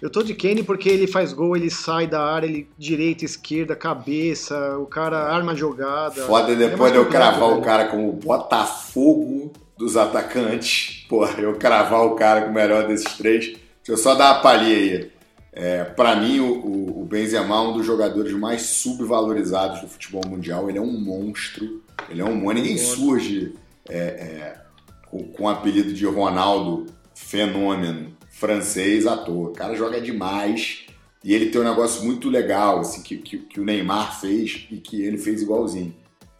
[0.00, 3.74] Eu tô de Kane porque ele faz gol, ele sai da área, ele direita, esquerda,
[3.74, 6.22] cabeça, o cara arma jogada.
[6.22, 7.60] Foda é depois é de eu cravar velho.
[7.60, 11.04] o cara como Botafogo dos atacantes.
[11.08, 13.46] Porra, eu cravar o cara com o melhor desses três.
[13.46, 15.11] Deixa eu só dar uma palhinha aí.
[15.52, 20.68] É, para mim, o, o Benzema é um dos jogadores mais subvalorizados do futebol mundial.
[20.68, 21.82] Ele é um monstro.
[22.08, 22.54] Ele é um monstro.
[22.54, 23.54] Ninguém surge
[23.88, 24.62] é, é,
[25.10, 29.50] com, com o apelido de Ronaldo Fenômeno francês à toa.
[29.50, 30.86] O cara joga demais
[31.22, 34.78] e ele tem um negócio muito legal assim, que, que, que o Neymar fez e
[34.78, 35.94] que ele fez igualzinho.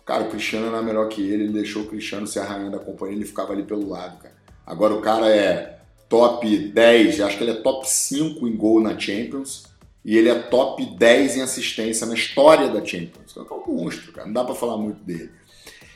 [0.05, 2.79] Cara, o Cristiano era melhor que ele, ele deixou o Cristiano ser a rainha da
[2.81, 4.35] companhia, ele ficava ali pelo lado, cara.
[4.67, 5.79] Agora o cara é
[6.13, 9.65] top 10, acho que ele é top 5 em gol na Champions
[10.05, 13.35] e ele é top 10 em assistência na história da Champions.
[13.35, 15.31] É um monstro, cara, não dá pra falar muito dele.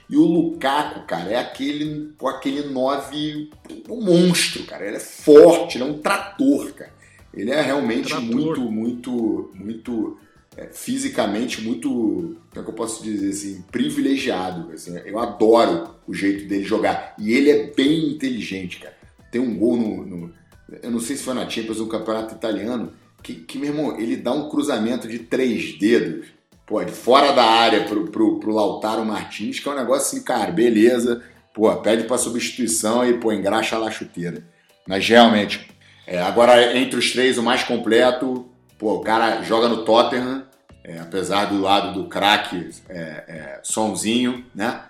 [0.09, 3.51] E o Lukaku, cara, é aquele, aquele 9,
[3.91, 4.87] um monstro, cara.
[4.87, 6.95] Ele é forte, ele é um trator, cara.
[7.35, 8.25] Ele é realmente trator.
[8.25, 10.19] muito, muito, muito
[10.57, 14.73] é, fisicamente muito, como é que eu posso dizer assim, privilegiado.
[14.73, 17.15] Assim, eu adoro o jeito dele jogar.
[17.19, 18.96] E ele é bem inteligente, cara.
[19.37, 20.35] Tem um gol no, no
[20.83, 24.01] eu não sei se foi na Champions ou no Campeonato Italiano, que, que, meu irmão,
[24.01, 26.29] ele dá um cruzamento de três dedos
[26.65, 30.25] pô, de fora da área pro, pro, pro Lautaro Martins, que é um negócio assim,
[30.25, 31.23] cara, beleza,
[31.53, 34.43] pô, pede pra substituição e, pô, engraxa lá a chuteira.
[34.89, 35.69] Mas realmente,
[36.07, 38.49] é, agora entre os três, o mais completo,
[38.79, 40.47] pô, o cara joga no Tottenham,
[40.83, 44.81] é, apesar do lado do craque é, é, Sonzinho, né?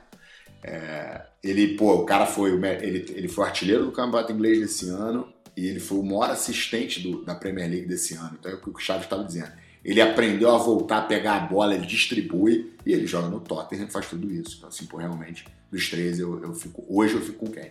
[0.67, 2.51] É, ele, pô, o cara foi,
[2.83, 7.01] ele, ele foi artilheiro do campeonato inglês desse ano e ele foi o maior assistente
[7.01, 8.37] do, da Premier League desse ano.
[8.39, 9.53] Então é o que o Chaves estava dizendo.
[9.85, 13.87] Ele aprendeu a voltar a pegar a bola, ele distribui e ele joga no Tottenham,
[13.89, 14.57] faz tudo isso.
[14.57, 16.85] Então, assim, pô, realmente, dos três, eu, eu fico.
[16.89, 17.71] Hoje eu fico com quem?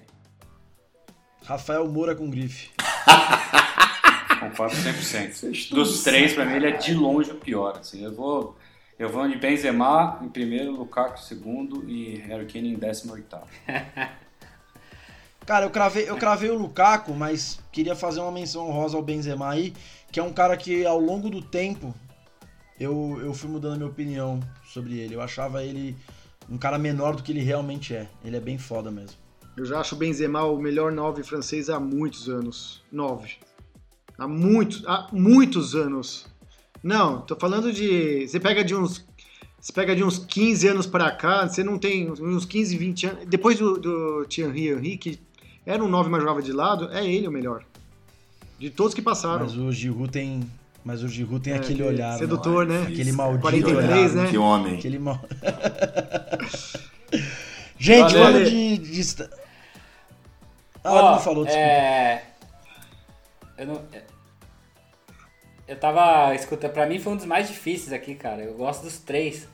[1.43, 2.69] Rafael Moura com grife.
[4.39, 5.33] concordo 100%.
[5.33, 7.77] Vocês estão Dos três, pra mim, ele é de longe o pior.
[7.77, 8.57] Assim, eu vou,
[8.97, 13.47] eu vou de Benzema em primeiro, Lukaku em segundo e Harry Kane em décimo oitavo.
[15.45, 19.49] Cara, eu cravei, eu cravei o Lukaku, mas queria fazer uma menção honrosa ao Benzema
[19.49, 19.73] aí,
[20.11, 21.93] que é um cara que ao longo do tempo
[22.79, 25.13] eu, eu fui mudando a minha opinião sobre ele.
[25.13, 25.95] Eu achava ele
[26.49, 28.09] um cara menor do que ele realmente é.
[28.23, 29.17] Ele é bem foda mesmo.
[29.55, 32.83] Eu já acho o Benzema o melhor nove francês há muitos anos.
[32.91, 33.35] Nove.
[34.17, 36.27] Há muitos, há muitos anos.
[36.85, 38.27] Não, tô falando de.
[38.27, 39.03] Você pega de uns.
[39.59, 43.25] Você pega de uns 15 anos pra cá, você não tem uns 15, 20 anos.
[43.25, 45.19] Depois do, do Thierry Henry, que
[45.65, 47.63] era um 9, mas jogava de lado, é ele o melhor.
[48.59, 49.45] De todos que passaram.
[49.45, 50.41] Mas o Giroud tem,
[50.83, 52.79] mas o Giroud tem É, aquele que- olhar, sedutor, mano.
[52.81, 52.87] né?
[52.93, 54.29] Aquele maldito 43, olhar, né?
[54.29, 54.75] Que homem.
[54.77, 55.19] Aquele mal.
[57.79, 59.23] Gente, vamos de, de
[60.83, 61.67] Ah, Ó, não falou, desculpa.
[61.67, 62.25] é...
[63.57, 63.81] Eu não...
[65.67, 68.41] Eu tava escutando, pra mim foi um dos mais difíceis aqui, cara.
[68.43, 69.47] Eu gosto dos três.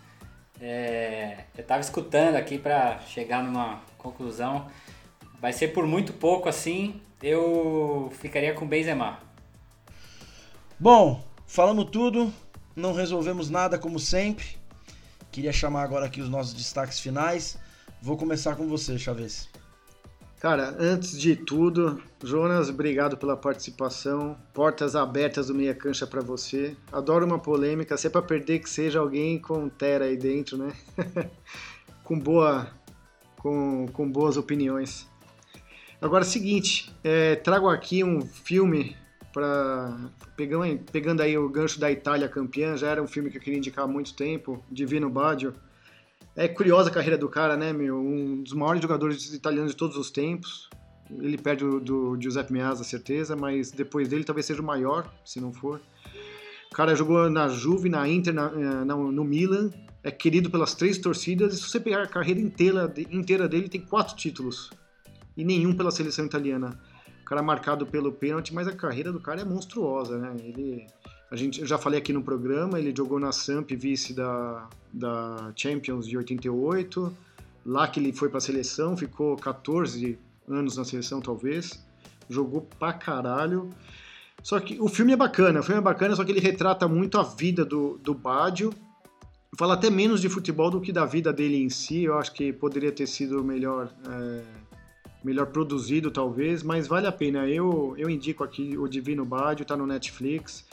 [0.59, 4.67] É, Eu tava escutando aqui pra chegar numa conclusão.
[5.39, 9.19] Vai ser por muito pouco assim, eu ficaria com Benzema.
[10.79, 12.31] Bom, falamos tudo,
[12.75, 14.45] não resolvemos nada como sempre.
[15.31, 17.57] Queria chamar agora aqui os nossos destaques finais.
[18.01, 19.49] Vou começar com você, Chaves.
[20.41, 24.35] Cara, antes de tudo, Jonas, obrigado pela participação.
[24.51, 26.75] Portas abertas do Meia Cancha pra você.
[26.91, 30.73] Adoro uma polêmica, se é perder que seja alguém com Tera aí dentro, né?
[32.03, 32.71] com boa
[33.37, 35.07] com, com boas opiniões.
[36.01, 38.97] Agora, seguinte, é, trago aqui um filme
[39.31, 39.95] para
[40.35, 43.59] pegando, pegando aí o gancho da Itália campeã, já era um filme que eu queria
[43.59, 45.53] indicar há muito tempo, Divino Baggio.
[46.35, 47.97] É curiosa a carreira do cara, né, meu?
[47.97, 50.69] Um dos maiores jogadores italianos de todos os tempos.
[51.09, 55.41] Ele perde o do Giuseppe Meazza, certeza, mas depois dele talvez seja o maior, se
[55.41, 55.81] não for.
[56.71, 59.69] O cara jogou na Juve, na Inter, na, eh, na- no Milan,
[60.01, 63.81] é querido pelas três torcidas, e se você pegar a carreira inteira, inteira dele, tem
[63.81, 64.71] quatro títulos.
[65.35, 66.79] E nenhum pela seleção italiana.
[67.21, 70.33] O cara é marcado pelo pênalti, mas a carreira do cara é monstruosa, né?
[70.43, 70.87] Ele,
[71.31, 75.53] a gente, eu já falei aqui no programa, ele jogou na Samp, vice da, da
[75.55, 77.15] Champions de 88.
[77.65, 81.81] Lá que ele foi pra seleção, ficou 14 anos na seleção, talvez.
[82.29, 83.69] Jogou pra caralho.
[84.43, 87.17] Só que o filme é bacana, o filme é bacana, só que ele retrata muito
[87.17, 88.73] a vida do, do Baggio.
[89.57, 92.03] Fala até menos de futebol do que da vida dele em si.
[92.03, 94.43] Eu acho que poderia ter sido melhor, é,
[95.23, 97.47] melhor produzido, talvez, mas vale a pena.
[97.47, 100.65] Eu, eu indico aqui o Divino Baggio, tá no Netflix.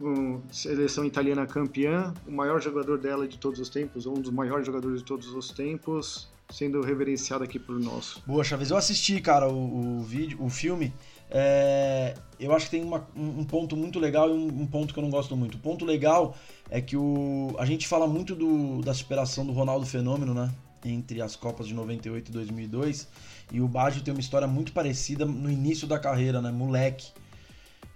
[0.00, 4.32] Um, seleção italiana campeã, o maior jogador dela de todos os tempos, ou um dos
[4.32, 8.20] maiores jogadores de todos os tempos, sendo reverenciado aqui por nós.
[8.26, 8.70] Boa, Chaves.
[8.70, 10.92] Eu assisti, cara, o, o vídeo, o filme.
[11.30, 14.98] É, eu acho que tem uma- um ponto muito legal e um, um ponto que
[14.98, 15.54] eu não gosto muito.
[15.54, 16.36] O ponto legal
[16.68, 20.52] é que o, a gente fala muito do- da superação do Ronaldo Fenômeno, né?
[20.84, 23.08] Entre as Copas de 98 e 2002.
[23.52, 26.50] E o Baggio tem uma história muito parecida no início da carreira, né?
[26.50, 27.12] Moleque.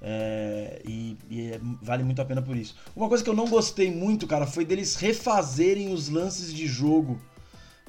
[0.01, 2.77] É, e e é- vale muito a pena por isso.
[2.95, 7.19] Uma coisa que eu não gostei muito, cara, foi deles refazerem os lances de jogo.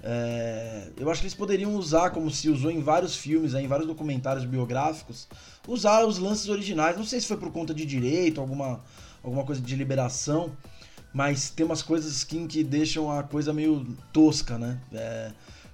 [0.03, 3.67] É, eu acho que eles poderiam usar, como se usou em vários filmes, aí, em
[3.67, 5.27] vários documentários biográficos,
[5.67, 6.95] usar os lances originais.
[6.97, 8.81] Não sei se foi por conta de direito, alguma,
[9.23, 10.51] alguma coisa de liberação,
[11.13, 14.79] mas tem umas coisas skin que deixam a coisa meio tosca, né?
[14.93, 15.31] É,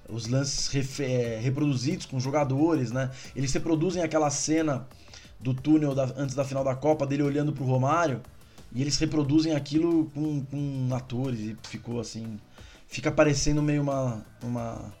[0.08, 3.10] os lances é, reproduzidos com jogadores, né?
[3.36, 4.86] Eles reproduzem aquela cena
[5.44, 8.20] do túnel da- antes da final da Copa, dele olhando pro Romário,
[8.72, 12.38] e eles reproduzem aquilo com, com atores, e ficou assim.
[12.88, 14.24] Fica parecendo meio uma.
[14.42, 14.92] uma...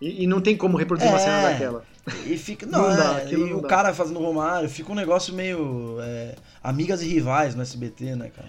[0.00, 1.24] E, e não tem como reproduzir uma É.
[1.24, 1.84] cena daquela.
[2.24, 2.64] E fica.
[2.66, 3.68] Não, Não dá, é, e o dá.
[3.68, 5.96] cara fazendo Romário, fica um negócio meio.
[6.00, 8.48] é, amigas e rivais no SBT, né, cara?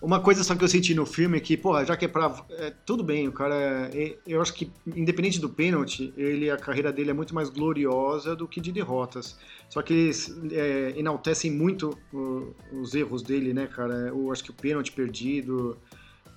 [0.00, 2.44] Uma coisa só que eu senti no filme é que, pô, já que é pra.
[2.50, 3.90] é, tudo bem, o cara.
[3.92, 8.36] é- eu acho que, independente do pênalti, ele, a carreira dele é muito mais gloriosa
[8.36, 9.36] do que de derrotas.
[9.68, 14.08] Só que eles é, enaltecem muito o- os erros dele, né, cara?
[14.08, 15.76] Eu acho que o pênalti perdido.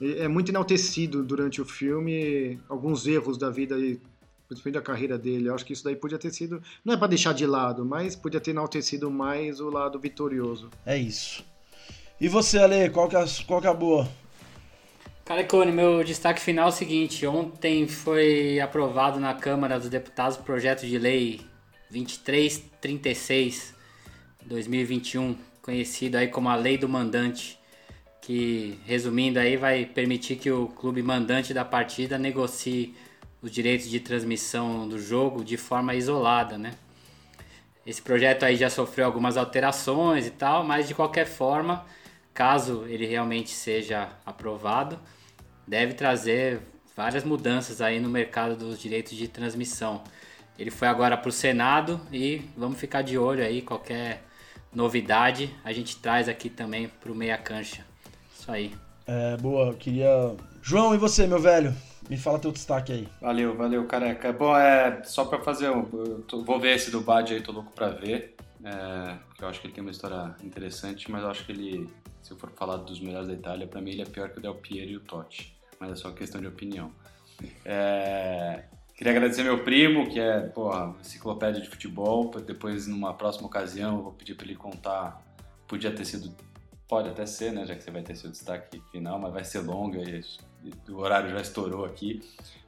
[0.01, 3.99] É é muito enaltecido durante o filme alguns erros da vida e
[4.47, 5.47] principalmente da carreira dele.
[5.49, 6.59] Eu acho que isso daí podia ter sido.
[6.83, 10.71] Não é pra deixar de lado, mas podia ter enaltecido mais o lado vitorioso.
[10.83, 11.45] É isso.
[12.21, 14.07] E você, Ale, qual que é qual que é a boa?
[15.25, 20.43] Calecone, meu destaque final é o seguinte: ontem foi aprovado na Câmara dos Deputados o
[20.43, 21.41] projeto de lei
[21.89, 23.73] 2336
[24.45, 27.57] 2021, conhecido aí como a Lei do Mandante,
[28.21, 32.95] que resumindo aí vai permitir que o clube mandante da partida negocie
[33.41, 36.75] os direitos de transmissão do jogo de forma isolada, né?
[37.83, 41.83] Esse projeto aí já sofreu algumas alterações e tal, mas de qualquer forma,
[42.33, 44.99] caso ele realmente seja aprovado,
[45.67, 46.61] deve trazer
[46.95, 50.03] várias mudanças aí no mercado dos direitos de transmissão.
[50.57, 54.23] Ele foi agora para o Senado e vamos ficar de olho aí, qualquer
[54.73, 57.85] novidade a gente traz aqui também para o Meia Cancha.
[58.37, 58.73] Isso aí.
[59.07, 60.35] É, boa, eu queria.
[60.61, 61.73] João, e você, meu velho?
[62.09, 63.07] Me fala teu destaque aí.
[63.21, 64.31] Valeu, valeu, careca.
[64.33, 65.87] Bom, é só pra fazer um.
[65.93, 68.35] eu tô- vou ver esse do Bad aí, tô louco pra ver.
[68.63, 71.89] É, porque eu acho que ele tem uma história interessante, mas eu acho que ele,
[72.21, 74.41] se eu for falar dos melhores da Itália, pra mim ele é pior que o
[74.41, 75.57] Del Piero e o Totti.
[75.79, 76.91] Mas é só questão de opinião.
[77.65, 78.65] É,
[78.95, 82.29] queria agradecer meu primo, que é, porra, enciclopédia de futebol.
[82.45, 85.21] Depois, numa próxima ocasião, eu vou pedir pra ele contar.
[85.67, 86.35] Podia ter sido.
[86.87, 87.65] Pode até ser, né?
[87.65, 90.23] Já que você vai ter seu destaque final, mas vai ser longa e
[90.91, 92.21] o horário já estourou aqui.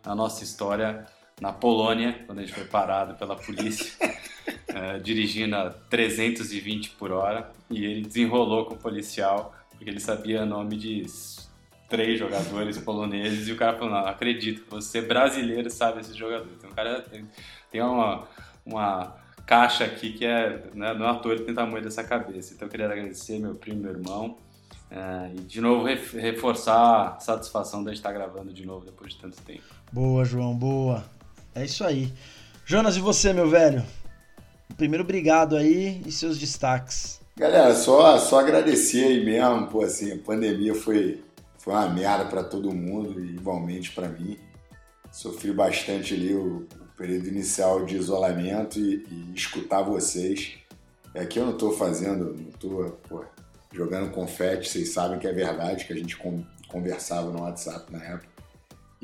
[0.03, 1.05] A nossa história
[1.41, 3.93] na Polônia, quando a gente foi parado pela polícia,
[4.69, 10.43] eh, dirigindo a 320 por hora, e ele desenrolou com o policial, porque ele sabia
[10.43, 11.05] o nome de
[11.89, 16.53] três jogadores poloneses, e o cara falou, não, não acredito, você brasileiro sabe esses jogadores.
[16.57, 17.25] Então o cara tem,
[17.69, 18.27] tem uma,
[18.65, 19.15] uma
[19.45, 22.53] caixa aqui que é, né, não é à toa ele tem tamanho dessa cabeça.
[22.53, 24.37] Então eu queria agradecer meu primo, meu irmão,
[24.89, 29.19] eh, e de novo ref- reforçar a satisfação de estar gravando de novo depois de
[29.19, 29.63] tanto tempo.
[29.91, 31.03] Boa, João, boa.
[31.55, 32.11] É isso aí.
[32.65, 33.83] Jonas, e você, meu velho?
[34.77, 37.19] Primeiro, obrigado aí e seus destaques.
[37.35, 41.23] Galera, só, só agradecer aí mesmo, pô, assim, a pandemia foi,
[41.57, 44.37] foi uma merda pra todo mundo igualmente pra mim.
[45.11, 50.53] Sofri bastante ali o, o período inicial de isolamento e, e escutar vocês.
[51.13, 53.23] É que eu não tô fazendo, não tô pô,
[53.71, 58.03] jogando confete, vocês sabem que é verdade, que a gente con- conversava no WhatsApp na
[58.03, 58.32] época.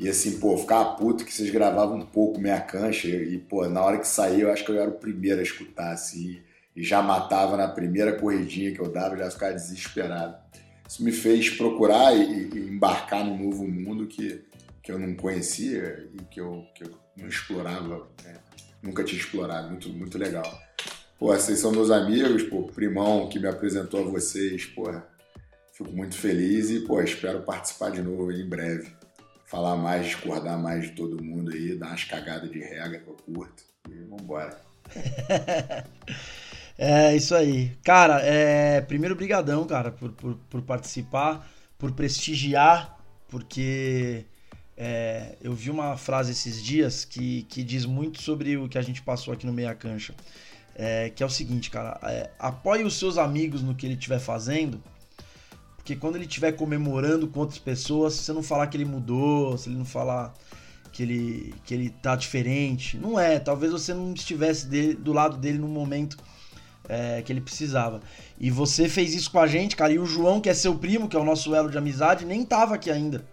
[0.00, 3.82] E assim, pô, ficava puto que vocês gravavam um pouco minha cancha e, pô, na
[3.82, 6.40] hora que saía eu acho que eu era o primeiro a escutar, assim,
[6.74, 10.38] e já matava na primeira corridinha que eu dava, já ficava desesperado.
[10.88, 14.42] Isso me fez procurar e, e embarcar num novo mundo que,
[14.82, 18.38] que eu não conhecia e que eu, que eu não explorava, né?
[18.82, 20.50] nunca tinha explorado, muito, muito legal.
[21.18, 24.90] Pô, vocês são meus amigos, pô, primão que me apresentou a vocês, pô,
[25.74, 28.98] fico muito feliz e, pô, espero participar de novo em breve.
[29.50, 33.16] Falar mais, discordar mais de todo mundo aí, dar umas cagadas de regra que eu
[33.16, 34.60] curto e vambora.
[36.82, 37.76] É isso aí.
[37.84, 41.46] Cara, é, primeiro, brigadão, cara, por, por, por participar,
[41.76, 42.98] por prestigiar,
[43.28, 44.24] porque
[44.74, 48.82] é, eu vi uma frase esses dias que, que diz muito sobre o que a
[48.82, 50.14] gente passou aqui no Meia Cancha.
[50.74, 54.18] É, que é o seguinte, cara, é, apoie os seus amigos no que ele estiver
[54.18, 54.82] fazendo,
[55.80, 59.56] porque quando ele estiver comemorando com outras pessoas, se você não falar que ele mudou,
[59.56, 60.34] se ele não falar
[60.92, 65.38] que ele, que ele tá diferente, não é, talvez você não estivesse dele- do lado
[65.38, 66.18] dele no momento
[66.88, 68.00] é, que ele precisava.
[68.38, 69.92] E você fez isso com a gente, cara.
[69.92, 72.44] E o João, que é seu primo, que é o nosso elo de amizade, nem
[72.44, 73.24] tava aqui ainda.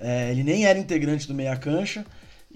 [0.00, 2.06] É, ele nem era integrante do Meia Cancha.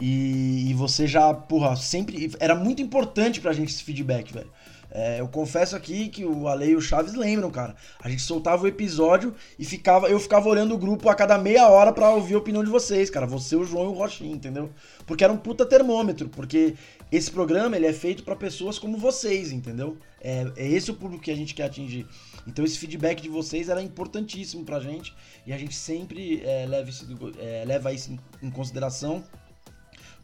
[0.01, 2.31] E, e você já, porra, sempre.
[2.39, 4.51] Era muito importante pra gente esse feedback, velho.
[4.91, 7.77] É, eu confesso aqui que o Ale e o Chaves lembram, cara.
[8.01, 11.69] A gente soltava o episódio e ficava, eu ficava olhando o grupo a cada meia
[11.69, 13.27] hora pra ouvir a opinião de vocês, cara.
[13.27, 14.71] Você, o João e o Rochinho, entendeu?
[15.07, 16.75] Porque era um puta termômetro, porque
[17.13, 19.99] esse programa ele é feito pra pessoas como vocês, entendeu?
[20.21, 22.07] É, é esse o público que a gente quer atingir.
[22.47, 25.15] Então esse feedback de vocês era importantíssimo pra gente
[25.47, 27.07] e a gente sempre é, leva, isso,
[27.39, 29.23] é, leva isso em consideração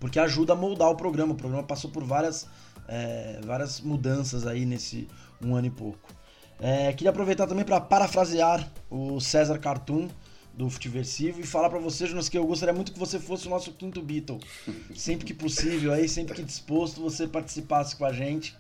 [0.05, 1.33] porque ajuda a moldar o programa.
[1.33, 2.47] O programa passou por várias,
[2.89, 5.09] é, várias mudanças aí nesse
[5.43, 6.13] um ano e pouco.
[6.61, 10.09] É, queria aproveitar também para parafrasear o César Cartoon
[10.53, 13.51] do Futiversivo e falar para você, Jonas, que eu gostaria muito que você fosse o
[13.51, 14.39] nosso quinto Beatle.
[14.95, 18.57] Sempre que possível, aí, sempre que disposto, você participasse com a gente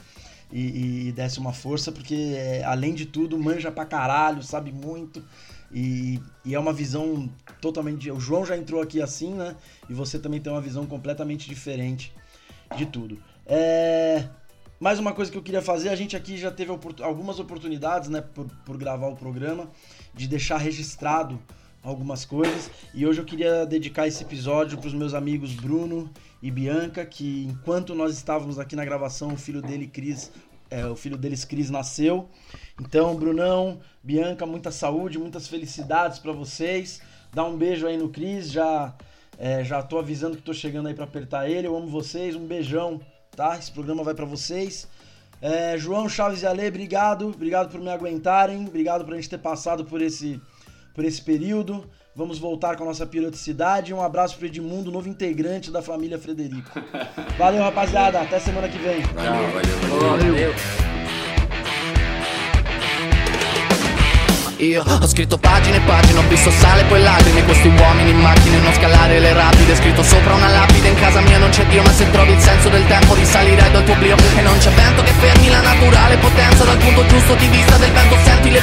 [0.52, 5.24] e, e desse uma força, porque é, além de tudo, manja pra caralho, sabe muito.
[5.72, 7.28] E, e é uma visão
[7.60, 8.10] totalmente.
[8.10, 9.56] O João já entrou aqui assim, né?
[9.88, 12.12] E você também tem uma visão completamente diferente
[12.76, 13.18] de tudo.
[13.46, 14.24] É,
[14.80, 18.10] Mais uma coisa que eu queria fazer, a gente aqui já teve oportu- algumas oportunidades,
[18.10, 19.70] né, por, por gravar o programa,
[20.12, 21.40] de deixar registrado
[21.82, 22.70] algumas coisas.
[22.92, 26.10] E hoje eu queria dedicar esse episódio para os meus amigos Bruno
[26.42, 30.30] e Bianca, que enquanto nós estávamos aqui na gravação, o filho dele, Cris,
[30.70, 32.28] é, o filho deles, Cris, nasceu.
[32.78, 37.00] Então, Brunão, Bianca, muita saúde, muitas felicidades para vocês.
[37.32, 38.94] Dá um beijo aí no Cris, já
[39.38, 41.66] é, já tô avisando que tô chegando aí para apertar ele.
[41.66, 43.00] Eu amo vocês, um beijão,
[43.34, 43.56] tá?
[43.58, 44.88] Esse programa vai para vocês.
[45.40, 47.28] É, João, Chaves e Ale, obrigado.
[47.28, 48.66] Obrigado por me aguentarem.
[48.66, 50.40] Obrigado por a gente ter passado por esse,
[50.94, 51.88] por esse período.
[52.16, 53.92] Vamos voltar com a nossa periodicidade.
[53.92, 56.70] Um abraço pro Edmundo, novo integrante da família Frederico.
[57.36, 58.20] Valeu, rapaziada.
[58.20, 59.02] Até semana que vem.
[59.02, 60.00] Valeu, valeu, valeu.
[60.00, 60.83] Boa, valeu.
[64.64, 64.82] Io.
[64.82, 67.44] Ho scritto pagine e pagine, ho visto sale e poi lacrime.
[67.44, 69.76] Questi uomini in macchine, non scalare le rapide.
[69.76, 72.70] Scritto sopra una lapide, in casa mia non c'è Dio Ma se trovi il senso
[72.70, 74.16] del tempo risalire dal tuo oblio.
[74.16, 76.64] E non c'è vento che fermi la naturale potenza.
[76.64, 78.60] Dal punto giusto di vista del vento senti le